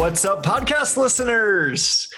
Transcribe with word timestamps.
What's 0.00 0.24
up, 0.24 0.42
podcast 0.42 0.96
listeners? 0.96 2.08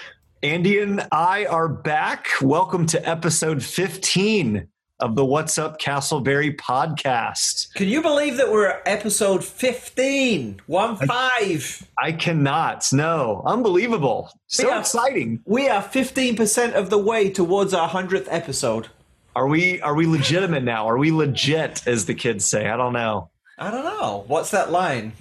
Andy 0.41 0.79
and 0.79 1.05
I 1.11 1.43
are 1.47 1.67
back. 1.67 2.27
Welcome 2.41 2.85
to 2.87 3.09
episode 3.09 3.61
15 3.61 4.69
of 5.01 5.17
the 5.17 5.25
What's 5.25 5.57
Up 5.57 5.81
Casselberry 5.81 6.55
podcast. 6.55 7.73
Can 7.73 7.89
you 7.89 8.01
believe 8.01 8.37
that 8.37 8.49
we're 8.49 8.67
at 8.69 8.83
episode 8.85 9.43
15? 9.43 10.61
One 10.67 10.95
five. 10.95 11.85
I 12.01 12.13
cannot. 12.13 12.87
No, 12.93 13.43
unbelievable. 13.45 14.31
So 14.47 14.69
Yeah. 14.69 14.79
exciting. 14.79 15.41
We 15.45 15.67
are 15.67 15.83
15% 15.83 16.75
of 16.75 16.89
the 16.89 16.97
way 16.97 17.29
towards 17.29 17.73
our 17.73 17.89
100th 17.89 18.27
episode. 18.29 18.87
Are 19.35 19.47
we 19.47 19.81
are 19.81 19.93
we 19.93 20.05
legitimate 20.05 20.63
now? 20.63 20.87
Are 20.87 20.97
we 20.97 21.11
legit 21.11 21.85
as 21.85 22.05
the 22.05 22.13
kids 22.13 22.45
say? 22.45 22.69
I 22.69 22.77
don't 22.77 22.93
know. 22.93 23.29
I 23.59 23.69
don't 23.69 23.83
know. 23.83 24.23
What's 24.27 24.51
that 24.51 24.71
line? 24.71 25.11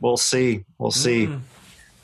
We'll 0.00 0.16
see. 0.16 0.64
We'll 0.78 0.90
see. 0.90 1.26
Hmm. 1.26 1.36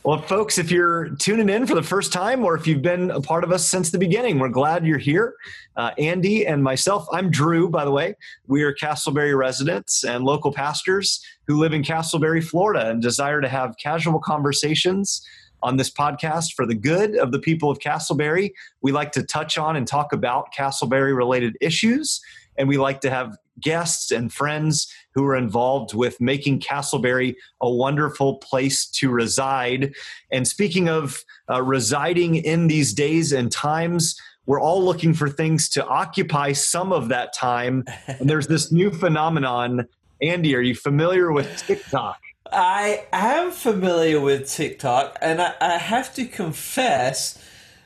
Well, 0.05 0.20
folks, 0.20 0.59
if 0.59 0.73
you're 0.73 1.11
tuning 1.11 1.48
in 1.48 1.65
for 1.65 1.77
the 1.77 1.83
first 1.83 2.12
time 2.12 2.45
or 2.45 2.56
if 2.56 2.66
you've 2.66 2.83
been 2.83 3.12
a 3.12 3.20
part 3.20 3.45
of 3.45 3.52
us 3.52 3.70
since 3.70 3.91
the 3.91 4.01
beginning, 4.01 4.41
we're 4.41 4.48
glad 4.48 4.84
you're 4.84 4.98
here. 4.98 5.37
Uh, 5.77 5.93
Andy 5.97 6.45
and 6.45 6.60
myself, 6.60 7.06
I'm 7.12 7.30
Drew, 7.30 7.69
by 7.69 7.84
the 7.84 7.93
way. 7.93 8.16
We 8.48 8.65
are 8.65 8.74
Casselberry 8.74 9.38
residents 9.38 10.02
and 10.02 10.24
local 10.24 10.52
pastors 10.52 11.24
who 11.46 11.57
live 11.57 11.73
in 11.73 11.84
Casselberry, 11.84 12.43
Florida, 12.43 12.91
and 12.91 13.01
desire 13.01 13.41
to 13.41 13.48
have 13.48 13.77
casual 13.80 14.19
conversations 14.19 15.24
on 15.62 15.77
this 15.77 15.88
podcast 15.88 16.55
for 16.55 16.66
the 16.66 16.74
good 16.74 17.15
of 17.15 17.30
the 17.30 17.38
people 17.38 17.71
of 17.71 17.79
Casselberry. 17.79 18.51
We 18.80 18.91
like 18.91 19.12
to 19.12 19.23
touch 19.23 19.57
on 19.57 19.77
and 19.77 19.87
talk 19.87 20.12
about 20.12 20.52
Casselberry 20.52 21.16
related 21.16 21.57
issues, 21.60 22.21
and 22.59 22.66
we 22.66 22.76
like 22.76 23.02
to 23.02 23.10
have 23.10 23.37
guests 23.60 24.10
and 24.10 24.32
friends 24.32 24.93
who 25.15 25.24
are 25.24 25.37
involved 25.37 25.95
with 25.95 26.21
making 26.21 26.60
Casselberry 26.60 27.35
a 27.60 27.71
wonderful 27.71 28.37
place 28.37 28.87
to 28.87 29.10
reside. 29.10 29.95
And 30.30 30.46
speaking 30.46 30.88
of 30.88 31.24
uh, 31.51 31.63
residing 31.63 32.37
in 32.37 32.69
these 32.69 32.93
days 32.93 33.32
and 33.32 33.51
times, 33.51 34.21
we're 34.46 34.60
all 34.60 34.85
looking 34.85 35.15
for 35.15 35.29
things 35.29 35.69
to 35.71 35.87
occupy 35.87 36.52
some 36.52 36.93
of 36.93 37.09
that 37.09 37.32
time. 37.32 37.85
And 38.07 38.29
there's 38.29 38.49
this 38.49 38.73
new 38.73 38.91
phenomenon. 38.91 39.87
Andy, 40.21 40.54
are 40.57 40.60
you 40.60 40.74
familiar 40.74 41.32
with 41.32 41.57
TikTok? 41.66 42.19
I 42.51 43.07
am 43.13 43.51
familiar 43.51 44.21
with 44.21 44.51
TikTok, 44.51 45.16
and 45.23 45.41
I, 45.41 45.54
I 45.60 45.79
have 45.79 46.13
to 46.15 46.26
confess 46.26 47.43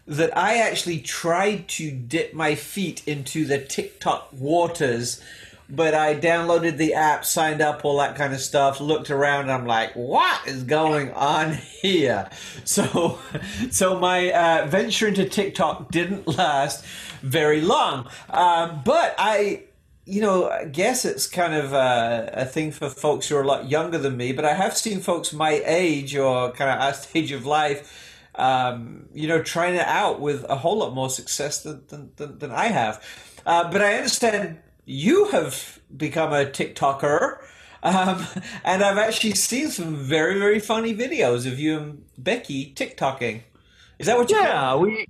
that 0.06 0.36
I 0.36 0.58
actually 0.58 1.00
tried 1.00 1.68
to 1.68 1.90
dip 1.90 2.34
my 2.34 2.54
feet 2.54 3.06
into 3.06 3.44
the 3.44 3.58
TikTok 3.58 4.28
waters, 4.32 5.22
but 5.68 5.94
I 5.94 6.14
downloaded 6.14 6.76
the 6.76 6.94
app, 6.94 7.24
signed 7.24 7.60
up, 7.60 7.84
all 7.84 7.98
that 7.98 8.16
kind 8.16 8.32
of 8.32 8.40
stuff, 8.40 8.80
looked 8.80 9.10
around, 9.10 9.42
and 9.42 9.52
I'm 9.52 9.66
like, 9.66 9.94
what 9.94 10.46
is 10.46 10.62
going 10.62 11.12
on 11.12 11.54
here? 11.54 12.30
So, 12.64 13.18
so 13.70 13.98
my 13.98 14.32
uh, 14.32 14.66
venture 14.66 15.06
into 15.06 15.28
TikTok 15.28 15.90
didn't 15.90 16.26
last 16.38 16.84
very 17.22 17.60
long, 17.60 18.08
um, 18.30 18.82
but 18.84 19.14
I 19.18 19.64
you 20.04 20.20
know, 20.20 20.48
I 20.48 20.66
guess 20.66 21.04
it's 21.04 21.26
kind 21.26 21.52
of 21.52 21.72
a, 21.72 22.30
a 22.32 22.44
thing 22.44 22.70
for 22.70 22.88
folks 22.88 23.28
who 23.28 23.36
are 23.36 23.42
a 23.42 23.46
lot 23.46 23.68
younger 23.68 23.98
than 23.98 24.16
me, 24.16 24.32
but 24.32 24.44
I 24.44 24.54
have 24.54 24.76
seen 24.76 25.00
folks 25.00 25.32
my 25.32 25.60
age 25.64 26.16
or 26.16 26.52
kind 26.52 26.70
of 26.70 26.80
our 26.80 26.94
stage 26.94 27.32
of 27.32 27.44
life, 27.44 28.28
um, 28.36 29.08
you 29.12 29.26
know, 29.26 29.42
trying 29.42 29.74
it 29.74 29.86
out 29.86 30.20
with 30.20 30.44
a 30.48 30.56
whole 30.56 30.78
lot 30.78 30.94
more 30.94 31.10
success 31.10 31.62
than, 31.64 31.82
than, 31.88 32.12
than, 32.16 32.38
than 32.38 32.50
I 32.52 32.66
have. 32.66 33.04
Uh, 33.44 33.70
but 33.70 33.82
I 33.82 33.94
understand 33.94 34.58
you 34.86 35.26
have 35.26 35.80
become 35.94 36.32
a 36.32 36.46
TikToker. 36.46 37.38
Um, 37.82 38.26
and 38.64 38.82
I've 38.82 38.98
actually 38.98 39.34
seen 39.34 39.68
some 39.68 39.96
very, 39.96 40.38
very 40.38 40.60
funny 40.60 40.94
videos 40.94 41.46
of 41.46 41.58
you 41.58 41.78
and 41.78 42.04
Becky 42.16 42.72
TikToking. 42.74 43.42
Is 43.98 44.06
that 44.06 44.16
what 44.16 44.30
you 44.30 44.38
Yeah, 44.38 44.76
we. 44.76 45.06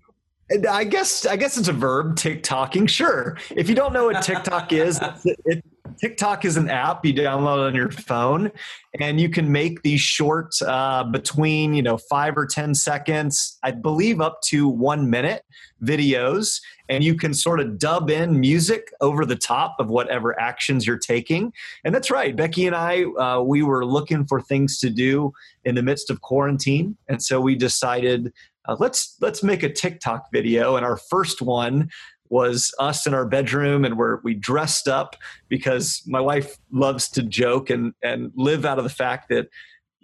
I 0.71 0.85
guess 0.85 1.27
I 1.27 1.37
guess 1.37 1.57
it's 1.57 1.67
a 1.67 1.73
verb. 1.73 2.15
TikToking, 2.15 2.89
sure. 2.89 3.37
If 3.51 3.69
you 3.69 3.75
don't 3.75 3.93
know 3.93 4.05
what 4.07 4.23
TikTok 4.23 4.73
is, 4.73 5.01
it, 5.25 5.41
it, 5.45 5.65
TikTok 5.99 6.45
is 6.45 6.57
an 6.57 6.69
app 6.69 7.05
you 7.05 7.15
download 7.15 7.67
on 7.67 7.75
your 7.75 7.91
phone, 7.91 8.51
and 8.99 9.21
you 9.21 9.29
can 9.29 9.51
make 9.51 9.83
these 9.83 10.01
short, 10.01 10.55
uh, 10.63 11.05
between 11.05 11.75
you 11.75 11.83
know 11.83 11.97
five 11.97 12.37
or 12.37 12.47
ten 12.47 12.75
seconds, 12.75 13.59
I 13.63 13.71
believe 13.71 14.21
up 14.21 14.41
to 14.47 14.69
one 14.69 15.11
minute 15.11 15.43
videos, 15.83 16.61
and 16.89 17.03
you 17.03 17.15
can 17.15 17.35
sort 17.35 17.61
of 17.61 17.79
dub 17.79 18.11
in 18.11 18.41
music 18.41 18.93
over 19.01 19.25
the 19.25 19.37
top 19.37 19.77
of 19.79 19.89
whatever 19.89 20.39
actions 20.41 20.87
you're 20.87 20.99
taking. 20.99 21.53
And 21.85 21.95
that's 21.95 22.11
right, 22.11 22.35
Becky 22.35 22.67
and 22.67 22.77
I, 22.77 23.05
uh, 23.05 23.43
we 23.43 23.63
were 23.63 23.85
looking 23.85 24.27
for 24.27 24.41
things 24.41 24.79
to 24.81 24.91
do 24.91 25.33
in 25.65 25.75
the 25.75 25.83
midst 25.83 26.11
of 26.11 26.21
quarantine, 26.21 26.97
and 27.09 27.23
so 27.23 27.41
we 27.41 27.55
decided 27.55 28.33
uh, 28.69 28.77
let's 28.79 29.17
let's 29.21 29.43
make 29.43 29.63
a 29.63 29.73
TikTok 29.73 30.31
video. 30.33 30.77
And 30.77 30.85
our 30.85 30.97
first 30.97 31.41
one 31.41 31.91
was 32.31 32.73
us 32.79 33.07
in 33.07 33.15
our 33.15 33.27
bedroom, 33.27 33.85
and 33.85 33.97
we're 33.97 34.21
we 34.23 34.35
dressed 34.35 34.89
up 34.89 35.17
because 35.49 36.03
my 36.07 36.21
wife 36.21 36.59
loves 36.71 37.09
to 37.11 37.23
joke 37.23 37.71
and 37.71 37.95
and 38.03 38.33
live 38.37 38.65
out 38.65 38.79
of 38.79 38.85
the 38.85 38.91
fact 38.91 39.29
that 39.29 39.49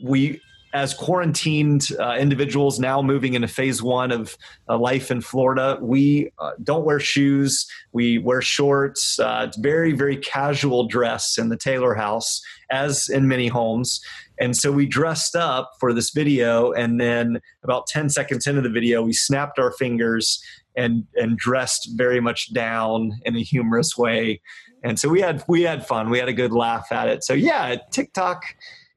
we. 0.02 0.40
As 0.74 0.94
quarantined 0.94 1.88
uh, 2.00 2.16
individuals 2.18 2.78
now 2.78 3.02
moving 3.02 3.34
into 3.34 3.46
phase 3.46 3.82
one 3.82 4.10
of 4.10 4.38
uh, 4.70 4.78
life 4.78 5.10
in 5.10 5.20
Florida, 5.20 5.78
we 5.82 6.32
uh, 6.38 6.52
don't 6.62 6.86
wear 6.86 6.98
shoes. 6.98 7.66
We 7.92 8.16
wear 8.16 8.40
shorts. 8.40 9.18
Uh, 9.20 9.44
it's 9.48 9.58
very, 9.58 9.92
very 9.92 10.16
casual 10.16 10.86
dress 10.86 11.36
in 11.36 11.50
the 11.50 11.58
Taylor 11.58 11.92
house, 11.92 12.40
as 12.70 13.10
in 13.10 13.28
many 13.28 13.48
homes. 13.48 14.00
And 14.42 14.56
so 14.56 14.72
we 14.72 14.86
dressed 14.86 15.36
up 15.36 15.72
for 15.78 15.92
this 15.92 16.10
video, 16.10 16.72
and 16.72 17.00
then 17.00 17.38
about 17.62 17.86
10 17.86 18.08
seconds 18.08 18.46
into 18.46 18.60
the 18.60 18.68
video, 18.68 19.02
we 19.02 19.12
snapped 19.12 19.58
our 19.58 19.70
fingers 19.72 20.42
and 20.76 21.06
and 21.14 21.36
dressed 21.36 21.90
very 21.96 22.20
much 22.20 22.52
down 22.52 23.12
in 23.24 23.36
a 23.36 23.42
humorous 23.42 23.96
way. 23.96 24.40
And 24.84 24.98
so 24.98 25.08
we 25.08 25.20
had 25.20 25.44
we 25.48 25.62
had 25.62 25.86
fun. 25.86 26.10
We 26.10 26.18
had 26.18 26.28
a 26.28 26.32
good 26.32 26.52
laugh 26.52 26.90
at 26.90 27.08
it. 27.08 27.24
So 27.24 27.34
yeah, 27.34 27.76
TikTok, 27.90 28.44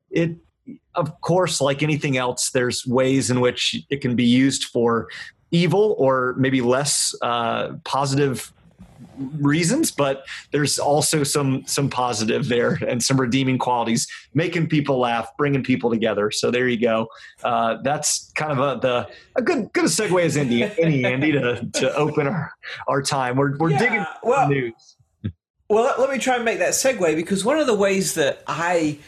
it 0.09 0.37
of 0.95 1.21
course, 1.21 1.61
like 1.61 1.83
anything 1.83 2.17
else, 2.17 2.49
there's 2.51 2.85
ways 2.87 3.29
in 3.29 3.39
which 3.39 3.75
it 3.89 4.01
can 4.01 4.15
be 4.15 4.25
used 4.25 4.65
for 4.65 5.07
evil 5.51 5.95
or 5.97 6.35
maybe 6.37 6.61
less 6.61 7.13
uh, 7.21 7.73
positive 7.83 8.51
reasons 9.17 9.91
but 9.91 10.25
there's 10.51 10.77
also 10.77 11.23
some 11.23 11.63
some 11.65 11.89
positive 11.89 12.47
there 12.47 12.77
and 12.87 13.01
some 13.01 13.19
redeeming 13.19 13.57
qualities 13.57 14.07
making 14.33 14.67
people 14.67 14.99
laugh 14.99 15.29
bringing 15.37 15.63
people 15.63 15.89
together. 15.89 16.31
So 16.31 16.51
there 16.51 16.67
you 16.67 16.79
go. 16.79 17.07
Uh, 17.43 17.77
that's 17.83 18.31
kind 18.35 18.51
of 18.51 18.59
a 18.59 18.79
the 18.79 19.07
a 19.35 19.41
good 19.41 19.71
good 19.73 19.85
a 19.85 19.87
segue 19.87 20.21
as 20.23 20.37
any 20.37 20.63
any 20.79 21.05
andy 21.05 21.31
to, 21.31 21.65
to 21.73 21.95
open 21.95 22.27
our 22.27 22.51
our 22.87 23.01
time. 23.01 23.35
We're, 23.37 23.57
we're 23.57 23.71
Yeah, 23.71 23.79
digging 23.79 24.05
well- 24.23 24.49
news. 24.49 24.73
Well, 25.67 25.83
let- 25.85 25.99
let 25.99 26.09
me 26.11 26.19
try 26.19 26.35
and 26.35 26.45
make 26.45 26.59
that 26.59 26.73
segue 26.73 27.15
because 27.15 27.43
one 27.43 27.57
of 27.57 27.65
the 27.65 27.73
ways 27.73 28.13
that 28.15 28.43
I, 28.45 28.99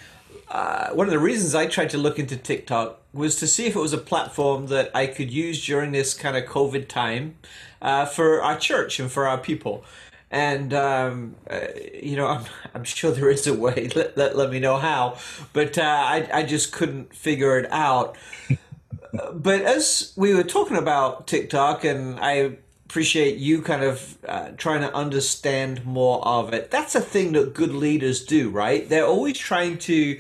uh, 0.50 0.90
one 0.90 1.08
of 1.08 1.12
the 1.12 1.20
reasons 1.20 1.56
I 1.56 1.66
tried 1.68 1.90
to 1.92 1.98
look 1.98 2.20
into 2.20 2.38
TikTok 2.38 3.02
was 3.14 3.36
to 3.38 3.48
see 3.48 3.66
if 3.66 3.76
it 3.76 3.80
was 3.80 3.94
a 3.94 3.98
platform 3.98 4.68
that 4.68 4.92
I 4.96 5.08
could 5.08 5.32
use 5.32 5.66
during 5.66 5.92
this 5.92 6.14
kind 6.14 6.38
of 6.38 6.46
COVID 6.46 6.88
time 6.88 7.36
uh, 7.82 8.06
for 8.06 8.42
our 8.42 8.58
church 8.58 9.00
and 9.00 9.12
for 9.12 9.28
our 9.28 9.38
people. 9.38 9.84
And, 10.30 10.74
um, 10.74 11.36
uh, 11.50 11.60
you 11.94 12.16
know, 12.16 12.28
I'm, 12.28 12.46
I'm 12.74 12.84
sure 12.84 13.12
there 13.12 13.30
is 13.30 13.48
a 13.48 13.54
way. 13.54 13.90
Let, 13.96 14.18
let, 14.18 14.38
let 14.38 14.50
me 14.50 14.60
know 14.60 14.78
how. 14.78 15.18
But 15.54 15.78
uh, 15.78 15.82
I, 15.82 16.30
I 16.34 16.44
just 16.44 16.72
couldn't 16.72 17.14
figure 17.14 17.58
it 17.58 17.72
out 17.72 18.16
but 19.34 19.62
as 19.62 20.14
we 20.16 20.34
were 20.34 20.44
talking 20.44 20.78
about 20.78 21.28
TikTok, 21.28 21.84
and 21.84 22.20
I 22.20 22.58
appreciate 22.88 23.38
you 23.38 23.62
kind 23.62 23.84
of 23.84 24.18
uh, 24.26 24.52
trying 24.56 24.80
to 24.80 24.96
understand 24.96 25.86
more 25.86 26.26
of 26.26 26.54
it. 26.54 26.72
That's 26.72 26.96
a 26.96 27.02
thing 27.02 27.34
that 27.34 27.54
good 27.54 27.74
leaders 27.74 28.24
do, 28.24 28.50
right? 28.50 28.88
They're 28.88 29.06
always 29.06 29.38
trying 29.38 29.78
to 29.80 30.18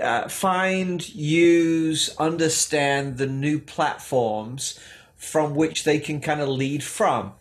uh, 0.00 0.28
find, 0.28 1.08
use, 1.14 2.12
understand 2.18 3.18
the 3.18 3.28
new 3.28 3.60
platforms 3.60 4.80
from 5.14 5.54
which 5.54 5.84
they 5.84 6.00
can 6.00 6.20
kind 6.20 6.40
of 6.40 6.48
lead 6.48 6.82
from. 6.82 7.34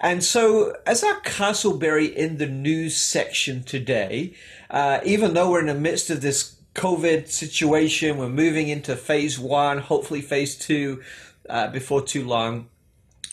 And 0.00 0.24
so, 0.24 0.74
as 0.86 1.04
our 1.04 1.20
Casselberry 1.20 2.10
in 2.10 2.38
the 2.38 2.46
news 2.46 2.96
section 2.96 3.62
today, 3.62 4.32
uh, 4.70 5.00
even 5.04 5.34
though 5.34 5.50
we're 5.50 5.60
in 5.60 5.66
the 5.66 5.74
midst 5.74 6.08
of 6.08 6.22
this 6.22 6.56
COVID 6.74 7.28
situation, 7.28 8.16
we're 8.16 8.30
moving 8.30 8.68
into 8.68 8.96
phase 8.96 9.38
one, 9.38 9.80
hopefully 9.80 10.22
phase 10.22 10.56
two 10.56 11.02
uh, 11.50 11.68
before 11.68 12.00
too 12.00 12.26
long. 12.26 12.68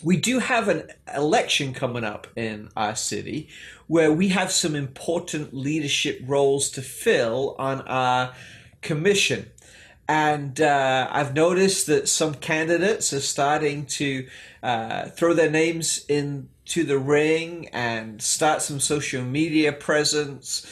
We 0.02 0.16
do 0.18 0.40
have 0.40 0.68
an 0.68 0.90
election 1.14 1.72
coming 1.72 2.04
up 2.04 2.26
in 2.36 2.68
our 2.76 2.94
city 2.94 3.48
where 3.86 4.12
we 4.12 4.28
have 4.28 4.52
some 4.52 4.74
important 4.74 5.54
leadership 5.54 6.20
roles 6.26 6.70
to 6.70 6.82
fill 6.82 7.56
on 7.58 7.80
our 7.82 8.34
commission. 8.82 9.50
And 10.08 10.60
uh, 10.60 11.08
I've 11.10 11.34
noticed 11.34 11.86
that 11.86 12.08
some 12.08 12.34
candidates 12.34 13.12
are 13.12 13.20
starting 13.20 13.86
to 13.86 14.26
uh, 14.62 15.06
throw 15.06 15.32
their 15.32 15.50
names 15.50 16.04
into 16.08 16.84
the 16.84 16.98
ring 16.98 17.68
and 17.72 18.22
start 18.22 18.62
some 18.62 18.78
social 18.78 19.22
media 19.22 19.72
presence. 19.72 20.66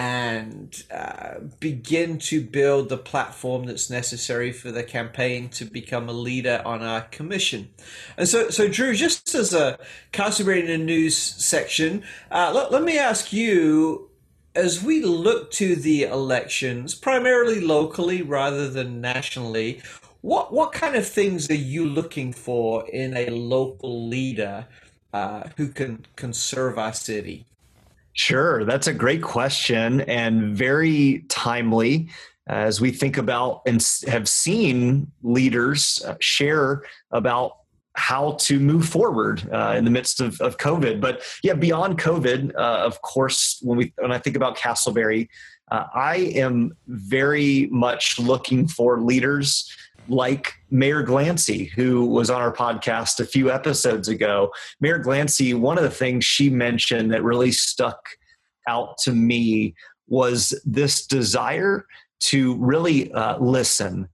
And 0.00 0.70
uh, 0.92 1.40
begin 1.58 2.18
to 2.30 2.40
build 2.40 2.88
the 2.88 2.96
platform 2.96 3.66
that's 3.66 3.90
necessary 3.90 4.52
for 4.52 4.70
the 4.70 4.84
campaign 4.84 5.48
to 5.58 5.64
become 5.64 6.08
a 6.08 6.12
leader 6.12 6.62
on 6.64 6.82
our 6.82 7.02
commission. 7.02 7.70
And 8.16 8.28
so, 8.28 8.48
so 8.50 8.68
Drew, 8.68 8.94
just 8.94 9.34
as 9.34 9.52
a 9.52 9.76
Casselberry 10.12 10.62
News 10.78 11.16
section, 11.16 12.04
uh, 12.30 12.52
let, 12.54 12.70
let 12.70 12.84
me 12.84 12.96
ask 12.96 13.32
you, 13.32 14.08
as 14.54 14.82
we 14.82 15.02
look 15.04 15.50
to 15.52 15.74
the 15.74 16.04
elections, 16.04 16.94
primarily 16.94 17.60
locally 17.60 18.22
rather 18.22 18.70
than 18.70 19.00
nationally, 19.00 19.82
what 20.20 20.52
what 20.52 20.70
kind 20.72 20.94
of 20.94 21.08
things 21.08 21.50
are 21.50 21.54
you 21.54 21.84
looking 21.84 22.32
for 22.32 22.88
in 22.88 23.16
a 23.16 23.30
local 23.30 24.08
leader 24.08 24.66
uh, 25.12 25.48
who 25.56 25.68
can 25.68 26.06
can 26.14 26.32
serve 26.32 26.78
our 26.78 26.92
city? 26.92 27.47
Sure, 28.18 28.64
that's 28.64 28.88
a 28.88 28.92
great 28.92 29.22
question 29.22 30.00
and 30.00 30.56
very 30.56 31.24
timely 31.28 32.08
as 32.48 32.80
we 32.80 32.90
think 32.90 33.16
about 33.16 33.62
and 33.64 33.80
have 34.08 34.28
seen 34.28 35.12
leaders 35.22 36.02
uh, 36.04 36.16
share 36.18 36.82
about 37.12 37.58
how 37.94 38.32
to 38.40 38.58
move 38.58 38.88
forward 38.88 39.48
uh, 39.52 39.74
in 39.78 39.84
the 39.84 39.90
midst 39.92 40.20
of, 40.20 40.40
of, 40.40 40.56
COVID. 40.56 41.00
But 41.00 41.22
yeah, 41.44 41.54
beyond 41.54 42.00
COVID, 42.00 42.56
uh, 42.56 42.58
of 42.58 43.00
course, 43.02 43.60
when 43.62 43.78
we 43.78 43.92
when 43.98 44.10
I 44.10 44.18
think 44.18 44.34
about 44.34 44.56
Casselberry, 44.56 45.28
uh, 45.70 45.84
I 45.94 46.32
am 46.34 46.72
very 46.88 47.68
much 47.70 48.18
looking 48.18 48.66
for 48.66 49.00
leaders 49.00 49.72
like 50.08 50.54
Mayor 50.70 51.04
Glancy, 51.04 51.70
who 51.70 52.06
was 52.06 52.30
on 52.30 52.40
our 52.40 52.52
podcast 52.52 53.20
a 53.20 53.26
few 53.26 53.50
episodes 53.50 54.08
ago. 54.08 54.50
Mayor 54.80 54.98
Glancy, 54.98 55.58
one 55.58 55.78
of 55.78 55.84
the 55.84 55.90
things 55.90 56.24
she 56.24 56.50
mentioned 56.50 57.12
that 57.12 57.22
really 57.22 57.52
stuck 57.52 58.00
out 58.66 58.98
to 58.98 59.12
me 59.12 59.74
was 60.06 60.58
this 60.64 61.06
desire 61.06 61.86
to 62.20 62.56
really 62.56 63.12
uh, 63.12 63.38
listen 63.38 64.08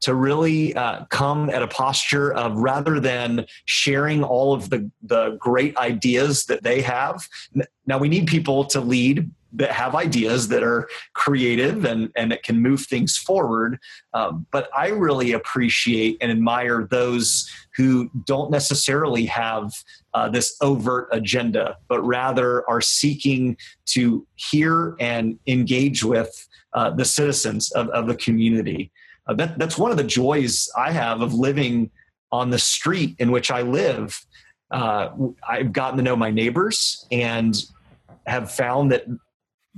to 0.00 0.14
really 0.14 0.74
uh, 0.74 1.04
come 1.10 1.50
at 1.50 1.62
a 1.62 1.68
posture 1.68 2.32
of 2.32 2.56
rather 2.56 3.00
than 3.00 3.44
sharing 3.66 4.24
all 4.24 4.54
of 4.54 4.70
the, 4.70 4.90
the 5.02 5.36
great 5.38 5.76
ideas 5.76 6.46
that 6.46 6.62
they 6.62 6.80
have. 6.80 7.28
Now, 7.86 7.98
we 7.98 8.08
need 8.08 8.26
people 8.26 8.64
to 8.66 8.80
lead 8.80 9.30
that 9.52 9.72
have 9.72 9.94
ideas 9.94 10.48
that 10.48 10.62
are 10.62 10.88
creative 11.14 11.84
and, 11.84 12.10
and 12.16 12.30
that 12.32 12.42
can 12.42 12.60
move 12.60 12.82
things 12.82 13.16
forward. 13.16 13.78
Um, 14.14 14.46
but 14.50 14.68
I 14.76 14.88
really 14.88 15.32
appreciate 15.32 16.18
and 16.20 16.30
admire 16.30 16.86
those 16.90 17.50
who 17.76 18.10
don't 18.26 18.50
necessarily 18.50 19.26
have 19.26 19.72
uh, 20.14 20.28
this 20.28 20.56
overt 20.60 21.08
agenda, 21.12 21.76
but 21.88 22.02
rather 22.02 22.68
are 22.68 22.80
seeking 22.80 23.56
to 23.86 24.26
hear 24.36 24.96
and 25.00 25.38
engage 25.46 26.04
with 26.04 26.48
uh, 26.72 26.90
the 26.90 27.04
citizens 27.04 27.70
of, 27.72 27.88
of 27.90 28.06
the 28.06 28.16
community. 28.16 28.90
Uh, 29.26 29.34
that, 29.34 29.58
that's 29.58 29.78
one 29.78 29.90
of 29.90 29.96
the 29.96 30.04
joys 30.04 30.68
I 30.76 30.92
have 30.92 31.20
of 31.20 31.34
living 31.34 31.90
on 32.32 32.50
the 32.50 32.58
street 32.58 33.16
in 33.18 33.30
which 33.30 33.50
I 33.50 33.62
live. 33.62 34.24
Uh, 34.70 35.10
I've 35.48 35.72
gotten 35.72 35.96
to 35.96 36.02
know 36.02 36.14
my 36.14 36.30
neighbors 36.30 37.06
and 37.10 37.56
have 38.26 38.52
found 38.52 38.92
that 38.92 39.04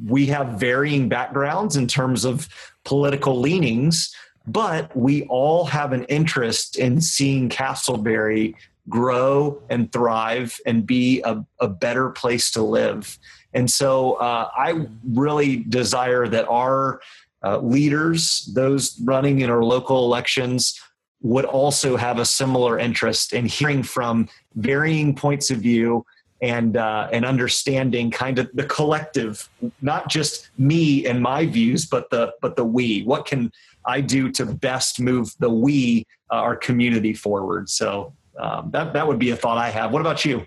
we 0.06 0.26
have 0.26 0.58
varying 0.58 1.08
backgrounds 1.08 1.76
in 1.76 1.86
terms 1.86 2.24
of 2.24 2.48
political 2.84 3.38
leanings, 3.38 4.14
but 4.46 4.94
we 4.96 5.24
all 5.24 5.64
have 5.64 5.92
an 5.92 6.04
interest 6.04 6.76
in 6.76 7.00
seeing 7.00 7.48
Casselberry 7.48 8.54
grow 8.88 9.62
and 9.70 9.92
thrive 9.92 10.58
and 10.66 10.86
be 10.86 11.22
a, 11.22 11.44
a 11.60 11.68
better 11.68 12.10
place 12.10 12.50
to 12.52 12.62
live. 12.62 13.18
And 13.54 13.70
so 13.70 14.14
uh, 14.14 14.48
I 14.56 14.86
really 15.08 15.58
desire 15.58 16.26
that 16.28 16.48
our 16.48 17.00
uh, 17.44 17.58
leaders, 17.58 18.50
those 18.54 19.00
running 19.04 19.40
in 19.40 19.50
our 19.50 19.62
local 19.62 20.04
elections, 20.04 20.80
would 21.20 21.44
also 21.44 21.96
have 21.96 22.18
a 22.18 22.24
similar 22.24 22.78
interest 22.78 23.32
in 23.32 23.46
hearing 23.46 23.82
from 23.82 24.28
varying 24.54 25.14
points 25.14 25.50
of 25.50 25.58
view 25.58 26.04
and 26.42 26.76
uh, 26.76 27.08
and 27.12 27.24
understanding 27.24 28.10
kind 28.10 28.38
of 28.38 28.50
the 28.52 28.64
collective, 28.64 29.48
not 29.80 30.10
just 30.10 30.50
me 30.58 31.06
and 31.06 31.22
my 31.22 31.46
views, 31.46 31.86
but 31.86 32.10
the 32.10 32.34
but 32.42 32.56
the 32.56 32.64
we. 32.64 33.04
What 33.04 33.24
can 33.24 33.52
I 33.86 34.00
do 34.00 34.30
to 34.32 34.44
best 34.44 35.00
move 35.00 35.34
the 35.38 35.48
we, 35.48 36.04
uh, 36.30 36.36
our 36.36 36.56
community 36.56 37.14
forward? 37.14 37.70
So 37.70 38.12
um, 38.38 38.70
that 38.72 38.92
that 38.92 39.06
would 39.06 39.20
be 39.20 39.30
a 39.30 39.36
thought 39.36 39.56
I 39.56 39.70
have. 39.70 39.92
What 39.92 40.00
about 40.00 40.24
you? 40.24 40.44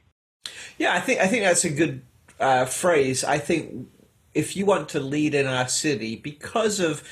Yeah, 0.77 0.93
I 0.93 0.99
think 0.99 1.21
I 1.21 1.27
think 1.27 1.43
that's 1.43 1.63
a 1.63 1.69
good 1.69 2.01
uh, 2.41 2.65
phrase. 2.65 3.23
I 3.23 3.39
think 3.39 3.87
if 4.33 4.57
you 4.57 4.65
want 4.65 4.89
to 4.89 4.99
lead 4.99 5.33
in 5.33 5.47
our 5.47 5.69
city, 5.69 6.17
because 6.17 6.81
of 6.81 7.03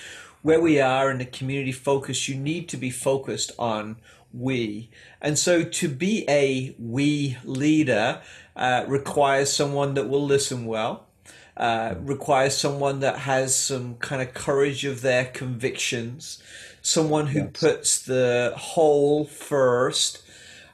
where 0.41 0.59
we 0.59 0.81
are 0.81 1.09
in 1.09 1.19
the 1.19 1.25
community 1.25 1.71
focus, 1.71 2.27
you 2.27 2.35
need 2.35 2.67
to 2.67 2.75
be 2.75 2.89
focused 2.89 3.53
on 3.57 3.95
we. 4.33 4.89
And 5.21 5.39
so 5.39 5.63
to 5.63 5.87
be 5.87 6.25
a 6.27 6.75
we 6.77 7.37
leader 7.45 8.21
uh, 8.55 8.85
requires 8.87 9.51
someone 9.51 9.93
that 9.95 10.09
will 10.09 10.25
listen 10.25 10.65
well, 10.65 11.07
uh, 11.57 11.95
requires 11.99 12.57
someone 12.57 12.99
that 13.01 13.19
has 13.19 13.55
some 13.55 13.95
kind 13.95 14.21
of 14.21 14.33
courage 14.33 14.85
of 14.85 15.01
their 15.01 15.25
convictions, 15.25 16.41
someone 16.81 17.27
who 17.27 17.39
yes. 17.39 17.49
puts 17.53 18.01
the 18.01 18.53
whole 18.55 19.25
first. 19.25 20.23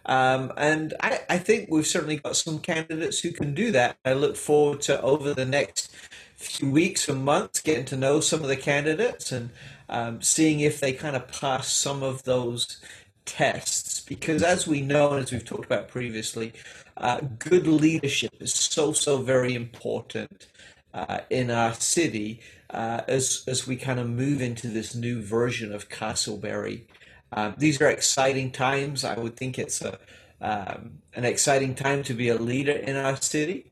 Um, 0.06 0.52
and 0.58 0.94
I, 1.02 1.20
I 1.30 1.38
think 1.38 1.70
we've 1.70 1.86
certainly 1.86 2.18
got 2.18 2.36
some 2.36 2.60
candidates 2.60 3.20
who 3.20 3.32
can 3.32 3.54
do 3.54 3.72
that. 3.72 3.98
I 4.06 4.14
look 4.14 4.36
forward 4.36 4.82
to 4.82 5.00
over 5.02 5.34
the 5.34 5.46
next 5.46 5.94
few 6.36 6.72
weeks 6.72 7.10
or 7.10 7.16
months 7.16 7.60
getting 7.60 7.86
to 7.86 7.98
know 7.98 8.22
some 8.22 8.42
of 8.42 8.48
the 8.48 8.56
candidates 8.56 9.32
and 9.32 9.50
um, 9.90 10.22
seeing 10.22 10.62
if 10.62 10.80
they 10.80 10.94
kind 10.94 11.16
of 11.16 11.28
pass 11.28 11.68
some 11.68 12.02
of 12.02 12.24
those 12.24 12.82
tests. 13.26 14.00
Because 14.00 14.42
as 14.42 14.66
we 14.66 14.82
know, 14.82 15.12
and 15.12 15.24
as 15.24 15.32
we've 15.32 15.46
talked 15.46 15.66
about 15.66 15.90
previously, 15.90 16.54
uh, 17.00 17.22
good 17.40 17.68
leadership 17.68 18.34
is 18.40 18.54
so 18.54 18.94
so 18.94 19.18
very 19.18 19.56
important 19.56 20.48
uh, 20.94 21.20
in 21.30 21.50
our 21.50 21.74
city 21.74 22.42
uh, 22.70 23.02
as 23.08 23.44
as 23.48 23.66
we 23.66 23.76
kind 23.76 24.00
of 24.00 24.10
move 24.10 24.42
into 24.42 24.68
this 24.68 24.96
new 24.96 25.22
version 25.22 25.74
of 25.74 25.90
Casselberry. 25.90 26.84
Um, 27.32 27.56
these 27.58 27.82
are 27.82 27.90
exciting 27.90 28.52
times. 28.52 29.04
I 29.04 29.18
would 29.18 29.38
think 29.38 29.58
it's 29.58 29.82
a 29.82 29.98
um, 30.42 31.00
an 31.16 31.26
exciting 31.26 31.76
time 31.76 32.04
to 32.04 32.14
be 32.14 32.30
a 32.30 32.36
leader 32.36 32.72
in 32.72 32.96
our 32.96 33.16
city. 33.18 33.72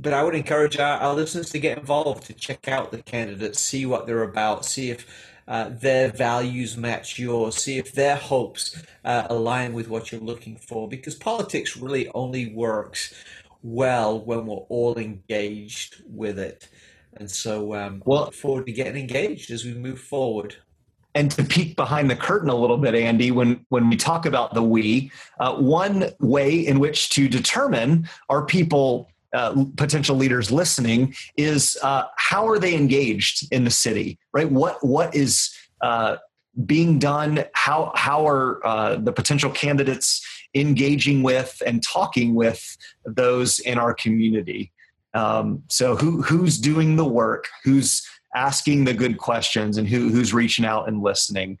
But 0.00 0.12
I 0.12 0.22
would 0.22 0.34
encourage 0.34 0.78
our, 0.78 0.98
our 0.98 1.14
listeners 1.14 1.50
to 1.50 1.58
get 1.58 1.78
involved, 1.78 2.24
to 2.26 2.32
check 2.32 2.68
out 2.68 2.92
the 2.92 3.02
candidates, 3.02 3.60
see 3.60 3.84
what 3.84 4.06
they're 4.06 4.22
about, 4.22 4.64
see 4.64 4.90
if 4.90 5.06
uh, 5.48 5.70
their 5.70 6.10
values 6.10 6.76
match 6.76 7.18
yours, 7.18 7.56
see 7.56 7.78
if 7.78 7.92
their 7.92 8.16
hopes 8.16 8.80
uh, 9.04 9.26
align 9.30 9.72
with 9.72 9.88
what 9.88 10.12
you're 10.12 10.20
looking 10.20 10.56
for. 10.56 10.88
Because 10.88 11.14
politics 11.14 11.76
really 11.76 12.08
only 12.10 12.52
works 12.52 13.14
well 13.62 14.20
when 14.20 14.46
we're 14.46 14.56
all 14.56 14.96
engaged 14.98 16.02
with 16.06 16.38
it. 16.38 16.68
And 17.16 17.30
so 17.30 17.74
um, 17.74 18.02
well, 18.04 18.20
I 18.20 18.24
look 18.26 18.34
forward 18.34 18.66
to 18.66 18.72
getting 18.72 19.00
engaged 19.00 19.50
as 19.50 19.64
we 19.64 19.74
move 19.74 19.98
forward. 19.98 20.54
And 21.14 21.30
to 21.32 21.42
peek 21.42 21.74
behind 21.74 22.10
the 22.10 22.16
curtain 22.16 22.50
a 22.50 22.54
little 22.54 22.76
bit, 22.76 22.94
Andy, 22.94 23.30
when, 23.30 23.64
when 23.70 23.88
we 23.88 23.96
talk 23.96 24.26
about 24.26 24.54
the 24.54 24.62
we, 24.62 25.10
uh, 25.40 25.56
one 25.56 26.10
way 26.20 26.54
in 26.54 26.78
which 26.78 27.08
to 27.10 27.28
determine 27.28 28.08
are 28.28 28.44
people 28.44 29.10
uh, 29.34 29.64
potential 29.76 30.16
leaders 30.16 30.50
listening 30.50 31.14
is 31.36 31.76
uh, 31.82 32.04
how 32.16 32.48
are 32.48 32.58
they 32.58 32.74
engaged 32.74 33.46
in 33.52 33.64
the 33.64 33.70
city 33.70 34.18
right? 34.32 34.50
What 34.50 34.84
what 34.84 35.14
is 35.14 35.50
uh, 35.80 36.16
being 36.66 36.98
done? 36.98 37.44
How 37.54 37.92
how 37.94 38.26
are 38.26 38.64
uh, 38.66 38.96
the 38.96 39.12
potential 39.12 39.50
candidates 39.50 40.24
engaging 40.54 41.22
with 41.22 41.60
and 41.66 41.82
talking 41.82 42.34
with 42.34 42.76
those 43.04 43.58
in 43.60 43.78
our 43.78 43.94
community? 43.94 44.72
Um, 45.14 45.62
so 45.68 45.96
who 45.96 46.22
who's 46.22 46.58
doing 46.58 46.96
the 46.96 47.04
work? 47.04 47.48
Who's 47.64 48.06
asking 48.34 48.84
the 48.84 48.94
good 48.94 49.18
questions? 49.18 49.78
And 49.78 49.88
who 49.88 50.10
who's 50.10 50.34
reaching 50.34 50.64
out 50.64 50.88
and 50.88 51.02
listening 51.02 51.58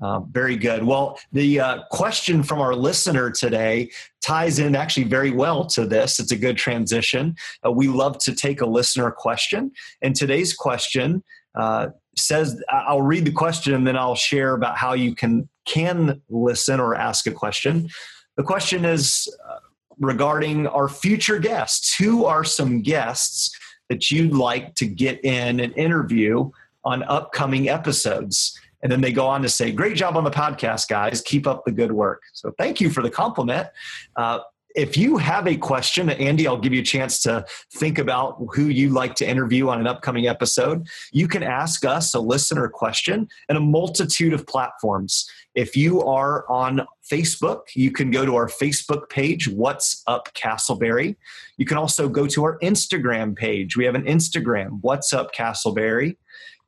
uh, 0.00 0.20
very 0.20 0.56
good. 0.56 0.82
Well, 0.84 1.18
the 1.32 1.60
uh, 1.60 1.82
question 1.90 2.42
from 2.42 2.60
our 2.60 2.74
listener 2.74 3.30
today 3.30 3.90
ties 4.22 4.58
in 4.58 4.74
actually 4.74 5.04
very 5.04 5.30
well 5.30 5.66
to 5.66 5.86
this. 5.86 6.18
It's 6.18 6.32
a 6.32 6.36
good 6.36 6.56
transition. 6.56 7.36
Uh, 7.64 7.70
we 7.70 7.88
love 7.88 8.18
to 8.18 8.34
take 8.34 8.60
a 8.60 8.66
listener 8.66 9.10
question. 9.10 9.72
And 10.00 10.16
today's 10.16 10.54
question 10.54 11.22
uh, 11.54 11.88
says 12.16 12.62
I'll 12.70 13.02
read 13.02 13.24
the 13.24 13.32
question 13.32 13.74
and 13.74 13.86
then 13.86 13.96
I'll 13.96 14.14
share 14.14 14.54
about 14.54 14.76
how 14.76 14.94
you 14.94 15.14
can, 15.14 15.48
can 15.66 16.22
listen 16.30 16.80
or 16.80 16.94
ask 16.94 17.26
a 17.26 17.32
question. 17.32 17.88
The 18.36 18.42
question 18.42 18.84
is 18.84 19.28
uh, 19.48 19.58
regarding 19.98 20.66
our 20.66 20.88
future 20.88 21.38
guests. 21.38 21.94
Who 21.96 22.24
are 22.24 22.44
some 22.44 22.82
guests 22.82 23.54
that 23.90 24.10
you'd 24.10 24.32
like 24.32 24.74
to 24.76 24.86
get 24.86 25.22
in 25.24 25.60
an 25.60 25.72
interview 25.72 26.50
on 26.84 27.02
upcoming 27.02 27.68
episodes? 27.68 28.58
And 28.82 28.90
then 28.90 29.00
they 29.00 29.12
go 29.12 29.26
on 29.26 29.42
to 29.42 29.48
say, 29.48 29.72
Great 29.72 29.96
job 29.96 30.16
on 30.16 30.24
the 30.24 30.30
podcast, 30.30 30.88
guys. 30.88 31.20
Keep 31.20 31.46
up 31.46 31.64
the 31.64 31.72
good 31.72 31.92
work. 31.92 32.22
So 32.32 32.52
thank 32.58 32.80
you 32.80 32.90
for 32.90 33.02
the 33.02 33.10
compliment. 33.10 33.68
Uh, 34.16 34.40
if 34.76 34.96
you 34.96 35.16
have 35.16 35.48
a 35.48 35.56
question, 35.56 36.10
Andy, 36.10 36.46
I'll 36.46 36.56
give 36.56 36.72
you 36.72 36.80
a 36.80 36.84
chance 36.84 37.20
to 37.22 37.44
think 37.74 37.98
about 37.98 38.40
who 38.54 38.66
you'd 38.66 38.92
like 38.92 39.14
to 39.16 39.28
interview 39.28 39.68
on 39.68 39.80
an 39.80 39.86
upcoming 39.86 40.28
episode. 40.28 40.86
You 41.12 41.26
can 41.26 41.42
ask 41.42 41.84
us 41.84 42.14
a 42.14 42.20
listener 42.20 42.68
question 42.68 43.28
in 43.48 43.56
a 43.56 43.60
multitude 43.60 44.32
of 44.32 44.46
platforms. 44.46 45.28
If 45.56 45.76
you 45.76 46.02
are 46.02 46.48
on 46.48 46.86
Facebook, 47.10 47.62
you 47.74 47.90
can 47.90 48.12
go 48.12 48.24
to 48.24 48.36
our 48.36 48.46
Facebook 48.46 49.08
page, 49.08 49.48
What's 49.48 50.02
Up 50.06 50.32
Casselberry. 50.34 51.16
You 51.56 51.66
can 51.66 51.76
also 51.76 52.08
go 52.08 52.28
to 52.28 52.44
our 52.44 52.58
Instagram 52.60 53.34
page. 53.34 53.76
We 53.76 53.84
have 53.84 53.96
an 53.96 54.04
Instagram, 54.04 54.78
What's 54.82 55.12
Up 55.12 55.34
Casselberry. 55.34 56.16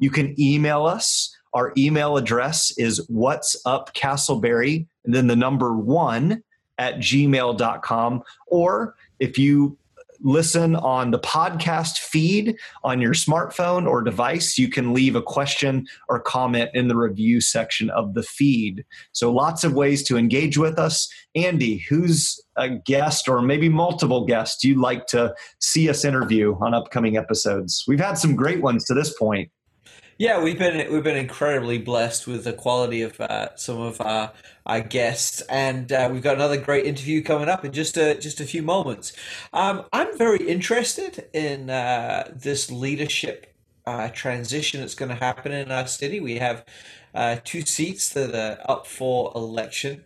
You 0.00 0.10
can 0.10 0.38
email 0.40 0.84
us. 0.86 1.36
Our 1.54 1.72
email 1.76 2.16
address 2.16 2.72
is 2.78 3.04
What's 3.08 3.56
Up 3.66 3.94
Casselberry, 3.94 4.86
and 5.04 5.14
then 5.14 5.26
the 5.26 5.36
number 5.36 5.76
one 5.76 6.42
at 6.78 6.96
gmail.com. 6.96 8.22
Or 8.46 8.94
if 9.18 9.38
you 9.38 9.78
listen 10.24 10.76
on 10.76 11.10
the 11.10 11.18
podcast 11.18 11.98
feed 11.98 12.56
on 12.84 13.00
your 13.00 13.12
smartphone 13.12 13.88
or 13.88 14.02
device, 14.02 14.56
you 14.56 14.68
can 14.68 14.94
leave 14.94 15.16
a 15.16 15.22
question 15.22 15.86
or 16.08 16.20
comment 16.20 16.70
in 16.74 16.88
the 16.88 16.96
review 16.96 17.40
section 17.40 17.90
of 17.90 18.14
the 18.14 18.22
feed. 18.22 18.84
So, 19.12 19.32
lots 19.32 19.64
of 19.64 19.74
ways 19.74 20.02
to 20.04 20.16
engage 20.16 20.56
with 20.56 20.78
us. 20.78 21.08
Andy, 21.34 21.78
who's 21.78 22.40
a 22.56 22.68
guest 22.68 23.28
or 23.28 23.42
maybe 23.42 23.68
multiple 23.68 24.24
guests 24.24 24.64
you'd 24.64 24.78
like 24.78 25.06
to 25.08 25.34
see 25.58 25.88
us 25.88 26.04
interview 26.04 26.56
on 26.60 26.74
upcoming 26.74 27.16
episodes? 27.16 27.84
We've 27.86 28.00
had 28.00 28.18
some 28.18 28.36
great 28.36 28.62
ones 28.62 28.84
to 28.86 28.94
this 28.94 29.16
point. 29.18 29.50
Yeah, 30.22 30.40
we've 30.40 30.56
been 30.56 30.92
we've 30.92 31.02
been 31.02 31.16
incredibly 31.16 31.78
blessed 31.78 32.28
with 32.28 32.44
the 32.44 32.52
quality 32.52 33.02
of 33.02 33.20
uh, 33.20 33.56
some 33.56 33.80
of 33.80 34.00
our, 34.00 34.30
our 34.64 34.80
guests, 34.80 35.40
and 35.48 35.90
uh, 35.90 36.10
we've 36.12 36.22
got 36.22 36.36
another 36.36 36.60
great 36.60 36.86
interview 36.86 37.24
coming 37.24 37.48
up 37.48 37.64
in 37.64 37.72
just 37.72 37.96
a 37.96 38.14
just 38.14 38.38
a 38.38 38.44
few 38.44 38.62
moments. 38.62 39.12
Um, 39.52 39.84
I'm 39.92 40.16
very 40.16 40.46
interested 40.48 41.26
in 41.32 41.70
uh, 41.70 42.30
this 42.36 42.70
leadership 42.70 43.52
uh, 43.84 44.10
transition 44.10 44.80
that's 44.80 44.94
going 44.94 45.08
to 45.08 45.16
happen 45.16 45.50
in 45.50 45.72
our 45.72 45.88
city. 45.88 46.20
We 46.20 46.36
have 46.38 46.64
uh, 47.16 47.38
two 47.42 47.62
seats 47.62 48.08
that 48.10 48.32
are 48.32 48.70
up 48.70 48.86
for 48.86 49.32
election, 49.34 50.04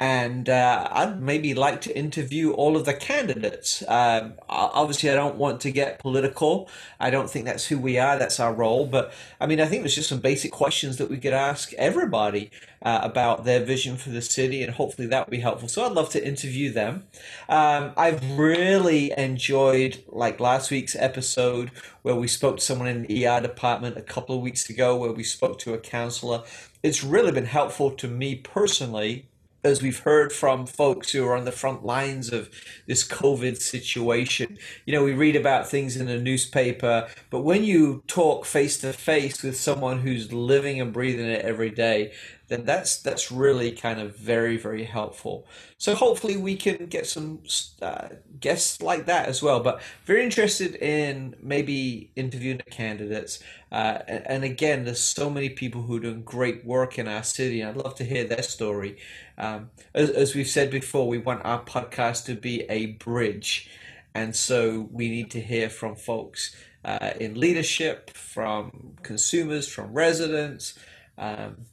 and 0.00 0.48
uh, 0.48 0.88
I'd 0.90 1.20
maybe 1.20 1.52
like 1.52 1.82
to 1.82 1.96
interview 1.96 2.52
all 2.52 2.74
of 2.74 2.86
the 2.86 2.94
candidates. 2.94 3.84
Um, 3.86 4.32
obviously, 4.48 5.10
I 5.10 5.14
don't 5.14 5.36
want 5.36 5.60
to 5.60 5.70
get 5.70 5.98
political. 5.98 6.70
I 6.98 7.10
don't 7.10 7.28
think 7.28 7.44
that's 7.44 7.66
who 7.66 7.78
we 7.78 7.98
are. 7.98 8.18
That's 8.18 8.40
our 8.40 8.54
role. 8.54 8.86
But 8.86 9.12
I 9.38 9.46
mean, 9.46 9.60
I 9.60 9.66
think 9.66 9.82
there's 9.82 9.94
just 9.94 10.08
some 10.08 10.20
basic 10.20 10.52
questions 10.52 10.96
that 10.96 11.10
we 11.10 11.18
could 11.18 11.34
ask 11.34 11.74
everybody 11.74 12.50
uh, 12.80 13.00
about 13.02 13.44
their 13.44 13.62
vision 13.62 13.98
for 13.98 14.08
the 14.08 14.22
city, 14.22 14.62
and 14.62 14.72
hopefully 14.72 15.06
that 15.08 15.26
would 15.26 15.30
be 15.30 15.40
helpful. 15.40 15.68
So 15.68 15.84
I'd 15.84 15.92
love 15.92 16.08
to 16.10 16.26
interview 16.26 16.72
them. 16.72 17.04
Um, 17.50 17.92
I've 17.94 18.38
really 18.38 19.12
enjoyed 19.18 20.02
like 20.08 20.40
last 20.40 20.70
week's 20.70 20.96
episode 20.96 21.72
where 22.00 22.14
we 22.16 22.26
spoke 22.26 22.56
to 22.56 22.62
someone 22.62 22.88
in 22.88 23.02
the 23.02 23.26
ER 23.26 23.42
department 23.42 23.98
a 23.98 24.02
couple 24.02 24.34
of 24.34 24.40
weeks 24.40 24.70
ago, 24.70 24.96
where 24.96 25.12
we 25.12 25.24
spoke 25.24 25.58
to 25.58 25.74
a 25.74 25.78
counselor. 25.78 26.42
It's 26.82 27.04
really 27.04 27.32
been 27.32 27.44
helpful 27.44 27.90
to 27.90 28.08
me 28.08 28.36
personally 28.36 29.26
as 29.62 29.82
we've 29.82 30.00
heard 30.00 30.32
from 30.32 30.66
folks 30.66 31.12
who 31.12 31.26
are 31.26 31.36
on 31.36 31.44
the 31.44 31.52
front 31.52 31.84
lines 31.84 32.32
of 32.32 32.50
this 32.86 33.06
COVID 33.06 33.60
situation, 33.60 34.58
you 34.86 34.94
know, 34.94 35.04
we 35.04 35.12
read 35.12 35.36
about 35.36 35.68
things 35.68 35.96
in 35.96 36.08
a 36.08 36.20
newspaper, 36.20 37.08
but 37.30 37.40
when 37.40 37.64
you 37.64 38.02
talk 38.06 38.46
face 38.46 38.78
to 38.78 38.92
face 38.92 39.42
with 39.42 39.56
someone 39.56 40.00
who's 40.00 40.32
living 40.32 40.80
and 40.80 40.92
breathing 40.92 41.26
it 41.26 41.44
every 41.44 41.70
day, 41.70 42.12
then 42.50 42.64
that's 42.64 42.96
that's 42.98 43.30
really 43.30 43.70
kind 43.70 44.00
of 44.00 44.16
very 44.16 44.56
very 44.56 44.82
helpful. 44.82 45.46
So 45.78 45.94
hopefully 45.94 46.36
we 46.36 46.56
can 46.56 46.86
get 46.86 47.06
some 47.06 47.42
uh, 47.80 48.08
guests 48.40 48.82
like 48.82 49.06
that 49.06 49.28
as 49.28 49.40
well. 49.40 49.60
But 49.60 49.80
very 50.04 50.24
interested 50.24 50.74
in 50.74 51.36
maybe 51.40 52.10
interviewing 52.16 52.60
candidates. 52.70 53.38
Uh, 53.70 54.00
and, 54.08 54.26
and, 54.26 54.44
again, 54.44 54.84
there's 54.84 55.00
so 55.00 55.30
many 55.30 55.48
people 55.48 55.82
who 55.82 55.96
are 55.96 56.00
doing 56.00 56.22
great 56.22 56.64
work 56.64 56.98
in 56.98 57.06
our 57.06 57.22
city. 57.22 57.62
I'd 57.62 57.76
love 57.76 57.94
to 57.94 58.04
hear 58.04 58.24
their 58.24 58.42
story. 58.42 58.98
Um, 59.38 59.70
as, 59.94 60.10
as 60.10 60.34
we've 60.34 60.48
said 60.48 60.72
before, 60.72 61.06
we 61.06 61.18
want 61.18 61.44
our 61.44 61.62
podcast 61.62 62.24
to 62.26 62.34
be 62.34 62.62
a 62.68 62.86
bridge, 62.86 63.70
and 64.12 64.34
so 64.34 64.88
we 64.90 65.08
need 65.08 65.30
to 65.30 65.40
hear 65.40 65.70
from 65.70 65.94
folks. 65.94 66.54
Uh, 66.84 67.10
in 67.20 67.38
leadership, 67.38 68.10
from 68.10 68.96
consumers, 69.02 69.68
from 69.68 69.92
residents, 69.92 70.78
um, 71.16 71.66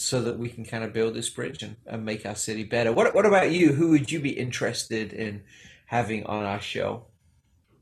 so 0.00 0.22
that 0.22 0.38
we 0.38 0.48
can 0.48 0.64
kind 0.64 0.84
of 0.84 0.92
build 0.92 1.14
this 1.14 1.28
bridge 1.28 1.62
and, 1.62 1.76
and 1.86 2.04
make 2.04 2.24
our 2.24 2.34
city 2.34 2.64
better. 2.64 2.92
What, 2.92 3.14
what 3.14 3.26
about 3.26 3.50
you? 3.50 3.72
Who 3.72 3.90
would 3.90 4.10
you 4.10 4.20
be 4.20 4.30
interested 4.30 5.12
in 5.12 5.42
having 5.86 6.24
on 6.26 6.44
our 6.44 6.60
show? 6.60 7.04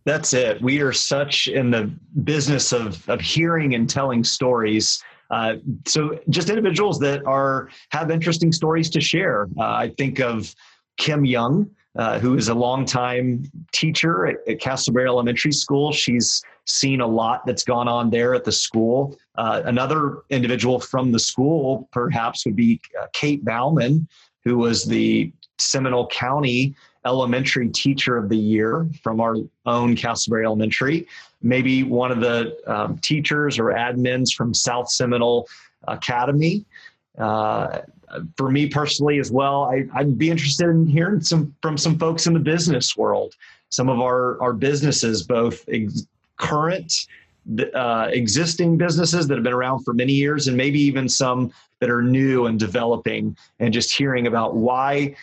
That's 0.04 0.32
it. 0.32 0.62
We 0.62 0.80
are 0.80 0.92
such 0.92 1.49
in 1.49 1.70
the 1.70 1.92
business 2.23 2.73
of, 2.73 3.08
of 3.08 3.20
hearing 3.20 3.75
and 3.75 3.90
telling 3.90 4.23
stories. 4.23 5.02
Uh, 5.30 5.56
so 5.85 6.18
just 6.28 6.49
individuals 6.49 7.00
that 7.00 7.26
are 7.26 7.68
have 7.90 8.11
interesting 8.11 8.52
stories 8.52 8.88
to 8.90 9.00
share. 9.00 9.49
Uh, 9.58 9.64
I 9.64 9.92
think 9.99 10.20
of 10.20 10.54
Kim 10.96 11.25
Young, 11.25 11.68
uh, 11.99 12.19
who 12.19 12.37
is 12.37 12.49
a 12.49 12.55
longtime 12.55 13.45
teacher 13.73 14.26
at, 14.26 14.37
at 14.49 14.59
Casselberry 14.59 15.07
Elementary 15.07 15.53
School. 15.53 15.93
She's 15.93 16.43
seen 16.67 17.00
a 17.00 17.07
lot 17.07 17.47
that's 17.47 17.65
gone 17.65 17.88
on 17.88 18.11
there 18.11 18.35
at 18.35 18.45
the 18.45 18.53
school. 18.53 19.17
Uh, 19.37 19.62
another 19.65 20.19
individual 20.31 20.81
from 20.81 21.12
the 21.12 21.19
school, 21.19 21.88
perhaps, 21.93 22.45
would 22.45 22.57
be 22.57 22.81
uh, 23.00 23.07
Kate 23.12 23.45
Bauman, 23.45 24.07
who 24.45 24.59
was 24.59 24.85
the 24.85 25.33
Seminole 25.59 26.09
County 26.09 26.75
Elementary 27.07 27.69
Teacher 27.69 28.17
of 28.17 28.29
the 28.29 28.37
Year 28.37 28.88
from 29.03 29.21
our 29.21 29.37
own 29.65 29.97
Casselberry 29.97 30.45
Elementary. 30.45 31.07
Maybe 31.41 31.83
one 31.83 32.11
of 32.11 32.21
the 32.21 32.57
um, 32.67 32.99
teachers 32.99 33.59
or 33.59 33.67
admins 33.67 34.35
from 34.35 34.53
South 34.53 34.91
Seminole 34.91 35.49
Academy. 35.87 36.65
Uh, 37.17 37.79
for 38.37 38.51
me 38.51 38.69
personally 38.69 39.19
as 39.19 39.31
well, 39.31 39.65
I, 39.65 40.03
would 40.03 40.19
be 40.19 40.31
interested 40.31 40.69
in 40.69 40.87
hearing 40.87 41.21
some 41.21 41.55
from 41.63 41.77
some 41.77 41.99
folks 41.99 42.27
in 42.27 42.35
the 42.35 42.41
business 42.41 42.97
world. 42.97 43.35
Some 43.69 43.89
of 43.89 44.01
our 44.01 44.41
our 44.41 44.53
businesses, 44.53 45.23
both 45.23 45.65
ex- 45.69 46.07
current, 46.37 46.93
uh, 47.75 48.09
existing 48.11 48.77
businesses 48.77 49.27
that 49.27 49.35
have 49.35 49.45
been 49.45 49.53
around 49.53 49.85
for 49.85 49.93
many 49.93 50.13
years, 50.13 50.49
and 50.49 50.57
maybe 50.57 50.81
even 50.81 51.09
some 51.09 51.53
that 51.81 51.91
are 51.91 52.03
new 52.03 52.47
and 52.47 52.59
developing, 52.59 53.37
and 53.61 53.73
just 53.73 53.95
hearing 53.95 54.27
about 54.27 54.55
why 54.55 55.15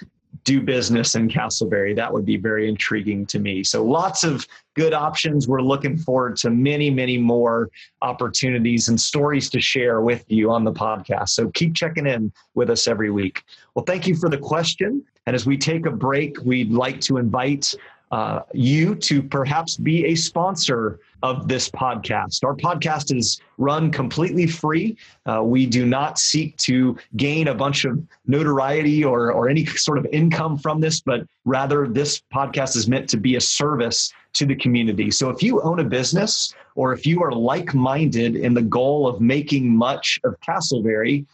do 0.44 0.62
business 0.62 1.16
in 1.16 1.30
Casselberry. 1.30 1.96
That 1.96 2.12
would 2.12 2.26
be 2.26 2.38
very 2.38 2.68
intriguing 2.68 3.26
to 3.28 3.40
me. 3.40 3.64
So 3.64 3.84
lots 3.84 4.24
of 4.24 4.46
good 4.76 4.94
options. 4.94 5.48
We're 5.48 5.62
looking 5.62 5.98
forward 5.98 6.36
to 6.38 6.50
many, 6.50 6.90
many 6.90 7.18
more 7.18 7.70
opportunities 8.02 8.90
and 8.90 9.00
stories 9.00 9.50
to 9.52 9.62
share 9.62 10.02
with 10.02 10.26
you 10.28 10.52
on 10.52 10.64
the 10.64 10.74
podcast. 10.74 11.30
So 11.30 11.50
keep 11.52 11.76
checking 11.76 12.08
in 12.08 12.32
with 12.56 12.70
us 12.70 12.88
every 12.88 13.12
week. 13.12 13.44
Well, 13.76 13.86
thank 13.86 14.08
you 14.08 14.16
for 14.16 14.30
the 14.30 14.38
question. 14.38 15.04
And 15.26 15.36
as 15.36 15.46
we 15.46 15.58
take 15.58 15.86
a 15.86 15.92
break, 15.92 16.38
we'd 16.44 16.72
like 16.72 17.00
to 17.02 17.18
invite 17.18 17.74
uh, 18.14 18.44
you 18.54 18.94
to 18.94 19.24
perhaps 19.24 19.76
be 19.76 20.06
a 20.06 20.14
sponsor 20.14 21.00
of 21.24 21.48
this 21.48 21.68
podcast. 21.68 22.44
Our 22.44 22.56
podcast 22.56 23.16
is 23.18 23.42
run 23.58 23.92
completely 23.92 24.46
free. 24.46 24.98
Uh, 25.26 25.42
we 25.44 25.66
do 25.66 25.88
not 25.88 26.20
seek 26.20 26.56
to 26.58 26.96
gain 27.18 27.48
a 27.48 27.56
bunch 27.56 27.86
of 27.86 28.00
notoriety 28.28 29.04
or, 29.04 29.32
or 29.32 29.50
any 29.50 29.66
sort 29.66 29.98
of 29.98 30.06
income 30.12 30.60
from 30.60 30.80
this, 30.80 31.02
but 31.02 31.26
rather 31.46 31.88
this 31.88 32.22
podcast 32.32 32.76
is 32.76 32.88
meant 32.88 33.10
to 33.10 33.18
be 33.18 33.36
a 33.36 33.42
service 33.42 34.14
to 34.34 34.46
the 34.46 34.56
community. 34.58 35.10
So 35.10 35.32
if 35.32 35.42
you 35.42 35.60
own 35.62 35.80
a 35.80 35.84
business 35.84 36.54
or 36.76 36.94
if 36.94 37.08
you 37.08 37.24
are 37.24 37.32
like 37.32 37.74
minded 37.74 38.36
in 38.36 38.54
the 38.54 38.62
goal 38.62 39.08
of 39.08 39.22
making 39.22 39.76
much 39.76 40.20
of 40.24 40.40
Casselberry, 40.42 41.26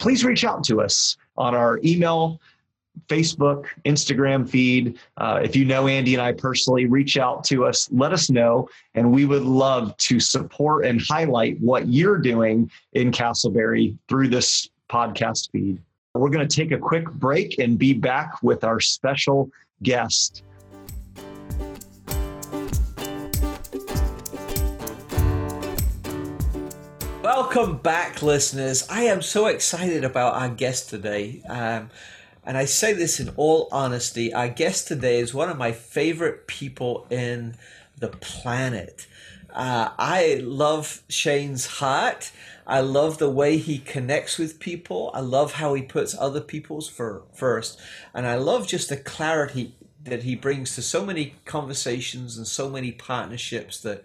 please 0.00 0.24
reach 0.24 0.44
out 0.44 0.64
to 0.64 0.80
us 0.80 1.16
on 1.36 1.54
our 1.54 1.78
email 1.84 2.40
Facebook, 3.08 3.66
Instagram 3.84 4.48
feed. 4.48 4.98
Uh, 5.16 5.40
if 5.42 5.54
you 5.54 5.64
know 5.64 5.86
Andy 5.86 6.14
and 6.14 6.22
I 6.22 6.32
personally, 6.32 6.86
reach 6.86 7.16
out 7.16 7.44
to 7.44 7.64
us, 7.64 7.88
let 7.92 8.12
us 8.12 8.30
know, 8.30 8.68
and 8.94 9.12
we 9.12 9.24
would 9.24 9.42
love 9.42 9.96
to 9.98 10.20
support 10.20 10.84
and 10.84 11.00
highlight 11.00 11.60
what 11.60 11.88
you're 11.88 12.18
doing 12.18 12.70
in 12.92 13.10
Casselberry 13.10 13.96
through 14.08 14.28
this 14.28 14.68
podcast 14.90 15.50
feed. 15.50 15.80
We're 16.14 16.30
going 16.30 16.46
to 16.46 16.56
take 16.56 16.72
a 16.72 16.78
quick 16.78 17.10
break 17.12 17.58
and 17.58 17.78
be 17.78 17.92
back 17.92 18.42
with 18.42 18.64
our 18.64 18.80
special 18.80 19.50
guest. 19.82 20.42
Welcome 27.22 27.78
back, 27.78 28.22
listeners. 28.22 28.86
I 28.88 29.02
am 29.02 29.20
so 29.20 29.46
excited 29.46 30.04
about 30.04 30.34
our 30.34 30.48
guest 30.48 30.88
today. 30.88 31.42
Um, 31.48 31.90
and 32.46 32.56
I 32.56 32.64
say 32.64 32.92
this 32.92 33.18
in 33.18 33.30
all 33.36 33.68
honesty, 33.72 34.32
our 34.32 34.48
guest 34.48 34.86
today 34.86 35.18
is 35.18 35.34
one 35.34 35.50
of 35.50 35.58
my 35.58 35.72
favorite 35.72 36.46
people 36.46 37.06
in 37.10 37.56
the 37.98 38.08
planet. 38.08 39.06
Uh, 39.52 39.90
I 39.98 40.40
love 40.44 41.02
Shane's 41.08 41.66
heart. 41.66 42.30
I 42.66 42.80
love 42.80 43.18
the 43.18 43.30
way 43.30 43.56
he 43.58 43.78
connects 43.78 44.38
with 44.38 44.60
people. 44.60 45.10
I 45.12 45.20
love 45.20 45.54
how 45.54 45.74
he 45.74 45.82
puts 45.82 46.16
other 46.16 46.40
people's 46.40 46.88
for, 46.88 47.22
first. 47.34 47.80
And 48.14 48.26
I 48.26 48.36
love 48.36 48.68
just 48.68 48.90
the 48.90 48.96
clarity 48.96 49.74
that 50.04 50.22
he 50.22 50.36
brings 50.36 50.74
to 50.76 50.82
so 50.82 51.04
many 51.04 51.34
conversations 51.44 52.36
and 52.36 52.46
so 52.46 52.68
many 52.68 52.92
partnerships 52.92 53.80
that 53.80 54.04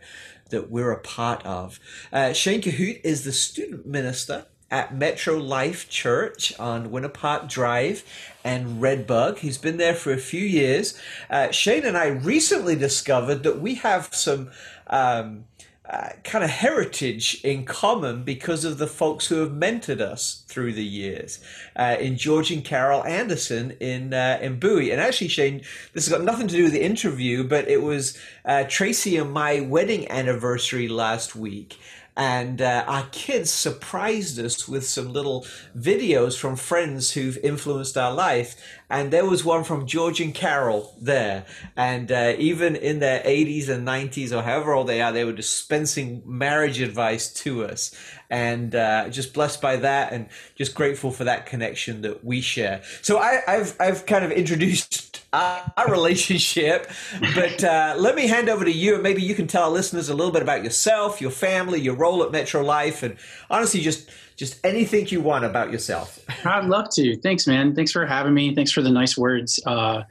that 0.49 0.69
we're 0.69 0.91
a 0.91 0.99
part 0.99 1.45
of. 1.45 1.79
Uh, 2.11 2.33
Shane 2.33 2.61
Cahoot 2.61 2.99
is 3.05 3.23
the 3.23 3.31
student 3.31 3.85
minister 3.85 4.47
at 4.71 4.95
Metro 4.95 5.37
Life 5.37 5.89
Church 5.89 6.57
on 6.57 6.89
Park 7.09 7.49
Drive 7.49 8.03
and 8.43 8.81
Redbug. 8.81 9.39
He's 9.39 9.57
been 9.57 9.77
there 9.77 9.93
for 9.93 10.13
a 10.13 10.17
few 10.17 10.43
years. 10.43 10.97
Uh, 11.29 11.51
Shane 11.51 11.85
and 11.85 11.97
I 11.97 12.07
recently 12.07 12.75
discovered 12.75 13.43
that 13.43 13.59
we 13.59 13.75
have 13.75 14.09
some 14.13 14.49
um, 14.87 15.43
uh, 15.91 16.09
kind 16.23 16.41
of 16.41 16.49
heritage 16.49 17.41
in 17.43 17.65
common 17.65 18.23
because 18.23 18.63
of 18.63 18.77
the 18.77 18.87
folks 18.87 19.27
who 19.27 19.41
have 19.41 19.51
mentored 19.51 19.99
us 19.99 20.45
through 20.47 20.71
the 20.71 20.85
years 20.85 21.43
uh, 21.75 21.97
in 21.99 22.15
George 22.15 22.49
and 22.49 22.63
Carol 22.63 23.03
Anderson 23.03 23.71
in 23.81 24.13
uh, 24.13 24.39
in 24.41 24.57
Bowie. 24.57 24.91
And 24.91 25.01
actually, 25.01 25.27
Shane, 25.27 25.61
this 25.93 26.07
has 26.07 26.09
got 26.15 26.23
nothing 26.23 26.47
to 26.47 26.55
do 26.55 26.63
with 26.63 26.71
the 26.71 26.83
interview, 26.83 27.43
but 27.43 27.67
it 27.67 27.81
was 27.81 28.17
uh, 28.45 28.63
Tracy 28.69 29.17
and 29.17 29.33
my 29.33 29.59
wedding 29.59 30.09
anniversary 30.09 30.87
last 30.87 31.35
week 31.35 31.77
and 32.17 32.61
uh, 32.61 32.83
our 32.87 33.07
kids 33.11 33.49
surprised 33.49 34.37
us 34.39 34.67
with 34.67 34.85
some 34.85 35.13
little 35.13 35.45
videos 35.77 36.37
from 36.37 36.55
friends 36.55 37.11
who've 37.11 37.37
influenced 37.37 37.97
our 37.97 38.13
life 38.13 38.55
and 38.91 39.09
there 39.09 39.25
was 39.25 39.45
one 39.45 39.63
from 39.63 39.87
George 39.87 40.19
and 40.19 40.35
Carol 40.35 40.93
there. 40.99 41.45
And 41.77 42.11
uh, 42.11 42.33
even 42.37 42.75
in 42.75 42.99
their 42.99 43.21
80s 43.21 43.69
and 43.69 43.87
90s 43.87 44.37
or 44.37 44.41
however 44.41 44.73
old 44.73 44.87
they 44.87 45.01
are, 45.01 45.13
they 45.13 45.23
were 45.23 45.31
dispensing 45.31 46.21
marriage 46.25 46.81
advice 46.81 47.31
to 47.35 47.63
us. 47.63 47.95
And 48.29 48.75
uh, 48.75 49.07
just 49.07 49.33
blessed 49.33 49.61
by 49.61 49.77
that, 49.77 50.13
and 50.13 50.27
just 50.55 50.73
grateful 50.73 51.11
for 51.11 51.25
that 51.25 51.45
connection 51.45 52.01
that 52.01 52.23
we 52.23 52.39
share. 52.39 52.81
So 53.01 53.17
I, 53.17 53.41
have 53.45 53.75
I've 53.79 54.05
kind 54.05 54.23
of 54.23 54.31
introduced 54.31 55.21
our, 55.33 55.73
our 55.75 55.91
relationship, 55.91 56.89
but 57.35 57.61
uh, 57.61 57.95
let 57.97 58.15
me 58.15 58.27
hand 58.27 58.47
over 58.47 58.63
to 58.63 58.71
you, 58.71 58.93
and 58.93 59.03
maybe 59.03 59.21
you 59.21 59.35
can 59.35 59.47
tell 59.47 59.63
our 59.63 59.69
listeners 59.69 60.07
a 60.07 60.13
little 60.13 60.31
bit 60.31 60.41
about 60.41 60.63
yourself, 60.63 61.19
your 61.19 61.31
family, 61.31 61.81
your 61.81 61.95
role 61.95 62.23
at 62.23 62.31
Metro 62.31 62.61
Life, 62.63 63.03
and 63.03 63.17
honestly, 63.49 63.81
just 63.81 64.09
just 64.41 64.65
anything 64.65 65.05
you 65.09 65.21
want 65.21 65.45
about 65.45 65.71
yourself. 65.71 66.19
I'd 66.45 66.65
love 66.65 66.89
to. 66.95 67.15
Thanks, 67.17 67.45
man. 67.45 67.75
Thanks 67.75 67.91
for 67.91 68.07
having 68.07 68.33
me. 68.33 68.55
Thanks 68.55 68.71
for 68.71 68.81
the 68.81 68.89
nice 68.89 69.15
words. 69.15 69.59
Uh, 69.67 70.01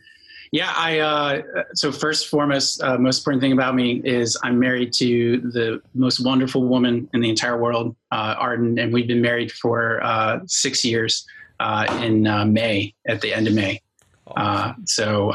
yeah, 0.52 0.72
I. 0.76 1.00
Uh, 1.00 1.42
so 1.74 1.90
first, 1.90 2.28
foremost, 2.28 2.80
uh, 2.80 2.96
most 2.96 3.18
important 3.18 3.40
thing 3.40 3.50
about 3.50 3.74
me 3.74 4.00
is 4.04 4.38
I'm 4.44 4.56
married 4.56 4.92
to 4.94 5.38
the 5.38 5.82
most 5.94 6.24
wonderful 6.24 6.62
woman 6.62 7.10
in 7.12 7.20
the 7.20 7.28
entire 7.28 7.60
world, 7.60 7.96
uh, 8.12 8.36
Arden, 8.38 8.78
and 8.78 8.92
we've 8.92 9.08
been 9.08 9.20
married 9.20 9.50
for 9.50 10.00
uh, 10.00 10.38
six 10.46 10.84
years. 10.84 11.26
Uh, 11.58 11.84
in 12.00 12.22
May, 12.54 12.94
at 13.06 13.20
the 13.20 13.34
end 13.34 13.46
of 13.46 13.52
May. 13.52 13.82
so 14.86 15.30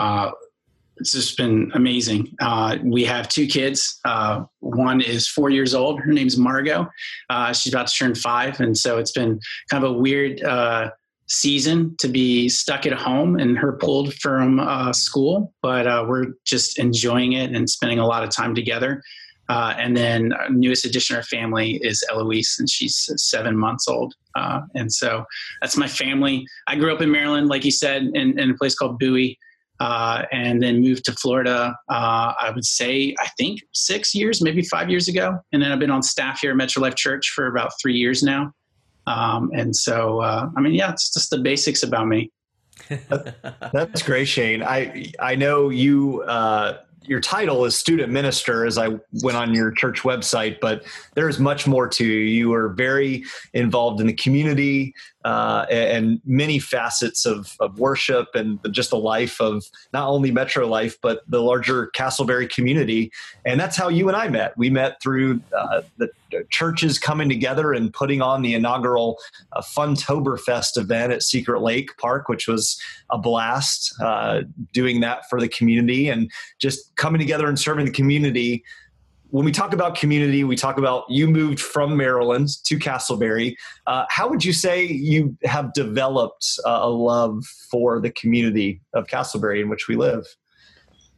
it's 0.97 1.11
just 1.11 1.37
been 1.37 1.71
amazing. 1.73 2.35
Uh, 2.39 2.77
we 2.83 3.03
have 3.03 3.27
two 3.27 3.47
kids. 3.47 3.99
Uh, 4.05 4.43
one 4.59 5.01
is 5.01 5.27
four 5.27 5.49
years 5.49 5.75
old. 5.75 5.99
Her 5.99 6.11
name's 6.11 6.37
Margot. 6.37 6.87
Uh, 7.29 7.53
she's 7.53 7.73
about 7.73 7.87
to 7.87 7.93
turn 7.93 8.15
five, 8.15 8.59
and 8.59 8.77
so 8.77 8.97
it's 8.97 9.11
been 9.11 9.39
kind 9.69 9.83
of 9.83 9.91
a 9.91 9.93
weird 9.93 10.41
uh, 10.43 10.91
season 11.27 11.95
to 11.99 12.07
be 12.07 12.47
stuck 12.47 12.85
at 12.85 12.93
home 12.93 13.37
and 13.37 13.57
her 13.57 13.73
pulled 13.73 14.13
from 14.15 14.59
uh, 14.59 14.93
school. 14.93 15.53
But 15.61 15.87
uh, 15.87 16.05
we're 16.07 16.27
just 16.45 16.79
enjoying 16.79 17.33
it 17.33 17.53
and 17.53 17.69
spending 17.69 17.99
a 17.99 18.05
lot 18.05 18.23
of 18.23 18.29
time 18.29 18.55
together. 18.55 19.01
and 19.49 19.97
then 19.97 20.33
our 20.33 20.49
newest 20.49 20.85
addition 20.85 21.15
to 21.15 21.19
our 21.19 21.25
family 21.25 21.79
is 21.83 22.03
Eloise, 22.09 22.55
and 22.57 22.69
she's 22.69 23.09
seven 23.17 23.57
months 23.57 23.87
old. 23.87 24.15
and 24.75 24.91
so 24.93 25.25
that's 25.61 25.75
my 25.75 25.87
family. 25.87 26.47
I 26.67 26.75
grew 26.77 26.93
up 26.93 27.01
in 27.01 27.11
Maryland, 27.11 27.49
like 27.49 27.65
you 27.65 27.71
said, 27.71 28.03
in, 28.13 28.39
in 28.39 28.51
a 28.51 28.55
place 28.55 28.75
called 28.75 28.97
Bowie 28.97 29.37
uh, 29.79 30.23
and 30.31 30.61
then 30.61 30.81
moved 30.81 31.05
to 31.05 31.11
Florida. 31.13 31.75
Uh, 31.89 32.33
I 32.39 32.51
would 32.53 32.65
say 32.65 33.15
I 33.19 33.27
think 33.37 33.61
six 33.73 34.15
years, 34.15 34.41
maybe 34.41 34.61
five 34.63 34.89
years 34.89 35.07
ago, 35.07 35.37
and 35.51 35.61
then 35.61 35.71
I've 35.71 35.79
been 35.79 35.91
on 35.91 36.03
staff 36.03 36.39
here 36.39 36.51
at 36.51 36.57
Metro 36.57 36.81
Life 36.81 36.95
Church 36.95 37.29
for 37.35 37.47
about 37.47 37.71
three 37.81 37.95
years 37.95 38.23
now. 38.23 38.51
Um, 39.07 39.51
and 39.53 39.75
so, 39.75 40.21
uh, 40.21 40.49
I 40.57 40.61
mean, 40.61 40.73
yeah, 40.73 40.91
it's 40.91 41.13
just 41.13 41.29
the 41.29 41.37
basics 41.37 41.83
about 41.83 42.07
me. 42.07 42.31
That's 43.71 44.01
great, 44.01 44.25
Shane. 44.25 44.61
I 44.61 45.11
I 45.19 45.35
know 45.35 45.69
you 45.69 46.23
uh, 46.23 46.79
your 47.07 47.19
title 47.19 47.65
is 47.65 47.75
student 47.75 48.11
minister 48.11 48.65
as 48.65 48.77
I 48.77 48.89
went 49.21 49.37
on 49.37 49.53
your 49.53 49.71
church 49.71 50.01
website, 50.01 50.59
but 50.59 50.83
there's 51.13 51.39
much 51.39 51.67
more 51.67 51.87
to 51.87 52.05
you. 52.05 52.19
You 52.19 52.53
are 52.53 52.69
very 52.69 53.23
involved 53.53 54.01
in 54.01 54.07
the 54.07 54.13
community 54.13 54.93
uh, 55.25 55.65
and 55.71 56.21
many 56.23 56.59
facets 56.59 57.25
of, 57.25 57.55
of 57.59 57.79
worship 57.79 58.27
and 58.35 58.59
just 58.69 58.91
the 58.91 58.97
life 58.97 59.41
of 59.41 59.65
not 59.91 60.07
only 60.07 60.29
Metro 60.29 60.67
Life, 60.67 60.99
but 61.01 61.21
the 61.27 61.41
larger 61.41 61.89
Casselberry 61.95 62.47
community. 62.47 63.11
And 63.43 63.59
that's 63.59 63.75
how 63.75 63.89
you 63.89 64.07
and 64.07 64.15
I 64.15 64.27
met. 64.29 64.55
We 64.55 64.69
met 64.69 65.01
through 65.01 65.41
uh, 65.57 65.81
the 65.97 66.09
churches 66.51 66.99
coming 66.99 67.27
together 67.27 67.73
and 67.73 67.91
putting 67.91 68.21
on 68.21 68.43
the 68.43 68.53
inaugural 68.53 69.17
uh, 69.53 69.61
Funtoberfest 69.61 70.77
event 70.77 71.11
at 71.11 71.23
Secret 71.23 71.61
Lake 71.61 71.97
Park, 71.97 72.29
which 72.29 72.47
was 72.47 72.79
a 73.09 73.17
blast, 73.17 73.95
uh, 74.01 74.41
doing 74.73 74.99
that 75.01 75.27
for 75.27 75.41
the 75.41 75.47
community 75.47 76.07
and 76.07 76.31
just 76.59 76.95
coming 76.97 77.19
together 77.19 77.47
and 77.47 77.59
serving 77.59 77.85
the 77.85 77.91
community 77.91 78.63
when 79.29 79.45
we 79.45 79.51
talk 79.51 79.73
about 79.73 79.95
community, 79.95 80.43
we 80.43 80.55
talk 80.55 80.77
about 80.77 81.03
you 81.09 81.27
moved 81.27 81.59
from 81.59 81.97
Maryland 81.97 82.49
to 82.65 82.77
Casselberry. 82.77 83.55
Uh, 83.87 84.05
how 84.09 84.29
would 84.29 84.45
you 84.45 84.53
say 84.53 84.85
you 84.85 85.37
have 85.43 85.73
developed 85.73 86.59
uh, 86.65 86.79
a 86.81 86.89
love 86.89 87.43
for 87.69 87.99
the 87.99 88.11
community 88.11 88.81
of 88.93 89.07
Casselberry 89.07 89.61
in 89.61 89.69
which 89.69 89.87
we 89.87 89.95
live? 89.95 90.25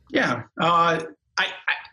Yeah, 0.09 0.43
uh, 0.59 1.03
I, 1.37 1.47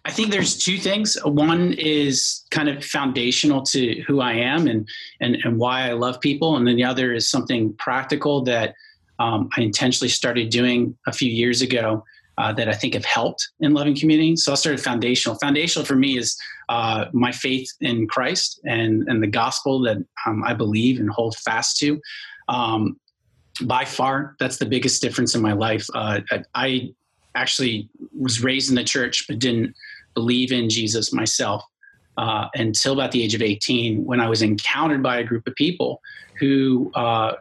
I 0.04 0.10
think 0.10 0.30
there's 0.30 0.56
two 0.56 0.78
things. 0.78 1.16
One 1.24 1.72
is 1.74 2.44
kind 2.50 2.68
of 2.68 2.84
foundational 2.84 3.62
to 3.62 4.00
who 4.02 4.20
I 4.20 4.32
am 4.32 4.66
and 4.66 4.88
and, 5.20 5.36
and 5.44 5.58
why 5.58 5.88
I 5.88 5.92
love 5.92 6.20
people, 6.20 6.56
and 6.56 6.66
then 6.66 6.76
the 6.76 6.84
other 6.84 7.12
is 7.12 7.28
something 7.28 7.74
practical 7.78 8.42
that 8.44 8.74
um, 9.18 9.48
I 9.56 9.62
intentionally 9.62 10.08
started 10.08 10.50
doing 10.50 10.96
a 11.06 11.12
few 11.12 11.30
years 11.30 11.62
ago 11.62 12.04
uh, 12.38 12.52
that 12.52 12.68
I 12.68 12.72
think 12.72 12.94
have 12.94 13.04
helped 13.04 13.48
in 13.60 13.74
loving 13.74 13.96
community. 13.96 14.36
So 14.36 14.52
I'll 14.52 14.56
start 14.56 14.80
foundational. 14.80 15.38
Foundational 15.38 15.86
for 15.86 15.94
me 15.94 16.18
is 16.18 16.36
uh, 16.68 17.06
my 17.12 17.32
faith 17.32 17.68
in 17.80 18.08
Christ 18.08 18.60
and, 18.64 19.04
and 19.08 19.22
the 19.22 19.28
gospel 19.28 19.80
that 19.82 19.98
um, 20.26 20.42
I 20.44 20.54
believe 20.54 20.98
and 21.00 21.10
hold 21.10 21.36
fast 21.36 21.78
to. 21.78 22.00
Um, 22.48 22.98
by 23.62 23.84
far, 23.84 24.34
that's 24.40 24.56
the 24.56 24.66
biggest 24.66 25.00
difference 25.00 25.34
in 25.34 25.42
my 25.42 25.52
life. 25.52 25.86
Uh, 25.94 26.20
I 26.54 26.92
actually 27.34 27.88
was 28.18 28.42
raised 28.42 28.68
in 28.68 28.76
the 28.76 28.84
church 28.84 29.26
but 29.28 29.38
didn't 29.38 29.74
believe 30.14 30.52
in 30.52 30.68
Jesus 30.68 31.12
myself 31.12 31.64
uh, 32.16 32.48
until 32.54 32.92
about 32.92 33.12
the 33.12 33.22
age 33.22 33.34
of 33.34 33.42
18 33.42 34.04
when 34.04 34.20
I 34.20 34.28
was 34.28 34.42
encountered 34.42 35.02
by 35.02 35.18
a 35.18 35.24
group 35.24 35.46
of 35.46 35.54
people 35.54 36.00
who 36.38 36.90
uh, 36.94 37.34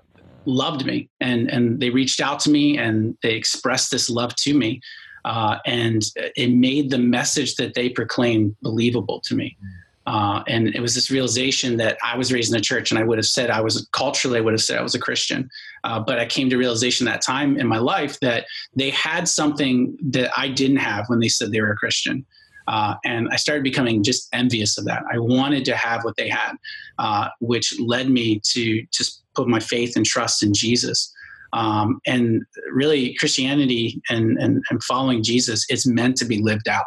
loved 0.45 0.85
me. 0.85 1.09
And 1.19 1.49
and 1.49 1.79
they 1.79 1.89
reached 1.89 2.21
out 2.21 2.39
to 2.41 2.49
me 2.51 2.77
and 2.77 3.17
they 3.23 3.35
expressed 3.35 3.91
this 3.91 4.09
love 4.09 4.35
to 4.37 4.53
me. 4.53 4.81
Uh, 5.25 5.57
and 5.65 6.03
it 6.35 6.51
made 6.51 6.89
the 6.89 6.97
message 6.97 7.55
that 7.55 7.73
they 7.75 7.89
proclaimed 7.89 8.55
believable 8.61 9.21
to 9.21 9.35
me. 9.35 9.57
Uh, 10.05 10.43
and 10.47 10.67
it 10.75 10.81
was 10.81 10.95
this 10.95 11.09
realization 11.09 11.77
that 11.77 11.97
I 12.03 12.17
was 12.17 12.33
raised 12.33 12.51
in 12.53 12.59
a 12.59 12.61
church 12.61 12.91
and 12.91 12.99
I 12.99 13.03
would 13.03 13.17
have 13.17 13.25
said 13.25 13.49
I 13.49 13.61
was 13.61 13.87
culturally 13.93 14.37
I 14.37 14.41
would 14.41 14.53
have 14.53 14.61
said 14.61 14.77
I 14.77 14.81
was 14.81 14.95
a 14.95 14.99
Christian. 14.99 15.49
Uh, 15.85 15.99
but 15.99 16.19
I 16.19 16.25
came 16.25 16.49
to 16.49 16.57
realization 16.57 17.05
that 17.05 17.21
time 17.21 17.57
in 17.57 17.67
my 17.67 17.77
life 17.77 18.19
that 18.19 18.45
they 18.75 18.89
had 18.89 19.29
something 19.29 19.97
that 20.09 20.29
I 20.37 20.49
didn't 20.49 20.77
have 20.77 21.05
when 21.07 21.19
they 21.19 21.29
said 21.29 21.51
they 21.51 21.61
were 21.61 21.71
a 21.71 21.77
Christian. 21.77 22.25
Uh, 22.67 22.95
and 23.03 23.29
I 23.29 23.35
started 23.35 23.63
becoming 23.63 24.03
just 24.03 24.29
envious 24.33 24.77
of 24.77 24.85
that. 24.85 25.03
I 25.11 25.19
wanted 25.19 25.65
to 25.65 25.75
have 25.75 26.03
what 26.03 26.15
they 26.15 26.29
had, 26.29 26.53
uh, 26.97 27.29
which 27.39 27.77
led 27.79 28.09
me 28.09 28.41
to 28.51 28.85
just 28.91 29.22
put 29.35 29.47
my 29.47 29.59
faith 29.59 29.95
and 29.95 30.05
trust 30.05 30.43
in 30.43 30.53
Jesus. 30.53 31.11
Um, 31.53 31.99
and 32.07 32.43
really, 32.71 33.15
Christianity 33.19 34.01
and, 34.09 34.37
and, 34.39 34.63
and, 34.69 34.83
following 34.83 35.21
Jesus 35.21 35.65
is 35.69 35.85
meant 35.85 36.17
to 36.17 36.25
be 36.25 36.41
lived 36.41 36.67
out. 36.67 36.85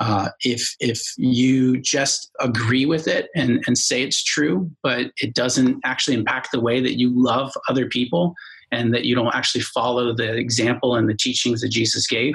Uh, 0.00 0.30
if 0.44 0.74
if 0.80 1.00
you 1.16 1.80
just 1.80 2.30
agree 2.40 2.84
with 2.84 3.06
it 3.06 3.28
and, 3.36 3.62
and 3.66 3.78
say 3.78 4.02
it's 4.02 4.22
true, 4.22 4.70
but 4.82 5.12
it 5.18 5.34
doesn't 5.34 5.80
actually 5.84 6.16
impact 6.16 6.48
the 6.52 6.60
way 6.60 6.80
that 6.80 6.98
you 6.98 7.12
love 7.14 7.52
other 7.68 7.86
people, 7.86 8.34
and 8.72 8.92
that 8.92 9.04
you 9.04 9.14
don't 9.14 9.34
actually 9.34 9.62
follow 9.62 10.14
the 10.14 10.36
example 10.36 10.96
and 10.96 11.08
the 11.08 11.16
teachings 11.16 11.60
that 11.60 11.68
Jesus 11.68 12.06
gave, 12.06 12.34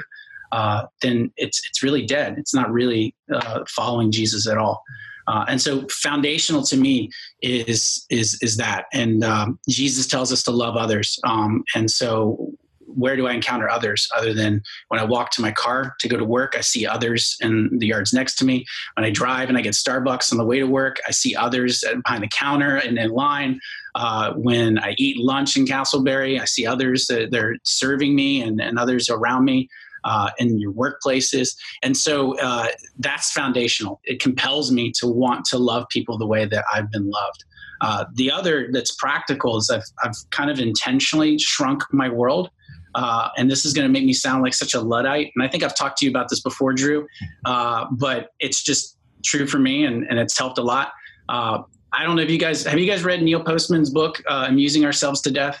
uh, 0.52 0.86
then 1.02 1.32
it's 1.36 1.60
it's 1.66 1.82
really 1.82 2.04
dead. 2.04 2.36
It's 2.38 2.54
not 2.54 2.70
really 2.70 3.14
uh, 3.32 3.64
following 3.68 4.10
Jesus 4.10 4.46
at 4.48 4.58
all. 4.58 4.82
Uh, 5.26 5.44
and 5.48 5.60
so, 5.60 5.86
foundational 5.88 6.62
to 6.62 6.76
me 6.76 7.10
is 7.42 8.06
is 8.10 8.38
is 8.42 8.56
that. 8.56 8.86
And 8.92 9.24
um, 9.24 9.58
Jesus 9.68 10.06
tells 10.06 10.32
us 10.32 10.42
to 10.44 10.50
love 10.50 10.76
others. 10.76 11.18
Um, 11.24 11.64
and 11.74 11.90
so, 11.90 12.52
where 12.86 13.16
do 13.16 13.26
I 13.26 13.32
encounter 13.32 13.68
others 13.68 14.08
other 14.16 14.32
than 14.32 14.62
when 14.88 15.00
I 15.00 15.04
walk 15.04 15.30
to 15.32 15.42
my 15.42 15.52
car 15.52 15.94
to 16.00 16.08
go 16.08 16.16
to 16.16 16.24
work? 16.24 16.54
I 16.56 16.60
see 16.60 16.86
others 16.86 17.36
in 17.40 17.70
the 17.78 17.86
yards 17.86 18.12
next 18.12 18.36
to 18.36 18.44
me. 18.44 18.64
When 18.96 19.04
I 19.04 19.10
drive 19.10 19.48
and 19.48 19.58
I 19.58 19.62
get 19.62 19.74
Starbucks 19.74 20.32
on 20.32 20.38
the 20.38 20.44
way 20.44 20.58
to 20.58 20.66
work, 20.66 21.00
I 21.06 21.10
see 21.10 21.34
others 21.34 21.84
behind 22.04 22.22
the 22.22 22.28
counter 22.28 22.76
and 22.76 22.98
in 22.98 23.10
line. 23.10 23.60
Uh, 23.94 24.32
when 24.34 24.78
I 24.78 24.94
eat 24.98 25.18
lunch 25.18 25.56
in 25.56 25.66
Casselberry, 25.66 26.40
I 26.40 26.44
see 26.46 26.66
others 26.66 27.06
that 27.06 27.30
they're 27.30 27.56
serving 27.64 28.14
me 28.14 28.42
and, 28.42 28.60
and 28.60 28.78
others 28.78 29.08
around 29.08 29.44
me. 29.44 29.68
Uh, 30.04 30.30
in 30.38 30.58
your 30.58 30.72
workplaces. 30.72 31.56
And 31.82 31.96
so 31.96 32.38
uh, 32.38 32.68
that's 32.98 33.32
foundational. 33.32 34.00
It 34.04 34.20
compels 34.20 34.70
me 34.70 34.92
to 35.00 35.06
want 35.06 35.44
to 35.46 35.58
love 35.58 35.86
people 35.90 36.18
the 36.18 36.26
way 36.26 36.44
that 36.46 36.64
I've 36.72 36.90
been 36.90 37.10
loved. 37.10 37.44
Uh, 37.80 38.04
the 38.14 38.30
other 38.30 38.68
that's 38.72 38.94
practical 38.94 39.56
is 39.56 39.68
I've, 39.70 39.82
I've 40.02 40.16
kind 40.30 40.50
of 40.50 40.58
intentionally 40.58 41.38
shrunk 41.38 41.82
my 41.92 42.08
world. 42.08 42.50
Uh, 42.94 43.28
and 43.36 43.50
this 43.50 43.64
is 43.64 43.72
going 43.72 43.86
to 43.86 43.92
make 43.92 44.04
me 44.04 44.12
sound 44.12 44.42
like 44.42 44.54
such 44.54 44.72
a 44.72 44.80
Luddite. 44.80 45.32
And 45.34 45.44
I 45.44 45.48
think 45.48 45.64
I've 45.64 45.74
talked 45.74 45.98
to 45.98 46.04
you 46.04 46.10
about 46.10 46.28
this 46.28 46.40
before, 46.40 46.72
Drew, 46.72 47.06
uh, 47.44 47.86
but 47.90 48.28
it's 48.38 48.62
just 48.62 48.98
true 49.24 49.46
for 49.46 49.58
me 49.58 49.84
and, 49.84 50.06
and 50.08 50.18
it's 50.18 50.38
helped 50.38 50.58
a 50.58 50.62
lot. 50.62 50.92
Uh, 51.28 51.62
I 51.92 52.04
don't 52.04 52.14
know 52.14 52.22
if 52.22 52.30
you 52.30 52.38
guys 52.38 52.64
have 52.64 52.78
you 52.78 52.86
guys 52.86 53.04
read 53.04 53.22
Neil 53.22 53.42
Postman's 53.42 53.90
book, 53.90 54.22
Amusing 54.28 54.84
Ourselves 54.84 55.20
to 55.22 55.30
Death? 55.30 55.60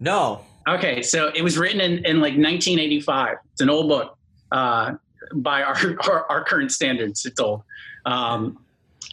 No. 0.00 0.40
Okay, 0.66 1.02
so 1.02 1.30
it 1.34 1.42
was 1.42 1.58
written 1.58 1.80
in, 1.80 2.04
in 2.04 2.16
like 2.16 2.34
1985. 2.34 3.36
It's 3.52 3.60
an 3.60 3.68
old 3.68 3.88
book 3.88 4.16
uh, 4.50 4.92
by 5.34 5.62
our, 5.62 5.76
our, 6.08 6.30
our 6.30 6.44
current 6.44 6.72
standards. 6.72 7.24
It's 7.26 7.40
old, 7.40 7.62
um, 8.06 8.58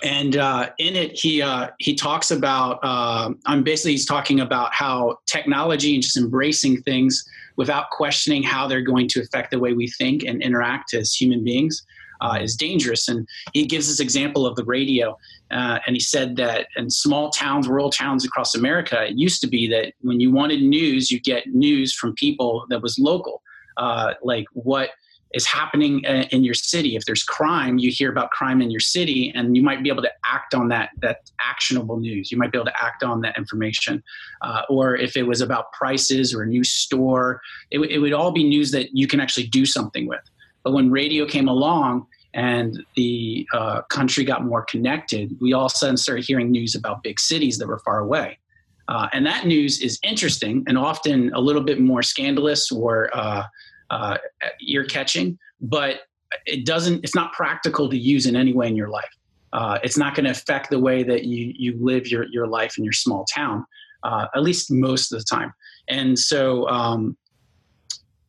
and 0.04 0.38
uh, 0.38 0.70
in 0.80 0.96
it 0.96 1.18
he 1.20 1.42
uh, 1.42 1.70
he 1.80 1.96
talks 1.96 2.32
about. 2.32 2.80
Uh, 2.84 3.32
I'm 3.46 3.64
basically 3.64 3.92
he's 3.92 4.06
talking 4.06 4.40
about 4.40 4.74
how 4.74 5.18
technology 5.26 5.94
and 5.94 6.02
just 6.02 6.18
embracing 6.18 6.82
things 6.84 7.28
without 7.58 7.90
questioning 7.92 8.44
how 8.44 8.68
they're 8.68 8.82
going 8.82 9.08
to 9.10 9.22
affect 9.22 9.52
the 9.52 9.60
way 9.60 9.74
we 9.74 9.88
think 9.90 10.24
and 10.24 10.42
interact 10.42 10.94
as 10.94 11.14
human 11.14 11.44
beings 11.44 11.86
uh, 12.22 12.38
is 12.42 12.56
dangerous. 12.56 13.08
And 13.08 13.28
he 13.54 13.66
gives 13.66 13.88
this 13.88 14.00
example 14.00 14.46
of 14.46 14.56
the 14.56 14.64
radio. 14.64 15.18
Uh, 15.52 15.80
and 15.86 15.96
he 15.96 16.00
said 16.00 16.36
that 16.38 16.68
in 16.78 16.90
small 16.90 17.30
towns, 17.30 17.68
rural 17.68 17.90
towns 17.90 18.24
across 18.24 18.56
America, 18.56 19.04
it 19.04 19.18
used 19.18 19.42
to 19.42 19.48
be 19.48 19.68
that 19.70 19.94
when 20.02 20.20
you 20.20 20.32
wanted 20.32 20.62
news, 20.62 21.12
you 21.12 21.20
get 21.20 21.48
news 21.48 21.94
from 21.94 22.14
people 22.14 22.66
that 22.70 22.82
was 22.82 22.98
local, 23.00 23.42
uh, 23.78 24.14
like 24.24 24.46
what 24.54 24.92
is 25.34 25.46
happening 25.46 26.06
uh, 26.06 26.26
in 26.32 26.44
your 26.44 26.54
city. 26.54 26.96
If 26.96 27.06
there's 27.06 27.24
crime, 27.24 27.78
you 27.78 27.90
hear 27.92 28.12
about 28.12 28.32
crime 28.32 28.62
in 28.62 28.70
your 28.70 28.82
city, 28.82 29.32
and 29.34 29.56
you 29.56 29.64
might 29.64 29.82
be 29.82 29.90
able 29.90 30.02
to 30.02 30.12
act 30.26 30.54
on 30.54 30.68
that 30.70 30.90
that 31.02 31.32
actionable 31.40 31.98
news. 31.98 32.32
You 32.32 32.38
might 32.38 32.52
be 32.52 32.58
able 32.58 32.66
to 32.66 32.84
act 32.84 33.04
on 33.04 33.22
that 33.22 33.38
information. 33.38 34.04
Uh, 34.42 34.62
or 34.70 34.96
if 34.96 35.16
it 35.16 35.24
was 35.24 35.42
about 35.42 35.72
prices 35.72 36.34
or 36.34 36.42
a 36.44 36.48
new 36.48 36.64
store, 36.64 37.42
it, 37.72 37.80
it 37.80 38.00
would 38.00 38.14
all 38.14 38.32
be 38.32 38.44
news 38.44 38.72
that 38.72 38.90
you 38.94 39.08
can 39.08 39.20
actually 39.20 39.48
do 39.48 39.66
something 39.66 40.08
with. 40.08 40.22
But 40.64 40.74
when 40.74 40.92
radio 40.92 41.26
came 41.26 41.48
along 41.48 42.08
and 42.34 42.84
the 42.96 43.48
uh, 43.54 43.82
country 43.84 44.24
got 44.24 44.46
more 44.46 44.64
connected, 44.64 45.38
we 45.42 45.54
all 45.54 45.66
of 45.66 45.72
a 45.74 45.76
sudden 45.76 45.98
started 45.98 46.26
hearing 46.26 46.52
news 46.52 46.76
about 46.76 47.04
big 47.04 47.20
cities 47.20 47.58
that 47.58 47.68
were 47.68 47.80
far 47.80 48.00
away. 48.00 48.38
Uh, 48.88 49.08
and 49.14 49.26
that 49.26 49.46
news 49.46 49.82
is 49.82 50.00
interesting 50.04 50.64
and 50.68 50.78
often 50.78 51.34
a 51.34 51.40
little 51.40 51.64
bit 51.64 51.80
more 51.80 52.04
scandalous 52.04 52.72
or 52.72 53.10
uh, 53.16 53.44
uh 53.90 54.18
ear 54.62 54.84
catching, 54.86 55.38
but 55.62 56.02
it 56.46 56.66
doesn't, 56.66 57.04
it's 57.04 57.16
not 57.16 57.34
practical 57.34 57.90
to 57.90 57.98
use 57.98 58.26
in 58.26 58.36
any 58.36 58.54
way 58.54 58.68
in 58.68 58.76
your 58.76 58.90
life. 58.90 59.10
Uh, 59.54 59.80
it's 59.84 59.98
not 59.98 60.16
going 60.16 60.26
to 60.26 60.32
affect 60.32 60.70
the 60.70 60.80
way 60.80 61.04
that 61.04 61.26
you, 61.26 61.54
you 61.58 61.78
live 61.80 62.08
your, 62.08 62.26
your 62.32 62.48
life 62.48 62.78
in 62.78 62.84
your 62.84 62.94
small 62.94 63.26
town, 63.26 63.66
uh, 64.04 64.28
at 64.34 64.42
least 64.42 64.72
most 64.72 65.12
of 65.12 65.20
the 65.20 65.26
time. 65.26 65.54
And 65.90 66.18
so 66.18 66.68
um, 66.70 67.18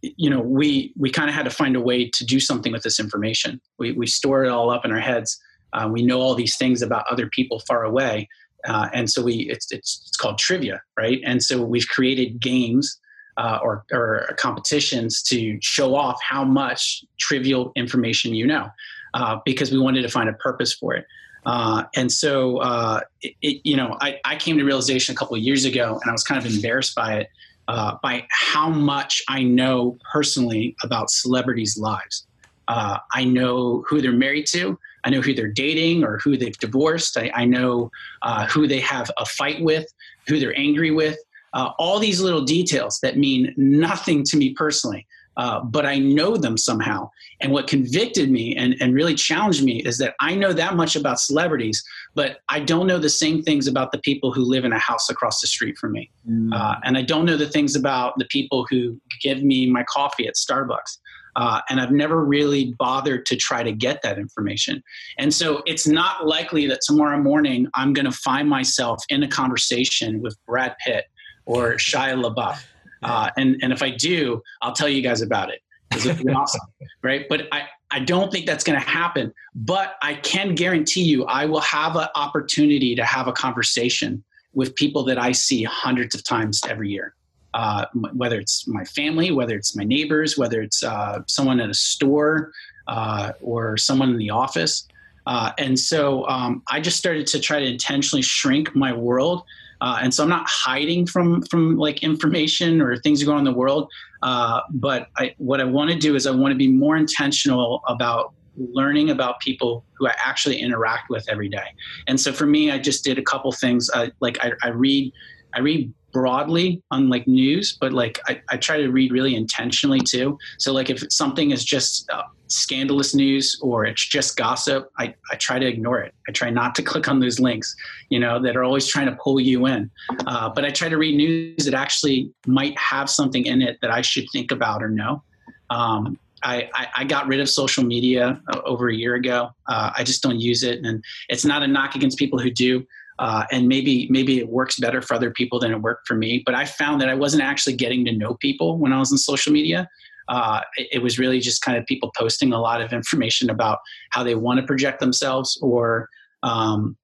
you 0.02 0.28
know 0.28 0.40
we 0.40 0.92
we 0.98 1.10
kind 1.10 1.28
of 1.28 1.34
had 1.34 1.44
to 1.44 1.50
find 1.50 1.76
a 1.76 1.80
way 1.80 2.10
to 2.10 2.24
do 2.24 2.40
something 2.40 2.72
with 2.72 2.82
this 2.82 2.98
information. 2.98 3.60
We, 3.78 3.92
we 3.92 4.06
store 4.06 4.44
it 4.44 4.50
all 4.50 4.70
up 4.70 4.84
in 4.84 4.90
our 4.90 5.00
heads. 5.00 5.40
Uh, 5.72 5.88
we 5.90 6.02
know 6.02 6.20
all 6.20 6.34
these 6.34 6.56
things 6.56 6.82
about 6.82 7.06
other 7.10 7.28
people 7.28 7.60
far 7.60 7.84
away 7.84 8.28
uh, 8.64 8.88
and 8.92 9.10
so 9.10 9.22
we 9.22 9.48
it's, 9.50 9.70
it's, 9.72 10.04
it's 10.06 10.16
called 10.16 10.38
trivia 10.38 10.82
right? 10.96 11.20
And 11.24 11.42
so 11.42 11.62
we've 11.62 11.88
created 11.88 12.40
games 12.40 12.98
uh, 13.36 13.58
or, 13.62 13.84
or 13.92 14.34
competitions 14.38 15.22
to 15.22 15.58
show 15.62 15.94
off 15.94 16.20
how 16.22 16.44
much 16.44 17.04
trivial 17.18 17.72
information 17.76 18.34
you 18.34 18.46
know 18.46 18.68
uh, 19.14 19.38
because 19.44 19.72
we 19.72 19.78
wanted 19.78 20.02
to 20.02 20.08
find 20.08 20.28
a 20.28 20.34
purpose 20.34 20.72
for 20.72 20.94
it. 20.94 21.06
Uh, 21.44 21.84
and 21.96 22.12
so 22.12 22.58
uh, 22.58 23.00
it, 23.20 23.34
it, 23.42 23.60
you 23.64 23.76
know 23.76 23.96
I, 24.00 24.20
I 24.24 24.36
came 24.36 24.58
to 24.58 24.64
realization 24.64 25.12
a 25.14 25.16
couple 25.16 25.34
of 25.34 25.42
years 25.42 25.64
ago 25.64 25.98
and 26.00 26.08
i 26.08 26.12
was 26.12 26.22
kind 26.22 26.44
of 26.44 26.54
embarrassed 26.54 26.94
by 26.94 27.16
it 27.16 27.30
uh, 27.68 27.96
by 28.02 28.26
how 28.30 28.68
much 28.68 29.22
I 29.28 29.42
know 29.42 29.96
personally 30.10 30.76
about 30.82 31.10
celebrities' 31.10 31.78
lives. 31.78 32.26
Uh, 32.68 32.98
I 33.12 33.24
know 33.24 33.84
who 33.88 34.00
they're 34.00 34.12
married 34.12 34.46
to. 34.48 34.78
I 35.04 35.10
know 35.10 35.20
who 35.20 35.34
they're 35.34 35.48
dating 35.48 36.04
or 36.04 36.18
who 36.18 36.36
they've 36.36 36.56
divorced. 36.58 37.16
I, 37.16 37.30
I 37.34 37.44
know 37.44 37.90
uh, 38.22 38.46
who 38.46 38.66
they 38.66 38.80
have 38.80 39.10
a 39.18 39.26
fight 39.26 39.62
with, 39.62 39.86
who 40.28 40.38
they're 40.38 40.58
angry 40.58 40.90
with. 40.90 41.18
Uh, 41.54 41.70
all 41.78 41.98
these 41.98 42.20
little 42.20 42.44
details 42.44 42.98
that 43.02 43.18
mean 43.18 43.52
nothing 43.56 44.22
to 44.24 44.36
me 44.36 44.54
personally, 44.54 45.06
uh, 45.36 45.60
but 45.64 45.86
I 45.86 45.98
know 45.98 46.36
them 46.36 46.56
somehow. 46.56 47.10
And 47.40 47.52
what 47.52 47.66
convicted 47.66 48.30
me 48.30 48.56
and, 48.56 48.76
and 48.80 48.94
really 48.94 49.14
challenged 49.14 49.64
me 49.64 49.82
is 49.82 49.98
that 49.98 50.14
I 50.20 50.34
know 50.34 50.52
that 50.52 50.76
much 50.76 50.94
about 50.94 51.20
celebrities, 51.20 51.82
but 52.14 52.38
I 52.48 52.60
don't 52.60 52.86
know 52.86 52.98
the 52.98 53.08
same 53.08 53.42
things 53.42 53.66
about 53.66 53.92
the 53.92 53.98
people 53.98 54.32
who 54.32 54.42
live 54.42 54.64
in 54.64 54.72
a 54.72 54.78
house 54.78 55.08
across 55.08 55.40
the 55.40 55.46
street 55.46 55.76
from 55.78 55.92
me. 55.92 56.10
Mm. 56.28 56.54
Uh, 56.54 56.76
and 56.84 56.96
I 56.96 57.02
don't 57.02 57.24
know 57.24 57.36
the 57.36 57.48
things 57.48 57.74
about 57.74 58.18
the 58.18 58.26
people 58.26 58.66
who 58.68 59.00
give 59.22 59.42
me 59.42 59.70
my 59.70 59.84
coffee 59.84 60.26
at 60.26 60.34
Starbucks. 60.34 60.98
Uh, 61.34 61.60
and 61.70 61.80
I've 61.80 61.92
never 61.92 62.22
really 62.22 62.74
bothered 62.78 63.24
to 63.26 63.36
try 63.36 63.62
to 63.62 63.72
get 63.72 64.02
that 64.02 64.18
information. 64.18 64.82
And 65.18 65.32
so 65.32 65.62
it's 65.64 65.86
not 65.86 66.26
likely 66.26 66.66
that 66.66 66.80
tomorrow 66.86 67.18
morning 67.18 67.68
I'm 67.74 67.94
going 67.94 68.04
to 68.04 68.12
find 68.12 68.48
myself 68.48 69.02
in 69.08 69.22
a 69.22 69.28
conversation 69.28 70.20
with 70.20 70.36
Brad 70.46 70.76
Pitt 70.84 71.06
or 71.46 71.76
Shia 71.76 72.22
LaBeouf. 72.22 72.62
Uh, 73.02 73.30
and, 73.36 73.58
and 73.62 73.72
if 73.72 73.82
I 73.82 73.90
do, 73.90 74.42
I'll 74.60 74.72
tell 74.72 74.88
you 74.88 75.02
guys 75.02 75.22
about 75.22 75.50
it 75.50 75.60
be 75.92 76.28
awesome, 76.34 76.60
right? 77.02 77.26
But 77.28 77.48
I, 77.52 77.64
I 77.90 78.00
don't 78.00 78.32
think 78.32 78.46
that's 78.46 78.64
going 78.64 78.80
to 78.80 78.86
happen. 78.86 79.32
But 79.54 79.96
I 80.02 80.14
can 80.14 80.54
guarantee 80.54 81.02
you, 81.02 81.24
I 81.24 81.46
will 81.46 81.60
have 81.60 81.96
an 81.96 82.08
opportunity 82.14 82.94
to 82.94 83.04
have 83.04 83.28
a 83.28 83.32
conversation 83.32 84.22
with 84.54 84.74
people 84.74 85.02
that 85.04 85.18
I 85.18 85.32
see 85.32 85.62
hundreds 85.62 86.14
of 86.14 86.24
times 86.24 86.60
every 86.68 86.90
year. 86.90 87.14
Uh, 87.54 87.84
whether 88.14 88.40
it's 88.40 88.66
my 88.66 88.84
family, 88.84 89.30
whether 89.30 89.54
it's 89.54 89.76
my 89.76 89.84
neighbors, 89.84 90.38
whether 90.38 90.62
it's 90.62 90.82
uh, 90.82 91.20
someone 91.26 91.60
at 91.60 91.68
a 91.68 91.74
store 91.74 92.50
uh, 92.88 93.32
or 93.42 93.76
someone 93.76 94.08
in 94.08 94.16
the 94.16 94.30
office. 94.30 94.88
Uh, 95.26 95.52
and 95.58 95.78
so 95.78 96.26
um, 96.28 96.62
I 96.70 96.80
just 96.80 96.96
started 96.96 97.26
to 97.28 97.38
try 97.38 97.60
to 97.60 97.66
intentionally 97.66 98.22
shrink 98.22 98.74
my 98.74 98.92
world 98.94 99.44
uh, 99.82 99.98
and 100.00 100.14
so 100.14 100.22
I'm 100.22 100.28
not 100.28 100.46
hiding 100.48 101.06
from 101.08 101.42
from 101.42 101.76
like 101.76 102.04
information 102.04 102.80
or 102.80 102.96
things 102.96 103.22
going 103.24 103.38
on 103.38 103.46
in 103.46 103.52
the 103.52 103.58
world. 103.58 103.90
Uh, 104.22 104.60
but 104.70 105.08
I, 105.16 105.34
what 105.38 105.60
I 105.60 105.64
want 105.64 105.90
to 105.90 105.98
do 105.98 106.14
is 106.14 106.24
I 106.24 106.30
want 106.30 106.52
to 106.52 106.56
be 106.56 106.68
more 106.68 106.96
intentional 106.96 107.82
about 107.88 108.32
learning 108.56 109.10
about 109.10 109.40
people 109.40 109.84
who 109.94 110.06
I 110.06 110.14
actually 110.24 110.60
interact 110.60 111.10
with 111.10 111.28
every 111.28 111.48
day. 111.48 111.66
And 112.06 112.20
so 112.20 112.32
for 112.32 112.46
me, 112.46 112.70
I 112.70 112.78
just 112.78 113.02
did 113.02 113.18
a 113.18 113.22
couple 113.22 113.50
things. 113.50 113.90
I, 113.92 114.12
like 114.20 114.38
I, 114.44 114.52
I 114.62 114.68
read, 114.68 115.12
I 115.54 115.58
read 115.58 115.92
broadly 116.12 116.82
on 116.90 117.08
like 117.08 117.26
news, 117.26 117.76
but 117.80 117.92
like 117.92 118.18
I, 118.26 118.40
I 118.50 118.56
try 118.56 118.76
to 118.78 118.88
read 118.90 119.12
really 119.12 119.34
intentionally 119.34 120.00
too. 120.00 120.38
So 120.58 120.72
like 120.72 120.90
if 120.90 121.02
something 121.10 121.50
is 121.50 121.64
just 121.64 122.08
uh, 122.10 122.22
scandalous 122.48 123.14
news 123.14 123.58
or 123.62 123.84
it's 123.84 124.06
just 124.06 124.36
gossip, 124.36 124.90
I, 124.98 125.14
I 125.30 125.36
try 125.36 125.58
to 125.58 125.66
ignore 125.66 126.00
it. 126.00 126.14
I 126.28 126.32
try 126.32 126.50
not 126.50 126.74
to 126.76 126.82
click 126.90 127.08
on 127.08 127.20
those 127.20 127.40
links, 127.40 127.74
you 128.10 128.20
know, 128.20 128.40
that 128.42 128.56
are 128.56 128.64
always 128.64 128.86
trying 128.86 129.06
to 129.06 129.16
pull 129.22 129.40
you 129.40 129.66
in. 129.66 129.90
Uh, 130.26 130.50
but 130.50 130.64
I 130.64 130.70
try 130.70 130.88
to 130.88 130.98
read 130.98 131.16
news 131.16 131.64
that 131.64 131.74
actually 131.74 132.30
might 132.46 132.76
have 132.78 133.08
something 133.08 133.46
in 133.46 133.62
it 133.62 133.78
that 133.82 133.90
I 133.90 134.02
should 134.02 134.26
think 134.32 134.52
about 134.52 134.82
or 134.82 134.88
know. 134.88 135.22
Um, 135.70 136.18
I, 136.44 136.68
I, 136.74 136.88
I, 136.96 137.04
got 137.04 137.28
rid 137.28 137.40
of 137.40 137.48
social 137.48 137.84
media 137.84 138.40
uh, 138.52 138.60
over 138.64 138.88
a 138.88 138.94
year 138.94 139.14
ago. 139.14 139.50
Uh, 139.68 139.92
I 139.96 140.02
just 140.02 140.22
don't 140.22 140.40
use 140.40 140.64
it, 140.64 140.84
and 140.84 141.02
it's 141.28 141.44
not 141.44 141.62
a 141.62 141.68
knock 141.68 141.94
against 141.94 142.18
people 142.18 142.38
who 142.38 142.50
do. 142.50 142.84
Uh, 143.18 143.44
and 143.52 143.68
maybe 143.68 144.08
maybe 144.10 144.38
it 144.38 144.48
works 144.48 144.78
better 144.78 145.02
for 145.02 145.14
other 145.14 145.30
people 145.30 145.58
than 145.58 145.70
it 145.70 145.80
worked 145.80 146.06
for 146.06 146.14
me. 146.14 146.42
But 146.44 146.54
I 146.54 146.64
found 146.64 147.00
that 147.00 147.08
I 147.08 147.14
wasn't 147.14 147.42
actually 147.42 147.76
getting 147.76 148.04
to 148.06 148.12
know 148.12 148.34
people 148.34 148.78
when 148.78 148.92
I 148.92 148.98
was 148.98 149.12
on 149.12 149.18
social 149.18 149.52
media. 149.52 149.88
Uh, 150.28 150.60
it, 150.76 150.88
it, 150.92 150.98
was 151.02 151.18
really 151.18 151.40
just 151.40 151.62
kind 151.62 151.76
of 151.76 151.84
people 151.86 152.10
posting 152.16 152.52
a 152.52 152.58
lot 152.58 152.80
of 152.80 152.92
information 152.92 153.50
about 153.50 153.80
how 154.10 154.22
they 154.22 154.36
want 154.36 154.60
to 154.60 154.66
project 154.66 155.00
themselves 155.00 155.58
or 155.60 156.08
um, 156.42 156.96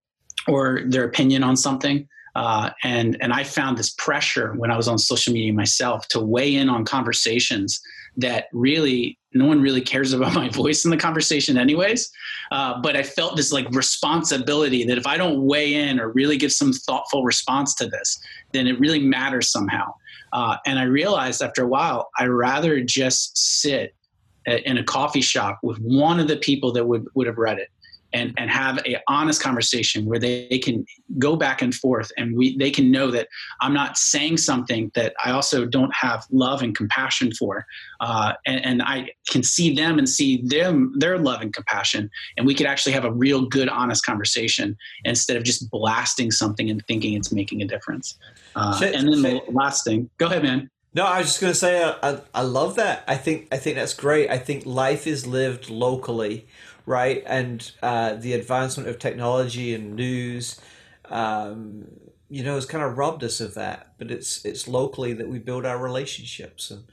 or 0.47 0.83
their 0.87 1.05
opinion 1.05 1.42
on 1.42 1.57
something. 1.57 2.09
Uh, 2.38 2.70
and 2.85 3.16
and 3.20 3.33
I 3.33 3.42
found 3.42 3.77
this 3.77 3.90
pressure 3.98 4.53
when 4.53 4.70
I 4.70 4.77
was 4.77 4.87
on 4.87 4.96
social 4.96 5.33
media 5.33 5.53
myself 5.53 6.07
to 6.09 6.20
weigh 6.20 6.55
in 6.55 6.68
on 6.68 6.85
conversations 6.85 7.81
that 8.16 8.44
really 8.53 9.18
no 9.35 9.46
one 9.46 9.61
really 9.61 9.81
cares 9.81 10.12
about 10.16 10.35
my 10.35 10.48
voice 10.48 10.85
in 10.85 10.92
the 10.92 10.96
conversation 10.96 11.59
anyways. 11.59 12.09
Uh, 12.53 12.81
but 12.81 12.94
I 12.94 13.03
felt 13.03 13.37
this 13.37 13.51
like 13.53 13.68
responsibility 13.72 14.85
that 14.85 14.96
if 14.96 15.05
I 15.05 15.16
don't 15.16 15.46
weigh 15.46 15.74
in 15.74 15.98
or 15.98 16.12
really 16.12 16.37
give 16.37 16.53
some 16.53 16.72
thoughtful 16.72 17.24
response 17.24 17.74
to 17.74 17.88
this, 17.88 18.16
then 18.53 18.68
it 18.68 18.79
really 18.79 19.01
matters 19.01 19.51
somehow. 19.51 19.92
Uh, 20.33 20.59
and 20.64 20.79
I 20.79 20.85
realized 20.85 21.42
after 21.42 21.64
a 21.64 21.68
while, 21.68 22.09
I 22.20 22.27
rather 22.27 22.81
just 22.81 23.37
sit 23.37 23.96
in 24.46 24.79
a 24.79 24.85
coffee 24.85 25.20
shop 25.20 25.59
with 25.64 25.79
one 25.79 26.20
of 26.20 26.29
the 26.29 26.37
people 26.37 26.70
that 26.72 26.87
would, 26.87 27.05
would 27.14 27.27
have 27.27 27.37
read 27.37 27.59
it 27.59 27.68
and 28.12 28.35
and 28.38 28.51
have 28.51 28.79
a 28.87 28.97
honest 29.07 29.42
conversation 29.42 30.07
where 30.07 30.18
they, 30.18 30.47
they 30.51 30.59
can 30.59 30.87
go 31.18 31.37
back 31.37 31.62
and 31.62 31.75
forth 31.75 32.11
and 32.16 32.37
we 32.37 32.57
they 32.57 32.71
can 32.71 32.90
know 32.90 33.11
that 33.11 33.29
i'm 33.61 33.75
not 33.75 33.97
saying 33.97 34.37
something 34.37 34.90
that 34.94 35.14
i 35.25 35.31
also 35.31 35.64
don't 35.66 35.94
have 35.94 36.25
love 36.31 36.62
and 36.62 36.77
compassion 36.77 37.33
for 37.33 37.66
uh, 38.01 38.33
and, 38.47 38.64
and 38.64 38.83
i 38.83 39.09
can 39.29 39.42
see 39.42 39.75
them 39.75 39.99
and 39.99 40.09
see 40.09 40.42
them 40.44 40.92
their 40.97 41.18
love 41.18 41.40
and 41.40 41.53
compassion 41.53 42.11
and 42.37 42.47
we 42.47 42.55
could 42.55 42.66
actually 42.66 42.92
have 42.92 43.05
a 43.05 43.12
real 43.12 43.47
good 43.47 43.68
honest 43.68 44.05
conversation 44.05 44.77
instead 45.05 45.37
of 45.37 45.42
just 45.42 45.71
blasting 45.71 46.31
something 46.31 46.71
and 46.71 46.85
thinking 46.87 47.14
it's 47.14 47.33
making 47.33 47.62
a 47.62 47.66
difference 47.66 48.18
uh, 48.57 48.81
and 48.83 49.09
then 49.09 49.23
the 49.23 49.42
last 49.49 49.85
thing 49.85 50.09
go 50.18 50.27
ahead 50.27 50.42
man 50.42 50.71
no, 50.94 51.05
I 51.05 51.18
was 51.18 51.27
just 51.27 51.40
going 51.40 51.53
to 51.53 51.59
say 51.59 51.83
uh, 51.83 51.94
I, 52.03 52.40
I 52.40 52.42
love 52.42 52.77
that. 52.77 53.05
I 53.07 53.16
think 53.16 53.49
I 53.53 53.59
think 53.59 53.77
that's 53.77 53.92
great. 53.92 54.31
I 54.31 54.38
think 54.38 54.64
life 54.64 55.07
is 55.07 55.27
lived 55.27 55.68
locally 55.68 56.47
right? 56.88 57.22
And 57.27 57.70
uh, 57.83 58.14
the 58.14 58.33
advancement 58.33 58.88
of 58.88 58.98
technology 58.98 59.74
and 59.74 59.94
news, 59.94 60.59
um, 61.05 61.87
you 62.31 62.42
know, 62.42 62.55
has 62.55 62.64
kind 62.64 62.83
of 62.83 62.96
robbed 62.96 63.22
us 63.22 63.40
of 63.40 63.55
that. 63.55 63.92
But 63.98 64.11
it's 64.11 64.44
it's 64.44 64.66
locally 64.66 65.12
that 65.12 65.29
we 65.29 65.38
build 65.38 65.66
our 65.66 65.79
relationships 65.79 66.70
and 66.70 66.85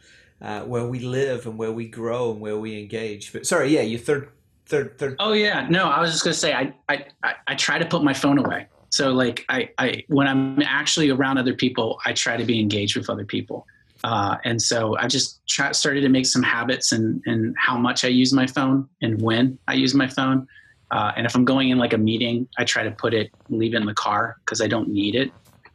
uh, 0.41 0.65
where 0.65 0.85
we 0.85 0.99
live 0.99 1.47
and 1.47 1.57
where 1.57 1.71
we 1.71 1.87
grow 1.87 2.31
and 2.31 2.41
where 2.41 2.59
we 2.59 2.77
engage. 2.79 3.31
But 3.31 3.47
sorry, 3.47 3.69
yeah, 3.73 3.81
you 3.81 3.97
third, 3.97 4.29
third, 4.65 4.97
third. 4.97 5.15
Oh 5.19 5.31
yeah, 5.31 5.65
no, 5.69 5.85
I 5.85 6.01
was 6.01 6.11
just 6.11 6.23
gonna 6.23 6.33
say 6.33 6.53
I 6.53 6.73
I 6.89 7.05
I, 7.23 7.33
I 7.47 7.55
try 7.55 7.79
to 7.79 7.85
put 7.85 8.03
my 8.03 8.13
phone 8.13 8.37
away. 8.37 8.67
So 8.89 9.11
like 9.11 9.45
I, 9.49 9.69
I 9.77 10.03
when 10.09 10.27
I'm 10.27 10.61
actually 10.61 11.09
around 11.09 11.37
other 11.37 11.53
people, 11.53 11.99
I 12.05 12.11
try 12.13 12.35
to 12.37 12.45
be 12.45 12.59
engaged 12.59 12.97
with 12.97 13.09
other 13.09 13.25
people. 13.25 13.65
Uh, 14.05 14.37
and 14.45 14.61
so 14.61 14.95
I 14.99 15.07
just 15.07 15.41
started 15.47 16.01
to 16.01 16.09
make 16.09 16.27
some 16.27 16.43
habits 16.43 16.91
and 16.91 17.23
and 17.25 17.55
how 17.57 17.75
much 17.75 18.05
I 18.05 18.09
use 18.09 18.31
my 18.33 18.45
phone 18.45 18.87
and 19.01 19.19
when 19.19 19.57
I 19.67 19.73
use 19.73 19.95
my 19.95 20.07
phone. 20.07 20.47
Uh, 20.91 21.11
and 21.17 21.25
if 21.25 21.35
I'm 21.35 21.43
going 21.43 21.69
in 21.69 21.79
like 21.79 21.93
a 21.93 21.97
meeting, 21.97 22.47
I 22.59 22.65
try 22.65 22.83
to 22.83 22.91
put 22.91 23.15
it, 23.15 23.31
leave 23.49 23.73
it 23.73 23.77
in 23.77 23.87
the 23.87 23.95
car 23.95 24.37
because 24.45 24.61
I 24.61 24.67
don't 24.67 24.89
need 24.89 25.15
it. 25.15 25.31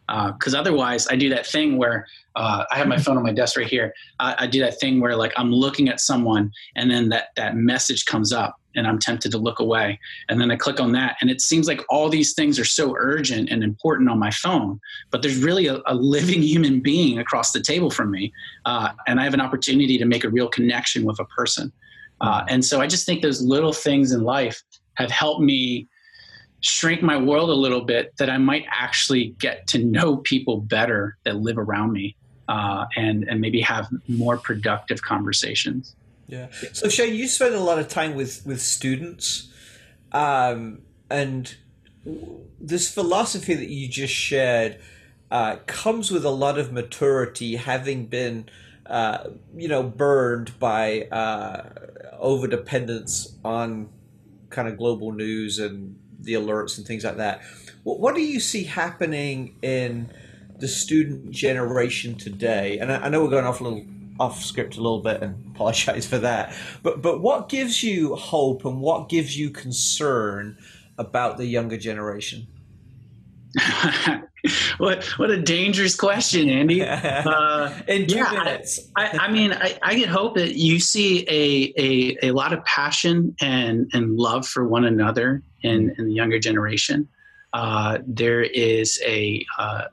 Because 0.07 0.55
uh, 0.55 0.61
otherwise, 0.61 1.09
I 1.09 1.17
do 1.17 1.29
that 1.31 1.45
thing 1.45 1.77
where 1.77 2.07
uh, 2.37 2.65
I 2.71 2.79
have 2.79 2.87
my 2.87 2.99
phone 2.99 3.17
on 3.17 3.25
my 3.25 3.33
desk 3.33 3.57
right 3.57 3.67
here. 3.67 3.93
I, 4.21 4.37
I 4.39 4.47
do 4.47 4.61
that 4.61 4.79
thing 4.79 5.01
where 5.01 5.17
like 5.17 5.33
I'm 5.37 5.53
looking 5.53 5.89
at 5.89 6.01
someone, 6.01 6.53
and 6.77 6.89
then 6.89 7.09
that 7.09 7.31
that 7.35 7.57
message 7.57 8.05
comes 8.07 8.33
up, 8.33 8.60
and 8.77 8.87
I'm 8.87 8.99
tempted 8.99 9.31
to 9.33 9.39
look 9.39 9.59
away. 9.59 9.99
And 10.29 10.41
then 10.41 10.51
I 10.51 10.57
click 10.57 10.81
on 10.81 10.93
that, 10.93 11.17
and 11.21 11.31
it 11.31 11.41
seems 11.41 11.67
like 11.67 11.81
all 11.89 12.09
these 12.09 12.35
things 12.35 12.59
are 12.59 12.65
so 12.65 12.95
urgent 12.97 13.51
and 13.51 13.63
important 13.63 14.09
on 14.11 14.19
my 14.19 14.31
phone, 14.31 14.81
but 15.11 15.23
there's 15.23 15.43
really 15.43 15.67
a, 15.67 15.81
a 15.87 15.95
living 15.95 16.43
human 16.43 16.81
being 16.81 17.19
across 17.19 17.53
the 17.53 17.61
table 17.61 17.91
from 17.91 18.11
me, 18.11 18.33
uh, 18.65 18.91
and 19.07 19.21
I 19.21 19.25
have 19.25 19.35
an 19.35 19.41
opportunity 19.41 19.99
to 19.99 20.05
make 20.05 20.25
a 20.25 20.29
real 20.29 20.49
connection 20.49 21.05
with 21.05 21.19
a 21.21 21.25
person. 21.25 21.73
Uh, 22.21 22.45
and 22.49 22.65
so 22.65 22.81
I 22.81 22.87
just 22.87 23.07
think 23.07 23.23
those 23.23 23.41
little 23.41 23.73
things 23.73 24.13
in 24.13 24.23
life 24.23 24.63
have 24.95 25.11
helped 25.11 25.41
me 25.41 25.89
shrink 26.61 27.03
my 27.03 27.17
world 27.17 27.49
a 27.49 27.55
little 27.55 27.81
bit 27.81 28.15
that 28.19 28.29
I 28.29 28.37
might 28.37 28.67
actually 28.71 29.35
get 29.39 29.67
to 29.69 29.79
know 29.79 30.19
people 30.19 30.59
better 30.59 31.17
that 31.25 31.37
live 31.37 31.57
around 31.57 31.93
me 31.93 32.17
uh, 32.49 32.85
and, 32.97 33.25
and 33.29 33.41
maybe 33.41 33.61
have 33.61 33.89
more 34.09 34.37
productive 34.37 35.01
conversations. 35.03 35.97
Yeah. 36.31 36.47
So 36.73 36.89
Shane, 36.89 37.15
you 37.15 37.27
spend 37.27 37.55
a 37.55 37.61
lot 37.61 37.79
of 37.79 37.89
time 37.89 38.15
with 38.15 38.47
with 38.47 38.61
students, 38.61 39.53
um, 40.13 40.83
and 41.11 41.55
this 42.61 42.93
philosophy 42.93 43.55
that 43.55 43.69
you 43.69 43.89
just 43.89 44.15
shared 44.15 44.79
uh, 45.31 45.57
comes 45.67 46.11
with 46.11 46.25
a 46.25 46.31
lot 46.31 46.59
of 46.59 46.73
maturity, 46.73 47.57
having 47.57 48.07
been, 48.07 48.49
uh, 48.87 49.31
you 49.57 49.69
know, 49.69 49.83
burned 49.83 50.59
by 50.59 51.03
uh, 51.03 51.69
over 52.19 52.47
dependence 52.47 53.37
on 53.45 53.89
kind 54.51 54.69
of 54.69 54.77
global 54.77 55.13
news 55.13 55.59
and 55.59 55.97
the 56.19 56.35
alerts 56.35 56.79
and 56.79 56.87
things 56.87 57.05
like 57.05 57.17
that. 57.17 57.43
What, 57.83 58.01
what 58.01 58.15
do 58.15 58.21
you 58.21 58.41
see 58.41 58.65
happening 58.65 59.57
in 59.63 60.13
the 60.59 60.69
student 60.69 61.31
generation 61.31 62.17
today? 62.17 62.79
And 62.79 62.93
I, 62.93 63.07
I 63.07 63.09
know 63.09 63.23
we're 63.23 63.31
going 63.31 63.47
off 63.47 63.61
a 63.61 63.65
little 63.65 63.85
off 64.21 64.45
script 64.45 64.77
a 64.77 64.81
little 64.81 65.01
bit 65.01 65.23
and 65.23 65.51
apologize 65.55 66.07
for 66.07 66.19
that. 66.19 66.55
But 66.83 67.03
but 67.03 67.21
what 67.21 67.49
gives 67.49 67.83
you 67.83 68.15
hope 68.15 68.65
and 68.65 68.81
what 68.81 69.09
gives 69.09 69.37
you 69.37 69.51
concern 69.51 70.59
about 70.99 71.39
the 71.39 71.47
younger 71.47 71.79
generation? 71.79 72.47
what 74.79 75.05
what 75.19 75.31
a 75.31 75.41
dangerous 75.41 75.97
question, 75.97 76.49
Andy. 76.49 76.83
Uh, 76.91 77.73
In 77.89 78.07
two 78.07 78.17
yeah, 78.17 78.31
minutes. 78.33 78.89
I, 78.97 79.19
I, 79.23 79.33
mean, 79.33 79.53
I, 79.53 79.79
I, 79.83 79.95
get 79.95 80.09
hope 80.09 80.37
that 80.37 80.55
you 80.55 80.79
see 80.81 81.25
a, 81.29 81.73
a, 81.77 82.29
a 82.29 82.31
lot 82.33 82.53
of 82.53 82.65
passion 82.65 83.35
and, 83.41 83.89
and 83.93 84.17
love 84.17 84.47
for 84.47 84.67
one 84.67 84.85
another 84.85 85.43
in, 85.63 85.95
in 85.99 86.07
the 86.07 86.15
younger 86.15 86.39
generation. 86.39 87.09
Uh, 87.53 87.99
there 88.07 88.43
is 88.43 89.01
a 89.05 89.45
uh, 89.59 89.85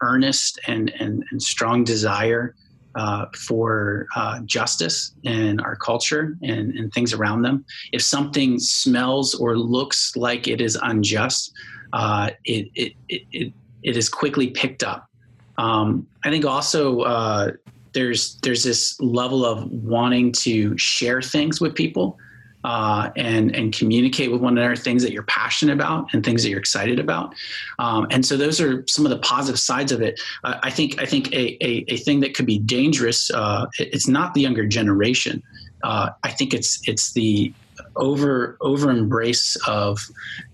earnest 0.00 0.58
and, 0.66 0.90
and, 1.00 1.24
and 1.30 1.42
strong 1.42 1.84
desire 1.84 2.54
uh, 2.94 3.26
for 3.36 4.06
uh, 4.16 4.40
justice 4.40 5.14
in 5.22 5.60
our 5.60 5.76
culture 5.76 6.36
and, 6.42 6.72
and, 6.74 6.92
things 6.92 7.12
around 7.12 7.42
them. 7.42 7.64
If 7.92 8.02
something 8.02 8.58
smells 8.58 9.34
or 9.34 9.56
looks 9.56 10.16
like 10.16 10.48
it 10.48 10.60
is 10.60 10.76
unjust, 10.82 11.52
uh, 11.92 12.30
it, 12.44 12.68
it, 12.74 12.92
it, 13.08 13.52
it 13.82 13.96
is 13.96 14.08
quickly 14.08 14.48
picked 14.48 14.82
up. 14.82 15.08
Um, 15.56 16.06
I 16.24 16.30
think 16.30 16.44
also 16.44 17.00
uh, 17.00 17.52
there's 17.92 18.36
there's 18.42 18.64
this 18.64 18.98
level 19.00 19.44
of 19.44 19.70
wanting 19.70 20.32
to 20.32 20.76
share 20.78 21.22
things 21.22 21.60
with 21.60 21.74
people 21.74 22.18
uh, 22.64 23.10
and 23.16 23.54
and 23.54 23.72
communicate 23.72 24.30
with 24.30 24.40
one 24.40 24.56
another 24.58 24.76
things 24.76 25.02
that 25.02 25.12
you're 25.12 25.22
passionate 25.24 25.72
about 25.72 26.12
and 26.12 26.24
things 26.24 26.42
that 26.42 26.50
you're 26.50 26.58
excited 26.58 26.98
about. 26.98 27.34
Um, 27.78 28.06
and 28.10 28.24
so 28.24 28.36
those 28.36 28.60
are 28.60 28.84
some 28.86 29.06
of 29.06 29.10
the 29.10 29.18
positive 29.18 29.58
sides 29.58 29.92
of 29.92 30.02
it. 30.02 30.20
Uh, 30.44 30.58
I 30.62 30.70
think 30.70 31.00
I 31.00 31.06
think 31.06 31.32
a, 31.32 31.56
a, 31.64 31.84
a, 31.88 31.96
thing 31.98 32.20
that 32.20 32.34
could 32.34 32.46
be 32.46 32.58
dangerous. 32.58 33.30
Uh, 33.30 33.66
it's 33.78 34.08
not 34.08 34.34
the 34.34 34.42
younger 34.42 34.66
generation. 34.66 35.42
Uh, 35.82 36.10
I 36.22 36.30
think 36.30 36.52
it's 36.52 36.86
it's 36.86 37.12
the 37.12 37.52
over 37.96 38.56
over 38.60 38.90
embrace 38.90 39.56
of 39.66 39.98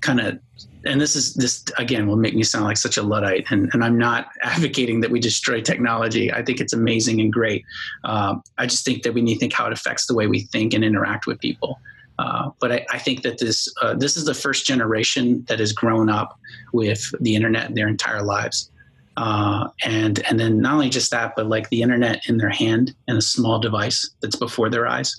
kind 0.01 0.21
of 0.21 0.39
and 0.85 1.01
this 1.01 1.17
is 1.17 1.35
this 1.35 1.65
again 1.79 2.07
will 2.07 2.17
make 2.17 2.35
me 2.35 2.43
sound 2.43 2.65
like 2.65 2.77
such 2.77 2.97
a 2.97 3.03
luddite 3.03 3.45
and, 3.51 3.69
and 3.73 3.85
i'm 3.85 3.99
not 3.99 4.29
advocating 4.43 5.01
that 5.01 5.11
we 5.11 5.21
destroy 5.21 5.61
technology 5.61 6.33
i 6.33 6.43
think 6.43 6.61
it's 6.61 6.73
amazing 6.73 7.21
and 7.21 7.33
great 7.33 7.65
uh, 8.05 8.35
i 8.59 8.67
just 8.67 8.85
think 8.85 9.03
that 9.03 9.13
we 9.13 9.21
need 9.21 9.35
to 9.35 9.41
think 9.41 9.53
how 9.53 9.67
it 9.67 9.73
affects 9.73 10.07
the 10.07 10.15
way 10.15 10.27
we 10.27 10.41
think 10.41 10.73
and 10.73 10.85
interact 10.85 11.27
with 11.27 11.39
people 11.41 11.81
uh, 12.19 12.51
but 12.61 12.73
I, 12.73 12.87
I, 12.91 12.99
think 12.99 13.23
that 13.23 13.39
this 13.39 13.73
uh, 13.83 13.95
this 13.95 14.17
is 14.17 14.25
the 14.25 14.35
first 14.35 14.67
generation 14.67 15.45
that 15.49 15.61
has 15.61 15.73
grown 15.73 16.09
up 16.09 16.39
with 16.73 17.03
the 17.21 17.35
internet 17.35 17.69
in 17.69 17.75
their 17.75 17.89
entire 17.89 18.23
lives, 18.23 18.71
uh, 19.19 19.69
and 19.85 20.25
and 20.27 20.41
then 20.41 20.61
not 20.61 20.75
only 20.75 20.89
just 20.89 21.11
that, 21.11 21.35
but 21.37 21.47
like 21.47 21.69
the 21.69 21.83
internet 21.83 22.27
in 22.29 22.39
their 22.39 22.51
hand 22.51 22.95
and 23.07 23.19
a 23.19 23.23
small 23.23 23.59
device 23.59 24.11
that's 24.23 24.37
before 24.37 24.71
their 24.71 24.87
eyes, 24.87 25.15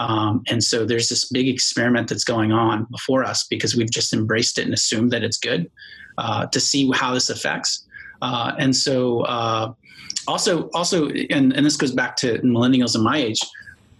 um, 0.00 0.42
and 0.48 0.64
so 0.64 0.86
there's 0.86 1.10
this 1.10 1.26
big 1.26 1.48
experiment 1.48 2.08
that's 2.08 2.24
going 2.24 2.50
on 2.50 2.86
before 2.90 3.24
us 3.24 3.46
because 3.46 3.76
we've 3.76 3.90
just 3.90 4.14
embraced 4.14 4.58
it 4.58 4.64
and 4.64 4.72
assumed 4.72 5.10
that 5.12 5.22
it's 5.22 5.38
good 5.38 5.70
uh, 6.16 6.46
to 6.46 6.60
see 6.60 6.90
how 6.94 7.12
this 7.12 7.28
affects, 7.28 7.86
uh, 8.22 8.52
and 8.58 8.74
so 8.74 9.76
also 10.26 10.68
also 10.70 11.08
and, 11.08 11.52
and 11.52 11.66
this 11.66 11.76
goes 11.76 11.92
back 11.92 12.16
to 12.16 12.38
millennials 12.38 12.94
in 12.94 13.02
my 13.02 13.18
age 13.18 13.40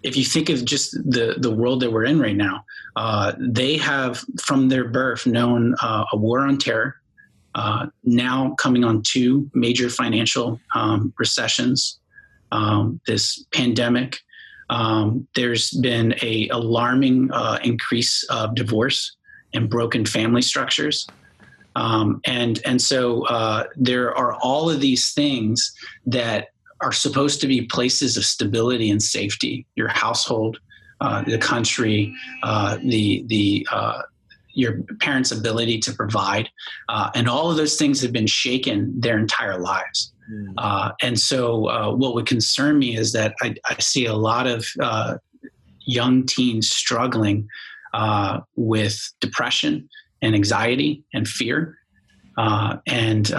if 0.09 0.16
you 0.16 0.25
think 0.25 0.49
of 0.49 0.64
just 0.64 0.92
the 0.92 1.37
the 1.38 1.51
world 1.51 1.81
that 1.81 1.92
we're 1.92 2.07
in 2.07 2.18
right 2.18 2.37
now, 2.37 2.64
uh, 2.97 3.33
they 3.38 3.77
have 3.77 4.25
from 4.42 4.68
their 4.68 4.88
birth 4.88 5.27
known 5.27 5.75
uh, 5.83 6.05
a 6.12 6.16
war 6.16 6.40
on 6.40 6.59
terror. 6.59 6.97
Uh, 7.55 7.87
now 8.05 8.55
coming 8.55 8.85
on 8.85 9.03
two 9.03 9.51
major 9.53 9.88
financial 9.90 10.61
um, 10.75 11.12
recessions, 11.18 11.99
um, 12.53 13.01
this 13.07 13.44
pandemic. 13.53 14.18
Um, 14.71 15.27
there's 15.35 15.71
been 15.71 16.14
a 16.23 16.49
alarming 16.49 17.31
uh, 17.33 17.59
increase 17.62 18.23
of 18.25 18.55
divorce 18.55 19.16
and 19.55 19.68
broken 19.68 20.05
family 20.07 20.42
structures. 20.42 21.07
Um, 21.77 22.21
and 22.27 22.61
and 22.64 22.81
so 22.81 23.27
uh, 23.27 23.64
there 23.77 24.16
are 24.16 24.35
all 24.35 24.71
of 24.71 24.81
these 24.81 25.12
things 25.12 25.73
that 26.07 26.49
are 26.81 26.93
supposed 26.93 27.41
to 27.41 27.47
be 27.47 27.62
places 27.62 28.17
of 28.17 28.25
stability 28.25 28.91
and 28.91 29.03
safety. 29.03 29.67
Your 29.75 29.88
household, 29.88 30.59
uh, 31.01 31.23
the 31.23 31.38
country, 31.38 32.14
uh, 32.43 32.79
the 32.83 33.25
the 33.27 33.67
uh, 33.71 34.03
your 34.55 34.83
parents' 35.01 35.31
ability 35.31 35.79
to 35.79 35.93
provide, 35.93 36.49
uh, 36.88 37.11
and 37.14 37.29
all 37.29 37.51
of 37.51 37.57
those 37.57 37.77
things 37.77 38.01
have 38.01 38.12
been 38.12 38.27
shaken 38.27 38.93
their 39.01 39.19
entire 39.19 39.61
lives. 39.61 40.12
Mm. 40.31 40.93
and 41.01 41.19
so, 41.19 41.69
uh, 41.71 41.91
what 41.91 42.14
would 42.14 42.27
concern 42.27 42.79
me 42.79 42.97
is 42.99 43.12
that 43.12 43.35
I, 43.41 43.55
I 43.64 43.77
see 43.79 44.05
a 44.05 44.14
lot 44.14 44.47
of 44.47 44.67
young 45.87 46.27
teens 46.27 46.69
struggling 46.69 47.49
with 48.57 49.11
depression 49.21 49.88
and 50.21 50.35
anxiety 50.35 51.03
and 51.14 51.27
fear, 51.27 51.79
and 52.37 53.33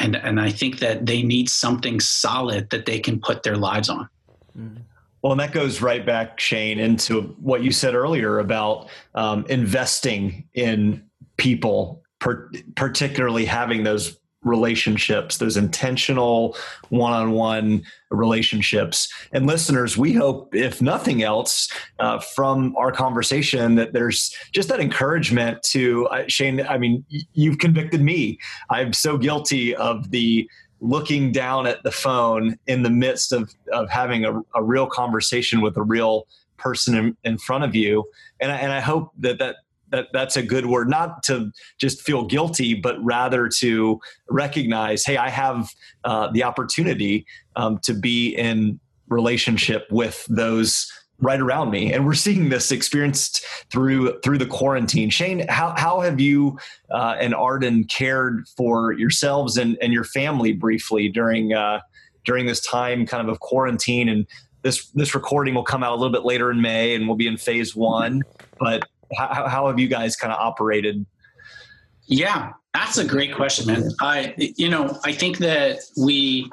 and 0.00 0.16
and 0.16 0.40
I 0.40 0.50
think 0.50 0.78
that 0.78 1.06
they 1.06 1.22
need 1.22 1.48
something 1.48 2.00
solid 2.00 2.70
that 2.70 2.86
they 2.86 2.98
can 3.00 3.20
put 3.20 3.42
their 3.42 3.56
lives 3.56 3.88
on. 3.88 4.08
Mm. 4.56 4.78
Well, 5.22 5.32
and 5.32 5.40
that 5.40 5.52
goes 5.52 5.80
right 5.80 6.04
back, 6.04 6.40
Shane, 6.40 6.80
into 6.80 7.22
what 7.40 7.62
you 7.62 7.70
said 7.70 7.94
earlier 7.94 8.40
about 8.40 8.88
um, 9.14 9.46
investing 9.48 10.48
in 10.54 11.04
people, 11.36 12.02
per- 12.18 12.50
particularly 12.74 13.44
having 13.44 13.84
those 13.84 14.18
relationships, 14.42 15.38
those 15.38 15.56
intentional 15.56 16.56
one 16.88 17.12
on 17.12 17.32
one 17.32 17.82
relationships. 18.10 19.12
And 19.32 19.46
listeners, 19.46 19.96
we 19.96 20.12
hope, 20.12 20.54
if 20.54 20.82
nothing 20.82 21.22
else, 21.22 21.70
uh, 21.98 22.18
from 22.18 22.74
our 22.76 22.92
conversation, 22.92 23.76
that 23.76 23.92
there's 23.92 24.34
just 24.52 24.68
that 24.68 24.80
encouragement 24.80 25.62
to 25.64 26.06
uh, 26.08 26.24
Shane. 26.26 26.60
I 26.66 26.78
mean, 26.78 27.04
you've 27.34 27.58
convicted 27.58 28.02
me. 28.02 28.38
I'm 28.70 28.92
so 28.92 29.16
guilty 29.16 29.74
of 29.74 30.10
the 30.10 30.48
looking 30.80 31.30
down 31.30 31.66
at 31.66 31.82
the 31.84 31.92
phone 31.92 32.58
in 32.66 32.82
the 32.82 32.90
midst 32.90 33.32
of, 33.32 33.54
of 33.72 33.88
having 33.88 34.24
a, 34.24 34.40
a 34.54 34.62
real 34.62 34.86
conversation 34.86 35.60
with 35.60 35.76
a 35.76 35.82
real 35.82 36.26
person 36.56 36.96
in, 36.96 37.16
in 37.24 37.38
front 37.38 37.64
of 37.64 37.74
you. 37.74 38.04
And 38.40 38.50
I, 38.50 38.56
and 38.56 38.72
I 38.72 38.80
hope 38.80 39.12
that 39.18 39.38
that 39.38 39.56
that 39.92 40.08
that's 40.12 40.36
a 40.36 40.42
good 40.42 40.66
word 40.66 40.88
not 40.88 41.22
to 41.22 41.50
just 41.78 42.02
feel 42.02 42.24
guilty 42.24 42.74
but 42.74 43.02
rather 43.04 43.48
to 43.48 44.00
recognize 44.28 45.04
hey 45.04 45.16
i 45.16 45.28
have 45.28 45.68
uh, 46.04 46.30
the 46.32 46.42
opportunity 46.42 47.24
um, 47.56 47.78
to 47.78 47.94
be 47.94 48.34
in 48.34 48.80
relationship 49.08 49.86
with 49.90 50.26
those 50.28 50.90
right 51.22 51.40
around 51.40 51.70
me. 51.70 51.92
And 51.92 52.04
we're 52.04 52.14
seeing 52.14 52.48
this 52.48 52.72
experienced 52.72 53.46
through 53.70 54.18
through 54.20 54.38
the 54.38 54.46
quarantine. 54.46 55.08
Shane 55.08 55.46
how, 55.48 55.72
how 55.76 56.00
have 56.00 56.20
you 56.20 56.58
uh, 56.90 57.16
and 57.18 57.34
arden 57.34 57.84
cared 57.84 58.46
for 58.56 58.92
yourselves 58.92 59.56
and, 59.56 59.78
and 59.80 59.92
your 59.92 60.04
family 60.04 60.52
briefly 60.52 61.08
during 61.08 61.54
uh, 61.54 61.80
during 62.24 62.46
this 62.46 62.60
time 62.60 63.06
kind 63.06 63.26
of 63.26 63.32
of 63.32 63.40
quarantine? 63.40 64.08
And 64.08 64.26
this 64.62 64.90
this 64.90 65.14
recording 65.14 65.54
will 65.54 65.64
come 65.64 65.82
out 65.82 65.92
a 65.92 65.96
little 65.96 66.12
bit 66.12 66.24
later 66.24 66.50
in 66.50 66.60
may 66.60 66.94
and 66.94 67.06
we'll 67.06 67.16
be 67.16 67.26
in 67.26 67.36
phase 67.36 67.74
one 67.74 68.22
but 68.58 68.88
how, 69.16 69.48
how 69.48 69.66
have 69.66 69.78
you 69.78 69.88
guys 69.88 70.16
kind 70.16 70.32
of 70.32 70.38
operated? 70.38 71.04
Yeah, 72.06 72.52
that's 72.74 72.98
a 72.98 73.04
great 73.04 73.34
question, 73.34 73.66
man. 73.66 73.90
I, 74.00 74.34
you 74.36 74.68
know, 74.68 74.98
I 75.04 75.12
think 75.12 75.38
that 75.38 75.78
we, 75.96 76.50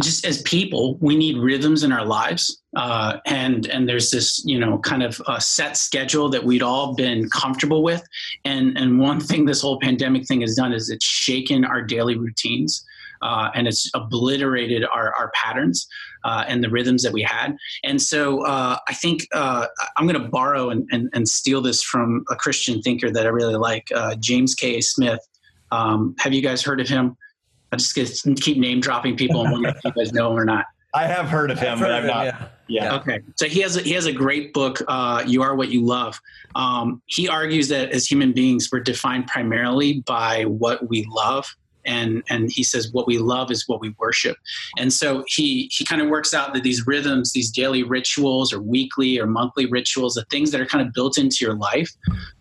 just 0.00 0.26
as 0.26 0.42
people, 0.42 0.96
we 0.96 1.16
need 1.16 1.38
rhythms 1.38 1.82
in 1.84 1.92
our 1.92 2.04
lives, 2.04 2.60
uh, 2.76 3.18
and 3.26 3.66
and 3.66 3.88
there's 3.88 4.10
this, 4.10 4.42
you 4.44 4.58
know, 4.58 4.78
kind 4.78 5.02
of 5.02 5.20
a 5.28 5.40
set 5.40 5.76
schedule 5.76 6.28
that 6.30 6.44
we'd 6.44 6.62
all 6.62 6.94
been 6.94 7.28
comfortable 7.30 7.82
with, 7.82 8.02
and 8.44 8.76
and 8.76 8.98
one 8.98 9.20
thing 9.20 9.44
this 9.44 9.60
whole 9.60 9.78
pandemic 9.80 10.26
thing 10.26 10.40
has 10.40 10.54
done 10.54 10.72
is 10.72 10.90
it's 10.90 11.04
shaken 11.04 11.64
our 11.64 11.82
daily 11.82 12.16
routines 12.16 12.84
uh, 13.22 13.50
and 13.54 13.68
it's 13.68 13.90
obliterated 13.94 14.84
our, 14.84 15.14
our 15.14 15.30
patterns 15.34 15.86
uh, 16.24 16.44
and 16.46 16.62
the 16.62 16.70
rhythms 16.70 17.02
that 17.02 17.12
we 17.12 17.22
had. 17.22 17.56
And 17.84 18.00
so 18.00 18.44
uh, 18.44 18.78
I 18.88 18.94
think 18.94 19.26
uh, 19.32 19.66
I'm 19.96 20.06
going 20.06 20.20
to 20.20 20.28
borrow 20.28 20.70
and, 20.70 20.88
and, 20.90 21.08
and, 21.12 21.28
steal 21.28 21.60
this 21.60 21.82
from 21.82 22.24
a 22.30 22.36
Christian 22.36 22.82
thinker 22.82 23.10
that 23.10 23.26
I 23.26 23.28
really 23.28 23.56
like, 23.56 23.88
uh, 23.94 24.16
James 24.16 24.54
K. 24.54 24.80
Smith. 24.80 25.20
Um, 25.70 26.14
have 26.18 26.32
you 26.32 26.42
guys 26.42 26.62
heard 26.62 26.80
of 26.80 26.88
him? 26.88 27.16
I 27.72 27.76
just 27.76 27.94
keep 28.40 28.58
name 28.58 28.80
dropping 28.80 29.16
people 29.16 29.42
and 29.42 29.52
wonder 29.52 29.68
if 29.68 29.76
you 29.84 29.92
guys 29.92 30.12
know 30.12 30.32
him 30.32 30.38
or 30.38 30.44
not. 30.44 30.64
I 30.94 31.06
have 31.06 31.28
heard 31.28 31.52
of 31.52 31.58
him, 31.60 31.78
heard 31.78 31.84
but 31.84 31.92
I'm 31.92 32.06
not. 32.06 32.24
Yeah. 32.24 32.48
yeah. 32.68 32.96
Okay. 32.96 33.20
So 33.36 33.46
he 33.46 33.60
has 33.60 33.76
a, 33.76 33.82
he 33.82 33.92
has 33.92 34.06
a 34.06 34.12
great 34.12 34.52
book. 34.52 34.82
Uh, 34.88 35.22
you 35.24 35.40
are 35.42 35.54
what 35.54 35.68
you 35.68 35.82
love. 35.84 36.20
Um, 36.56 37.00
he 37.06 37.28
argues 37.28 37.68
that 37.68 37.90
as 37.90 38.06
human 38.06 38.32
beings, 38.32 38.68
we're 38.72 38.80
defined 38.80 39.28
primarily 39.28 40.00
by 40.00 40.44
what 40.46 40.88
we 40.88 41.06
love 41.08 41.46
and 41.84 42.22
and 42.28 42.50
he 42.50 42.62
says 42.62 42.92
what 42.92 43.06
we 43.06 43.18
love 43.18 43.50
is 43.50 43.68
what 43.68 43.80
we 43.80 43.94
worship. 43.98 44.36
And 44.78 44.92
so 44.92 45.24
he 45.26 45.70
he 45.72 45.84
kind 45.84 46.02
of 46.02 46.08
works 46.08 46.34
out 46.34 46.54
that 46.54 46.62
these 46.62 46.86
rhythms 46.86 47.32
these 47.32 47.50
daily 47.50 47.82
rituals 47.82 48.52
or 48.52 48.60
weekly 48.60 49.18
or 49.18 49.26
monthly 49.26 49.66
rituals 49.66 50.14
the 50.14 50.24
things 50.26 50.50
that 50.50 50.60
are 50.60 50.66
kind 50.66 50.86
of 50.86 50.92
built 50.92 51.18
into 51.18 51.38
your 51.40 51.54
life 51.54 51.90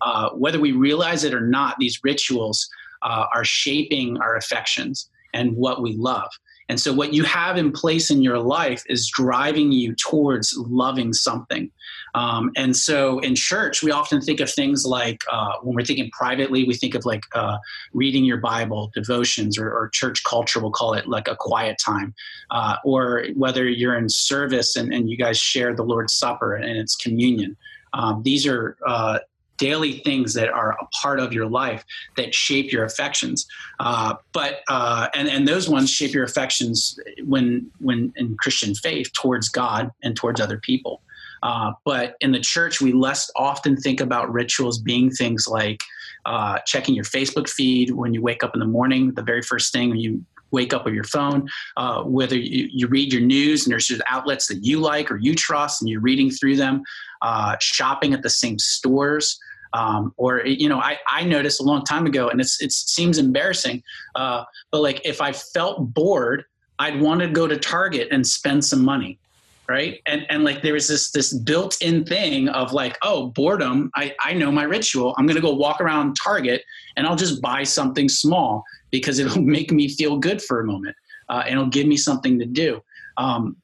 uh, 0.01 0.29
whether 0.31 0.59
we 0.59 0.71
realize 0.71 1.23
it 1.23 1.33
or 1.33 1.41
not 1.41 1.75
these 1.79 1.99
rituals 2.03 2.69
uh, 3.01 3.25
are 3.33 3.43
shaping 3.43 4.17
our 4.17 4.35
affections 4.35 5.09
and 5.33 5.55
what 5.55 5.81
we 5.81 5.95
love 5.95 6.29
and 6.69 6.79
so, 6.79 6.93
what 6.93 7.13
you 7.13 7.23
have 7.23 7.57
in 7.57 7.71
place 7.71 8.11
in 8.11 8.21
your 8.21 8.37
life 8.37 8.83
is 8.87 9.09
driving 9.09 9.71
you 9.71 9.95
towards 9.95 10.55
loving 10.55 11.13
something. 11.13 11.71
Um, 12.13 12.51
and 12.55 12.77
so, 12.77 13.17
in 13.19 13.33
church, 13.33 13.81
we 13.81 13.89
often 13.89 14.21
think 14.21 14.39
of 14.39 14.51
things 14.51 14.85
like 14.85 15.23
uh, 15.31 15.53
when 15.63 15.75
we're 15.75 15.83
thinking 15.83 16.11
privately, 16.11 16.63
we 16.65 16.75
think 16.75 16.93
of 16.93 17.05
like 17.05 17.23
uh, 17.33 17.57
reading 17.93 18.23
your 18.23 18.37
Bible, 18.37 18.91
devotions, 18.93 19.57
or, 19.57 19.67
or, 19.71 19.89
church 19.89 20.23
culture, 20.23 20.59
we'll 20.59 20.71
call 20.71 20.93
it 20.93 21.07
like 21.07 21.27
a 21.27 21.35
quiet 21.35 21.77
time. 21.83 22.13
Uh, 22.51 22.75
or 22.85 23.25
whether 23.35 23.67
you're 23.67 23.97
in 23.97 24.07
service 24.07 24.75
and, 24.75 24.93
and, 24.93 25.09
you 25.09 25.17
guys 25.17 25.39
share 25.39 25.75
the 25.75 25.83
Lord's 25.83 26.13
Supper 26.13 26.55
and 26.55 26.77
it's 26.77 26.95
communion. 26.95 27.57
Um, 27.93 28.21
these 28.21 28.45
are 28.45 28.77
uh, 28.85 29.19
daily 29.59 29.99
things 29.99 30.33
that 30.33 30.49
are 30.49 30.71
a 30.71 30.85
part 31.01 31.19
of 31.19 31.33
your 31.33 31.47
life 31.47 31.85
that 32.17 32.33
shape 32.33 32.71
your 32.71 32.83
affections. 32.83 33.45
Uh, 33.79 34.15
but 34.33 34.61
uh, 34.67 35.07
and 35.13 35.27
and 35.27 35.47
those 35.47 35.69
ones 35.69 35.89
shape 35.89 36.13
your 36.13 36.23
affections 36.23 36.99
when 37.25 37.69
when 37.79 38.13
in 38.15 38.35
Christian 38.37 38.73
faith 38.73 39.11
towards 39.13 39.49
God 39.49 39.91
and 40.03 40.15
towards 40.15 40.41
other 40.41 40.57
people. 40.57 41.01
Uh, 41.41 41.71
but 41.85 42.15
in 42.19 42.31
the 42.31 42.39
church, 42.39 42.81
we 42.81 42.91
less 42.91 43.31
often 43.35 43.77
think 43.77 44.01
about 44.01 44.31
rituals 44.31 44.77
being 44.77 45.09
things 45.09 45.47
like 45.47 45.79
uh, 46.25 46.59
checking 46.65 46.95
your 46.95 47.05
Facebook 47.05 47.49
feed 47.49 47.91
when 47.91 48.13
you 48.13 48.21
wake 48.21 48.43
up 48.43 48.53
in 48.53 48.59
the 48.59 48.65
morning, 48.65 49.13
the 49.13 49.21
very 49.21 49.41
first 49.41 49.71
thing 49.71 49.89
when 49.89 49.99
you 49.99 50.23
wake 50.51 50.73
up 50.73 50.85
with 50.85 50.93
your 50.93 51.03
phone, 51.03 51.47
uh, 51.77 52.03
whether 52.03 52.35
you, 52.35 52.67
you, 52.71 52.87
read 52.87 53.13
your 53.13 53.21
news 53.21 53.65
and 53.65 53.71
there's 53.71 53.85
just 53.85 54.01
outlets 54.09 54.47
that 54.47 54.63
you 54.63 54.79
like 54.79 55.11
or 55.11 55.17
you 55.17 55.35
trust 55.35 55.81
and 55.81 55.89
you're 55.89 56.01
reading 56.01 56.29
through 56.29 56.55
them, 56.55 56.81
uh, 57.21 57.55
shopping 57.59 58.13
at 58.13 58.23
the 58.23 58.29
same 58.29 58.57
stores, 58.57 59.39
um, 59.73 60.13
or 60.17 60.45
you 60.45 60.69
know 60.69 60.79
I, 60.79 60.97
I 61.07 61.23
noticed 61.23 61.59
a 61.59 61.63
long 61.63 61.83
time 61.83 62.05
ago 62.05 62.29
and 62.29 62.41
it's 62.41 62.61
it 62.61 62.71
seems 62.71 63.17
embarrassing 63.17 63.83
uh, 64.15 64.43
but 64.71 64.81
like 64.81 65.01
if 65.05 65.21
i 65.21 65.31
felt 65.31 65.93
bored 65.93 66.43
i'd 66.79 66.99
want 66.99 67.21
to 67.21 67.27
go 67.27 67.47
to 67.47 67.57
target 67.57 68.07
and 68.11 68.25
spend 68.25 68.63
some 68.65 68.83
money 68.83 69.19
right? 69.67 70.01
And 70.07 70.25
and 70.31 70.43
like 70.43 70.63
there 70.63 70.73
was 70.73 70.87
this 70.87 71.11
this 71.11 71.31
built-in 71.31 72.03
thing 72.03 72.49
of 72.49 72.73
like 72.73 72.97
oh 73.03 73.27
boredom 73.27 73.91
i 73.95 74.15
i 74.25 74.33
know 74.33 74.51
my 74.51 74.63
ritual. 74.63 75.13
I'm 75.17 75.27
gonna 75.27 75.41
go 75.41 75.53
walk 75.53 75.79
around 75.79 76.15
target 76.15 76.63
and 76.97 77.05
i'll 77.05 77.15
just 77.15 77.39
buy 77.39 77.63
something 77.63 78.09
small 78.09 78.63
because 78.89 79.19
it'll 79.19 79.41
make 79.57 79.71
me 79.71 79.87
feel 79.87 80.17
good 80.17 80.41
for 80.41 80.59
a 80.59 80.65
moment 80.65 80.95
uh, 81.29 81.43
and 81.45 81.53
it'll 81.53 81.67
give 81.67 81.87
me 81.87 81.95
something 81.95 82.39
to 82.39 82.45
do. 82.45 82.81
Um, 83.17 83.55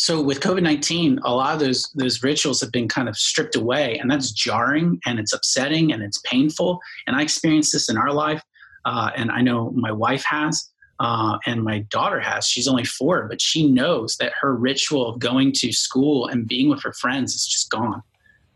so 0.00 0.18
with 0.18 0.40
COVID 0.40 0.62
nineteen, 0.62 1.18
a 1.24 1.34
lot 1.34 1.52
of 1.52 1.60
those 1.60 1.90
those 1.94 2.22
rituals 2.22 2.58
have 2.62 2.72
been 2.72 2.88
kind 2.88 3.06
of 3.06 3.18
stripped 3.18 3.54
away, 3.54 3.98
and 3.98 4.10
that's 4.10 4.30
jarring 4.30 4.98
and 5.04 5.18
it's 5.18 5.34
upsetting 5.34 5.92
and 5.92 6.02
it's 6.02 6.16
painful. 6.24 6.80
And 7.06 7.14
I 7.14 7.20
experienced 7.20 7.74
this 7.74 7.90
in 7.90 7.98
our 7.98 8.10
life, 8.10 8.42
uh, 8.86 9.10
and 9.14 9.30
I 9.30 9.42
know 9.42 9.72
my 9.72 9.92
wife 9.92 10.24
has, 10.24 10.70
uh, 11.00 11.36
and 11.44 11.62
my 11.62 11.80
daughter 11.90 12.18
has. 12.18 12.46
She's 12.46 12.66
only 12.66 12.84
four, 12.84 13.26
but 13.28 13.42
she 13.42 13.70
knows 13.70 14.16
that 14.16 14.32
her 14.40 14.56
ritual 14.56 15.06
of 15.06 15.18
going 15.18 15.52
to 15.56 15.70
school 15.70 16.28
and 16.28 16.48
being 16.48 16.70
with 16.70 16.82
her 16.82 16.94
friends 16.94 17.34
is 17.34 17.46
just 17.46 17.68
gone. 17.68 18.02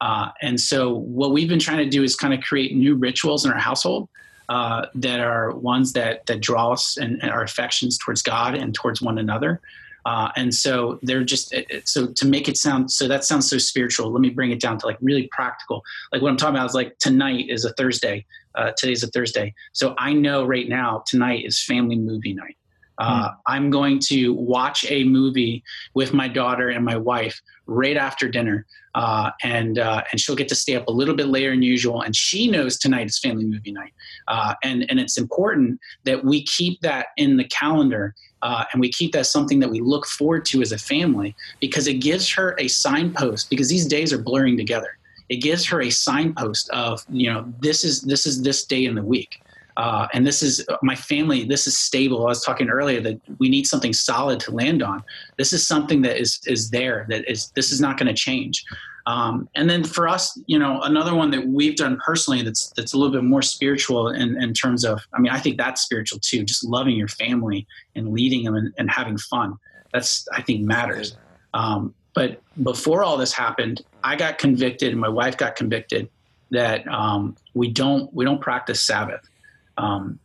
Uh, 0.01 0.31
and 0.41 0.59
so 0.59 0.95
what 0.95 1.33
we've 1.33 1.49
been 1.49 1.59
trying 1.59 1.85
to 1.85 1.91
do 1.91 2.03
is 2.03 2.17
kind 2.17 2.33
of 2.33 2.41
create 2.41 2.75
new 2.75 2.95
rituals 2.95 3.45
in 3.45 3.53
our 3.53 3.59
household. 3.59 4.09
Uh, 4.51 4.85
that 4.95 5.21
are 5.21 5.53
ones 5.53 5.95
that 5.95 6.27
that 6.27 6.39
draw 6.39 6.73
us 6.73 6.99
and, 6.99 7.19
and, 7.23 7.31
our 7.31 7.43
affections 7.43 7.97
towards 7.97 8.21
God 8.21 8.55
and 8.55 8.75
towards 8.75 9.01
one 9.01 9.17
another. 9.17 9.59
Uh, 10.07 10.31
and 10.37 10.55
so 10.55 10.99
they're 11.03 11.25
just 11.25 11.55
so 11.85 12.07
to 12.07 12.27
make 12.27 12.49
it 12.49 12.57
sound 12.57 12.91
so 12.91 13.09
that 13.09 13.25
sounds 13.25 13.49
so 13.49 13.59
spiritual. 13.59 14.11
Let 14.13 14.21
me 14.21 14.31
bring 14.31 14.51
it 14.51 14.61
down 14.61 14.79
to 14.79 14.87
like 14.87 14.99
really 15.01 15.29
practical. 15.33 15.83
Like 16.13 16.23
what 16.23 16.31
I'm 16.31 16.37
talking 16.37 16.57
about 16.57 16.69
is 16.69 16.75
like 16.75 16.99
tonight 16.99 17.47
is 17.49 17.65
a 17.65 17.73
Thursday. 17.73 18.27
Uh, 18.55 18.71
today's 18.77 19.03
a 19.03 19.09
Thursday, 19.09 19.53
so 19.73 19.95
I 19.99 20.13
know 20.13 20.45
right 20.45 20.69
now 20.69 21.03
tonight 21.07 21.45
is 21.45 21.61
family 21.61 21.97
movie 21.97 22.35
night. 22.35 22.57
Uh, 22.99 23.31
mm. 23.31 23.37
I'm 23.47 23.71
going 23.71 23.99
to 23.99 24.33
watch 24.35 24.85
a 24.89 25.05
movie 25.05 25.65
with 25.95 26.13
my 26.13 26.29
daughter 26.29 26.69
and 26.69 26.85
my 26.85 26.97
wife 26.97 27.41
right 27.67 27.97
after 27.97 28.29
dinner, 28.29 28.67
uh, 28.95 29.31
and 29.43 29.79
uh, 29.79 30.03
and 30.11 30.21
she'll 30.21 30.37
get 30.37 30.49
to 30.49 30.55
stay 30.55 30.77
up 30.77 30.87
a 30.87 30.93
little 30.93 31.17
bit 31.17 31.29
later 31.29 31.51
than 31.51 31.63
usual. 31.63 32.03
And 32.03 32.15
she 32.15 32.49
knows 32.49 32.79
tonight 32.79 33.07
is 33.07 33.19
family 33.19 33.45
movie 33.45 33.73
night, 33.73 33.95
uh, 34.29 34.55
and 34.63 34.87
and 34.89 35.01
it's 35.01 35.19
important 35.19 35.81
that 36.05 36.25
we 36.25 36.45
keep 36.45 36.81
that 36.83 37.07
in 37.17 37.37
the 37.37 37.45
calendar 37.45 38.15
uh, 38.45 38.63
and 38.73 38.81
we 38.81 38.91
keep 38.91 39.13
that 39.13 39.25
something 39.25 39.59
that 39.59 39.71
we 39.71 39.81
look 39.81 40.07
forward 40.07 40.45
to 40.45 40.61
as 40.61 40.71
a 40.71 40.79
family 40.79 41.35
because 41.61 41.89
it 41.89 41.95
gives 41.95 42.31
her 42.31 42.55
a 42.59 42.69
signpost 42.69 43.49
because 43.49 43.71
these 43.71 43.87
days 43.87 44.13
are 44.13 44.19
blurring 44.19 44.57
together. 44.57 44.99
It 45.31 45.37
gives 45.37 45.65
her 45.67 45.81
a 45.81 45.91
signpost 45.91 46.69
of 46.71 47.03
you 47.09 47.33
know 47.33 47.51
this 47.61 47.85
is 47.85 48.03
this 48.03 48.27
is 48.27 48.43
this 48.43 48.65
day 48.67 48.85
in 48.85 48.95
the 48.95 49.03
week. 49.03 49.41
Uh, 49.79 50.07
and 50.13 50.25
this 50.25 50.43
is 50.43 50.65
my 50.83 50.95
family 50.95 51.45
this 51.45 51.67
is 51.67 51.77
stable. 51.77 52.27
I 52.27 52.29
was 52.29 52.45
talking 52.45 52.69
earlier 52.69 53.01
that 53.01 53.19
we 53.39 53.49
need 53.49 53.67
something 53.67 53.95
solid 53.95 54.41
to 54.41 54.51
land 54.51 54.83
on. 54.83 55.03
This 55.39 55.55
is 55.55 55.67
something 55.67 56.03
that 56.03 56.21
is 56.21 56.41
is 56.47 56.71
there 56.71 57.07
that 57.09 57.29
is 57.29 57.51
this 57.57 57.73
is 57.73 57.81
not 57.81 57.97
going 57.97 58.09
to 58.09 58.15
change 58.15 58.63
um, 59.07 59.49
and 59.55 59.69
then 59.69 59.85
for 59.85 60.09
us, 60.09 60.39
you 60.47 60.59
know, 60.59 60.81
another 60.83 61.15
one 61.15 61.31
that 61.31 61.47
we've 61.47 61.77
done 61.77 61.99
personally 62.05 62.43
that's 62.43 62.71
that's 62.71 62.95
a 62.95 62.99
little 62.99 63.13
bit 63.13 63.25
more 63.25 63.43
spiritual 63.43 64.09
in, 64.09 64.43
in 64.43 64.55
terms 64.55 64.85
of, 64.85 65.01
I 65.13 65.21
mean, 65.21 65.31
I 65.31 65.39
think 65.39 65.59
that's 65.59 65.83
spiritual 65.83 66.21
too, 66.21 66.43
just 66.43 66.65
loving 66.65 66.97
your 66.97 67.09
family 67.09 67.67
and 67.95 68.13
leading 68.13 68.45
them 68.45 68.55
and, 68.55 68.73
and 68.79 68.91
having 68.91 69.19
fun. 69.19 69.59
That's 69.93 70.27
I 70.33 70.41
think 70.43 70.63
matters. 70.63 71.17
Um, 71.53 71.95
but 72.15 72.41
before 72.63 73.03
all 73.03 73.17
this 73.17 73.33
happened, 73.33 73.83
I 74.03 74.17
got 74.17 74.39
convicted, 74.39 74.93
and 74.93 75.01
my 75.01 75.09
wife 75.09 75.37
got 75.37 75.57
convicted 75.57 76.09
that 76.51 76.87
um, 76.89 77.37
we 77.53 77.71
don't 77.71 78.13
we 78.15 78.25
don't 78.25 78.41
practice 78.41 78.81
Sabbath. 78.81 79.29
Um, 79.77 80.19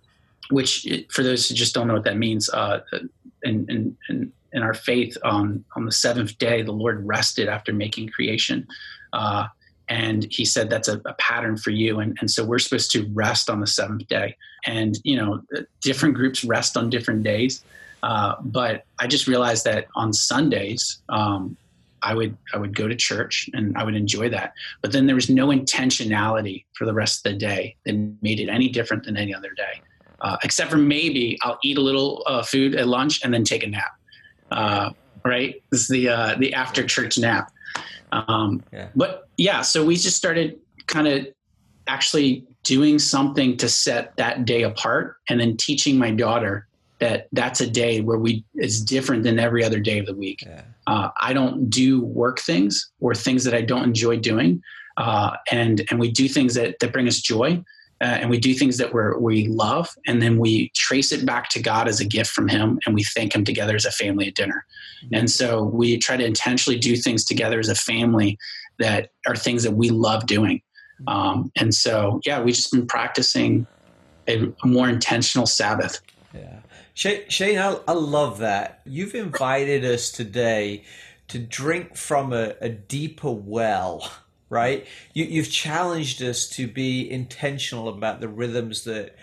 which, 0.50 0.88
for 1.10 1.24
those 1.24 1.48
who 1.48 1.56
just 1.56 1.76
don't 1.76 1.88
know 1.88 1.94
what 1.94 2.04
that 2.04 2.18
means, 2.18 2.50
uh, 2.50 2.82
in, 3.44 3.66
in, 3.70 3.98
in, 4.10 4.32
in 4.54 4.64
our 4.64 4.74
faith, 4.74 5.18
on 5.24 5.64
on 5.76 5.86
the 5.86 5.92
seventh 5.92 6.38
day, 6.38 6.62
the 6.62 6.72
Lord 6.72 7.06
rested 7.06 7.48
after 7.48 7.74
making 7.74 8.10
creation. 8.10 8.68
Uh, 9.14 9.48
and 9.90 10.28
he 10.30 10.46
said 10.46 10.70
that's 10.70 10.88
a, 10.88 11.02
a, 11.06 11.14
pattern 11.14 11.58
for 11.58 11.72
you. 11.72 12.00
And, 12.00 12.16
and 12.20 12.30
so 12.30 12.46
we're 12.46 12.60
supposed 12.60 12.92
to 12.92 13.10
rest 13.12 13.50
on 13.50 13.60
the 13.60 13.68
seventh 13.68 14.08
day. 14.08 14.38
And 14.66 14.98
you 15.04 15.18
know 15.18 15.42
different 15.82 16.16
groups 16.16 16.44
rest 16.44 16.78
on 16.78 16.90
different 16.90 17.24
days. 17.24 17.64
Uh, 18.02 18.36
but 18.40 18.86
i 19.00 19.08
just 19.08 19.28
realized 19.28 19.66
that 19.66 19.88
on 19.94 20.14
sundays 20.14 21.02
um, 21.10 21.58
i 22.02 22.14
would 22.14 22.38
i 22.54 22.58
would 22.58 22.74
go 22.74 22.88
to 22.88 22.96
church 22.96 23.50
and 23.54 23.78
i 23.78 23.84
would 23.84 23.96
enjoy 23.96 24.30
that. 24.30 24.54
But 24.82 24.92
then 24.92 25.06
there 25.06 25.16
was 25.16 25.30
no 25.30 25.48
intentionality 25.48 26.66
for 26.74 26.86
the 26.86 26.94
rest 26.94 27.26
of 27.26 27.34
the 27.34 27.38
day 27.38 27.76
that 27.86 27.94
made 28.22 28.40
it 28.40 28.48
any 28.48 28.70
different 28.70 29.04
than 29.04 29.18
any 29.18 29.34
other 29.34 29.52
day. 29.52 29.82
Uh, 30.22 30.38
except 30.44 30.70
for 30.70 30.78
maybe 30.78 31.38
i'll 31.44 31.60
eat 31.64 31.78
a 31.78 31.82
little 31.82 32.24
uh, 32.26 32.44
food 32.44 32.76
at 32.76 32.88
lunch 32.88 33.24
and 33.24 33.34
then 33.34 33.44
take 33.44 33.64
a 33.64 33.68
nap 33.68 33.99
uh, 34.52 34.92
right 35.26 35.62
this 35.72 35.82
is 35.82 35.88
the 35.88 36.10
uh, 36.10 36.36
the 36.40 36.54
after 36.54 36.86
church 36.86 37.18
nap 37.18 37.52
um, 38.12 38.64
yeah. 38.72 38.90
But 38.96 39.28
yeah, 39.38 39.62
so 39.62 39.86
we 39.86 39.96
just 39.96 40.18
started 40.18 40.58
kind 40.88 41.08
of 41.08 41.28
actually 41.88 42.46
doing 42.64 43.00
something 43.00 43.58
to 43.58 43.70
set 43.70 44.16
that 44.18 44.46
day 44.46 44.64
apart 44.64 45.18
and 45.30 45.40
then 45.40 45.58
teaching 45.58 45.98
my 45.98 46.12
daughter 46.12 46.68
that 47.00 47.30
that's 47.32 47.62
a 47.62 47.70
day 47.70 48.02
where 48.02 48.20
we 48.20 48.44
it's 48.56 48.82
different 48.82 49.24
than 49.24 49.40
every 49.40 49.64
other 49.64 49.80
day 49.80 49.98
of 49.98 50.06
the 50.06 50.14
week 50.14 50.44
yeah. 50.46 50.62
uh, 50.88 51.10
i 51.22 51.32
don't 51.32 51.70
do 51.70 52.02
work 52.02 52.40
things 52.40 52.92
or 53.00 53.16
things 53.16 53.46
that 53.46 53.54
i 53.54 53.62
don't 53.62 53.86
enjoy 53.86 54.18
doing 54.18 54.62
uh, 54.98 55.32
and 55.50 55.84
and 55.90 56.00
we 56.00 56.12
do 56.12 56.28
things 56.28 56.54
that 56.54 56.78
that 56.80 56.92
bring 56.92 57.08
us 57.08 57.20
joy 57.22 57.64
uh, 58.02 58.06
and 58.06 58.30
we 58.30 58.38
do 58.38 58.54
things 58.54 58.78
that 58.78 58.94
we 58.94 59.02
we 59.20 59.48
love 59.48 59.90
and 60.08 60.22
then 60.22 60.38
we 60.38 60.72
trace 60.76 61.12
it 61.12 61.26
back 61.26 61.50
to 61.50 61.62
god 61.62 61.88
as 61.88 62.00
a 62.00 62.06
gift 62.06 62.32
from 62.32 62.48
him 62.48 62.80
and 62.86 62.96
we 62.96 63.04
thank 63.04 63.36
him 63.36 63.44
together 63.44 63.76
as 63.76 63.86
a 63.86 63.92
family 63.92 64.28
at 64.28 64.36
dinner 64.36 64.66
mm-hmm. 65.04 65.16
and 65.16 65.30
so 65.30 65.64
we 65.64 65.98
try 65.98 66.16
to 66.18 66.26
intentionally 66.26 66.80
do 66.80 66.96
things 66.96 67.26
together 67.26 67.60
as 67.60 67.70
a 67.70 67.76
family 67.76 68.38
that 68.80 69.12
are 69.28 69.36
things 69.36 69.64
that 69.64 69.74
we 69.74 69.90
love 69.90 70.26
doing. 70.26 70.62
Um, 71.08 71.52
and 71.56 71.74
so, 71.74 72.20
yeah, 72.26 72.42
we've 72.42 72.56
just 72.56 72.72
been 72.72 72.88
practicing 72.88 73.68
a, 74.28 74.52
a 74.64 74.68
more 74.68 74.90
intentional 74.90 75.46
Sabbath. 75.46 76.02
Yeah. 76.34 76.60
Shane, 76.94 77.60
I, 77.60 77.80
I, 77.88 77.94
love 77.94 78.40
that. 78.40 78.82
You've 78.86 79.16
invited 79.16 79.86
us 79.86 80.12
today 80.12 80.84
to 81.30 81.40
drink 81.40 81.96
from 81.96 82.34
a, 82.34 82.56
a 82.60 82.68
deeper 82.68 83.32
well, 83.32 84.12
right? 84.50 84.86
You, 85.14 85.26
you've 85.26 85.52
challenged 85.52 86.22
us 86.22 86.48
to 86.50 86.68
be 86.68 87.10
intentional 87.10 87.88
about 87.88 88.20
the 88.20 88.28
rhythms 88.28 88.84
that 88.84 89.16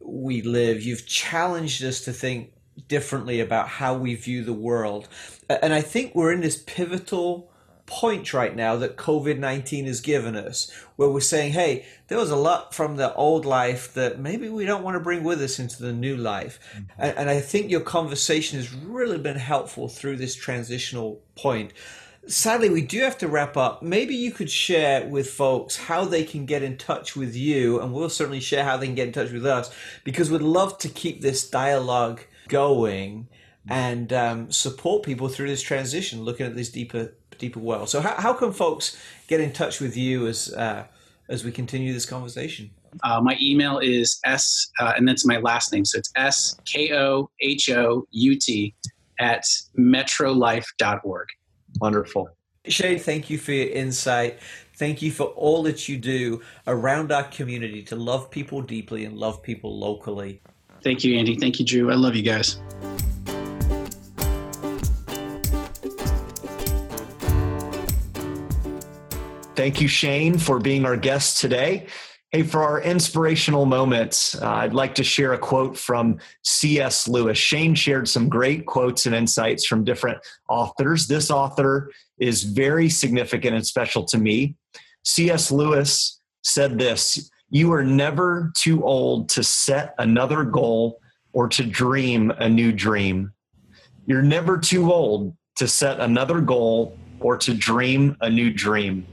we 0.00 0.42
live. 0.42 0.82
You've 0.82 1.06
challenged 1.06 1.84
us 1.84 2.00
to 2.02 2.12
think 2.12 2.52
differently 2.88 3.40
about 3.40 3.68
how 3.68 3.94
we 3.94 4.14
view 4.14 4.44
the 4.44 4.52
world. 4.52 5.08
And 5.48 5.72
I 5.72 5.80
think 5.80 6.14
we're 6.14 6.32
in 6.32 6.40
this 6.40 6.62
pivotal 6.62 7.50
point 7.90 8.32
right 8.32 8.54
now 8.54 8.76
that 8.76 8.96
COVID 8.96 9.38
19 9.38 9.86
has 9.86 10.00
given 10.00 10.36
us, 10.36 10.70
where 10.94 11.08
we're 11.08 11.20
saying, 11.20 11.52
hey, 11.52 11.84
there 12.06 12.18
was 12.18 12.30
a 12.30 12.36
lot 12.36 12.72
from 12.72 12.96
the 12.96 13.12
old 13.14 13.44
life 13.44 13.92
that 13.94 14.20
maybe 14.20 14.48
we 14.48 14.64
don't 14.64 14.84
want 14.84 14.94
to 14.94 15.00
bring 15.00 15.24
with 15.24 15.42
us 15.42 15.58
into 15.58 15.82
the 15.82 15.92
new 15.92 16.16
life. 16.16 16.60
Mm-hmm. 16.72 16.84
And, 16.98 17.18
and, 17.18 17.30
I 17.30 17.40
think 17.40 17.68
your 17.68 17.80
conversation 17.80 18.58
has 18.58 18.72
really 18.72 19.18
been 19.18 19.36
helpful 19.36 19.88
through 19.88 20.16
this 20.16 20.36
transitional 20.36 21.20
point. 21.34 21.72
Sadly, 22.26 22.68
we 22.68 22.82
do 22.82 23.00
have 23.00 23.16
to 23.18 23.28
wrap 23.28 23.56
up. 23.56 23.82
Maybe 23.82 24.14
you 24.14 24.30
could 24.30 24.50
share 24.50 25.06
with 25.06 25.30
folks 25.30 25.76
how 25.76 26.04
they 26.04 26.22
can 26.22 26.44
get 26.44 26.62
in 26.62 26.76
touch 26.76 27.16
with 27.16 27.34
you, 27.34 27.80
and 27.80 27.92
we'll 27.92 28.10
certainly 28.10 28.40
share 28.40 28.62
how 28.62 28.76
they 28.76 28.86
can 28.86 28.94
get 28.94 29.06
in 29.06 29.12
touch 29.12 29.32
with 29.32 29.46
us 29.46 29.74
because 30.04 30.30
we'd 30.30 30.42
love 30.42 30.76
to 30.78 30.88
keep 30.88 31.22
this 31.22 31.48
dialogue 31.48 32.20
going 32.48 33.26
and 33.68 34.12
um, 34.12 34.50
support 34.50 35.02
people 35.02 35.28
through 35.28 35.48
this 35.48 35.62
transition, 35.62 36.22
looking 36.22 36.46
at 36.46 36.54
this 36.54 36.70
deeper 36.70 37.14
deeper 37.38 37.58
well. 37.58 37.86
So 37.86 38.00
how, 38.00 38.14
how 38.16 38.32
can 38.34 38.52
folks 38.52 38.98
get 39.26 39.40
in 39.40 39.52
touch 39.52 39.80
with 39.80 39.96
you 39.96 40.26
as 40.26 40.52
uh, 40.52 40.84
as 41.28 41.42
we 41.42 41.50
continue 41.50 41.92
this 41.92 42.06
conversation? 42.06 42.70
Uh, 43.02 43.20
my 43.20 43.36
email 43.40 43.78
is 43.78 44.20
s 44.24 44.70
uh, 44.78 44.92
and 44.96 45.08
that's 45.08 45.24
my 45.24 45.38
last 45.38 45.72
name, 45.72 45.84
so 45.84 45.98
it's 45.98 46.12
s 46.16 46.56
k 46.66 46.92
o 46.92 47.30
h 47.40 47.70
o 47.70 48.06
u 48.10 48.38
t 48.38 48.74
at 49.18 49.44
metrolife.org. 49.78 51.28
Wonderful. 51.80 52.30
Shane, 52.66 52.98
thank 52.98 53.30
you 53.30 53.38
for 53.38 53.52
your 53.52 53.68
insight. 53.68 54.38
Thank 54.74 55.00
you 55.02 55.10
for 55.10 55.28
all 55.28 55.62
that 55.64 55.88
you 55.88 55.96
do 55.96 56.42
around 56.66 57.10
our 57.10 57.24
community 57.24 57.82
to 57.84 57.96
love 57.96 58.30
people 58.30 58.60
deeply 58.60 59.04
and 59.04 59.16
love 59.16 59.42
people 59.42 59.78
locally. 59.78 60.42
Thank 60.82 61.04
you, 61.04 61.18
Andy. 61.18 61.36
Thank 61.36 61.58
you, 61.58 61.66
Drew. 61.66 61.90
I 61.90 61.94
love 61.94 62.16
you 62.16 62.22
guys. 62.22 62.60
Thank 69.54 69.80
you, 69.80 69.88
Shane, 69.88 70.38
for 70.38 70.58
being 70.58 70.86
our 70.86 70.96
guest 70.96 71.38
today. 71.38 71.86
Hey, 72.32 72.44
for 72.44 72.62
our 72.62 72.80
inspirational 72.80 73.66
moments, 73.66 74.40
uh, 74.40 74.48
I'd 74.48 74.72
like 74.72 74.94
to 74.94 75.02
share 75.02 75.32
a 75.32 75.38
quote 75.38 75.76
from 75.76 76.18
C.S. 76.44 77.08
Lewis. 77.08 77.36
Shane 77.36 77.74
shared 77.74 78.08
some 78.08 78.28
great 78.28 78.66
quotes 78.66 79.06
and 79.06 79.16
insights 79.16 79.66
from 79.66 79.82
different 79.82 80.18
authors. 80.48 81.08
This 81.08 81.32
author 81.32 81.90
is 82.20 82.44
very 82.44 82.88
significant 82.88 83.56
and 83.56 83.66
special 83.66 84.04
to 84.04 84.18
me. 84.18 84.54
C.S. 85.04 85.50
Lewis 85.50 86.20
said 86.44 86.78
this 86.78 87.32
You 87.48 87.72
are 87.72 87.82
never 87.82 88.52
too 88.56 88.84
old 88.84 89.28
to 89.30 89.42
set 89.42 89.96
another 89.98 90.44
goal 90.44 91.00
or 91.32 91.48
to 91.48 91.64
dream 91.64 92.30
a 92.38 92.48
new 92.48 92.70
dream. 92.70 93.32
You're 94.06 94.22
never 94.22 94.56
too 94.56 94.92
old 94.92 95.36
to 95.56 95.66
set 95.66 95.98
another 95.98 96.40
goal 96.40 96.96
or 97.18 97.36
to 97.38 97.54
dream 97.54 98.16
a 98.20 98.30
new 98.30 98.52
dream. 98.52 99.04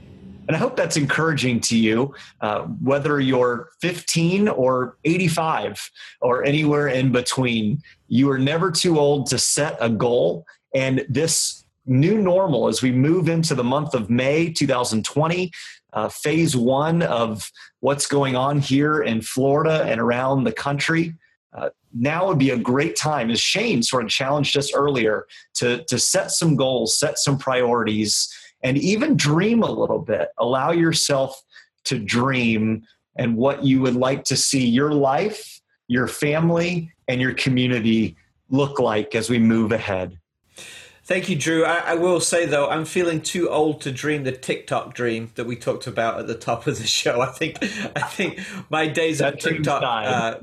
And 0.48 0.56
I 0.56 0.60
hope 0.60 0.76
that's 0.76 0.98
encouraging 0.98 1.60
to 1.62 1.78
you, 1.78 2.14
uh, 2.42 2.62
whether 2.62 3.20
you're 3.20 3.70
15 3.82 4.48
or 4.48 4.98
85 5.04 5.92
or 6.22 6.46
anywhere 6.46 6.88
in 6.88 7.12
between. 7.12 7.82
You 8.08 8.30
are 8.32 8.40
never 8.40 8.72
too 8.72 8.98
old 8.98 9.28
to 9.28 9.40
set 9.40 9.78
a 9.82 9.90
goal. 9.90 10.46
And 10.74 11.06
this 11.10 11.66
new 11.86 12.22
normal 12.22 12.68
as 12.68 12.82
we 12.82 12.92
move 12.92 13.30
into 13.30 13.56
the 13.56 13.64
month 13.64 13.94
of 13.94 14.10
May 14.10 14.52
2020, 14.52 15.52
uh, 15.94 16.10
phase 16.10 16.56
one 16.56 17.02
of 17.02 17.52
what's 17.80 18.08
going 18.08 18.36
on 18.36 18.60
here 18.60 19.02
in 19.02 19.22
Florida 19.22 19.84
and 19.84 20.00
around 20.00 20.44
the 20.44 20.52
country. 20.52 21.16
Uh, 21.54 21.70
now 21.94 22.28
would 22.28 22.38
be 22.38 22.52
a 22.52 22.58
great 22.58 22.96
time, 22.96 23.32
as 23.32 23.40
Shane 23.40 23.82
sort 23.82 24.04
of 24.04 24.10
challenged 24.10 24.58
us 24.58 24.74
earlier, 24.74 25.26
to, 25.56 25.84
to 25.86 25.98
set 25.98 26.32
some 26.32 26.56
goals, 26.56 27.00
set 27.00 27.18
some 27.18 27.38
priorities, 27.38 28.30
and 28.68 28.78
even 28.78 29.16
dream 29.16 29.64
a 29.64 29.72
little 29.72 30.00
bit. 30.00 30.30
Allow 30.38 30.72
yourself 30.72 31.42
to 31.86 31.98
dream 31.98 32.84
and 33.16 33.38
what 33.38 33.64
you 33.64 33.82
would 33.82 33.96
like 33.96 34.26
to 34.26 34.36
see 34.36 34.68
your 34.68 34.92
life, 34.92 35.62
your 35.88 36.08
family, 36.08 36.92
and 37.08 37.22
your 37.22 37.34
community 37.34 38.18
look 38.50 38.78
like 38.80 39.16
as 39.16 39.30
we 39.30 39.40
move 39.40 39.72
ahead. 39.72 40.20
Thank 41.06 41.30
you, 41.30 41.38
Drew. 41.38 41.64
I, 41.64 41.92
I, 41.92 41.94
will 41.96 42.20
say 42.20 42.46
though, 42.46 42.70
I'm 42.70 42.84
feeling 42.84 43.22
too 43.22 43.50
old 43.50 43.80
to 43.82 43.92
dream 43.94 44.26
the 44.26 44.34
TikTok 44.34 44.94
dream 44.94 45.32
that 45.36 45.46
we 45.46 45.56
talked 45.56 45.88
about 45.88 46.20
at 46.20 46.28
the 46.28 46.36
top 46.36 46.68
of 46.68 46.78
the 46.78 46.88
show. 47.00 47.22
I 47.22 47.28
think, 47.28 47.64
I 47.96 48.02
think 48.02 48.42
my 48.70 48.88
days 48.88 49.22
of 49.22 49.40
TikTok 49.40 49.82
uh, 49.82 50.40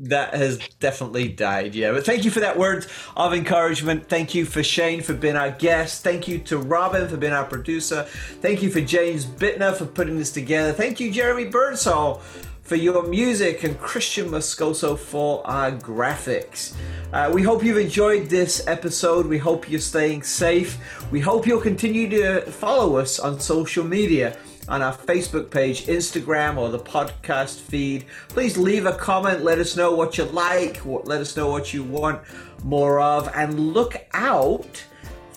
that 0.00 0.34
has 0.34 0.58
definitely 0.80 1.28
died, 1.28 1.74
yeah. 1.74 1.92
But 1.92 2.06
thank 2.06 2.24
you 2.24 2.30
for 2.30 2.40
that 2.40 2.58
word 2.58 2.86
of 3.16 3.34
encouragement. 3.34 4.08
Thank 4.08 4.34
you 4.34 4.44
for 4.44 4.62
Shane 4.62 5.02
for 5.02 5.14
being 5.14 5.36
our 5.36 5.50
guest. 5.50 6.04
Thank 6.04 6.28
you 6.28 6.38
to 6.40 6.58
Robin 6.58 7.08
for 7.08 7.16
being 7.16 7.32
our 7.32 7.44
producer. 7.44 8.04
Thank 8.04 8.62
you 8.62 8.70
for 8.70 8.80
James 8.80 9.26
Bittner 9.26 9.74
for 9.74 9.86
putting 9.86 10.18
this 10.18 10.30
together. 10.30 10.72
Thank 10.72 11.00
you, 11.00 11.10
Jeremy 11.10 11.46
Birdsall, 11.46 12.22
for 12.62 12.76
your 12.76 13.02
music 13.08 13.64
and 13.64 13.78
Christian 13.78 14.28
Moscoso 14.28 14.96
for 14.98 15.44
our 15.46 15.72
graphics. 15.72 16.74
Uh, 17.12 17.30
we 17.32 17.42
hope 17.42 17.64
you've 17.64 17.78
enjoyed 17.78 18.28
this 18.28 18.66
episode. 18.66 19.26
We 19.26 19.38
hope 19.38 19.70
you're 19.70 19.80
staying 19.80 20.22
safe. 20.22 20.78
We 21.10 21.20
hope 21.20 21.46
you'll 21.46 21.60
continue 21.60 22.08
to 22.10 22.42
follow 22.42 22.98
us 22.98 23.18
on 23.18 23.40
social 23.40 23.84
media 23.84 24.36
on 24.68 24.82
our 24.82 24.92
Facebook 24.92 25.50
page, 25.50 25.86
Instagram, 25.86 26.56
or 26.56 26.68
the 26.68 26.78
podcast 26.78 27.58
feed. 27.60 28.04
Please 28.28 28.56
leave 28.58 28.86
a 28.86 28.92
comment. 28.92 29.42
Let 29.42 29.58
us 29.58 29.76
know 29.76 29.92
what 29.94 30.16
you 30.18 30.24
like. 30.24 30.84
Let 30.84 31.20
us 31.20 31.36
know 31.36 31.50
what 31.50 31.74
you 31.74 31.82
want 31.82 32.22
more 32.62 33.00
of. 33.00 33.28
And 33.34 33.72
look 33.72 33.96
out 34.12 34.84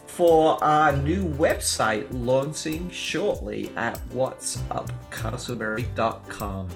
for 0.07 0.63
our 0.63 0.95
new 0.97 1.25
website 1.35 2.07
launching 2.11 2.89
shortly 2.89 3.71
at 3.75 3.97
whatsupcasselberry.com. 4.09 6.67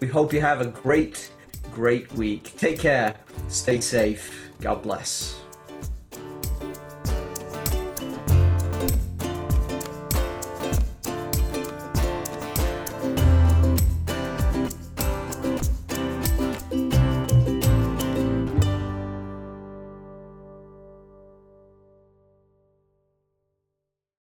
We 0.00 0.08
hope 0.08 0.32
you 0.32 0.40
have 0.40 0.62
a 0.62 0.66
great, 0.66 1.30
great 1.72 2.10
week. 2.12 2.56
Take 2.56 2.78
care. 2.78 3.16
Stay 3.48 3.80
safe. 3.80 4.50
God 4.60 4.82
bless. 4.82 5.39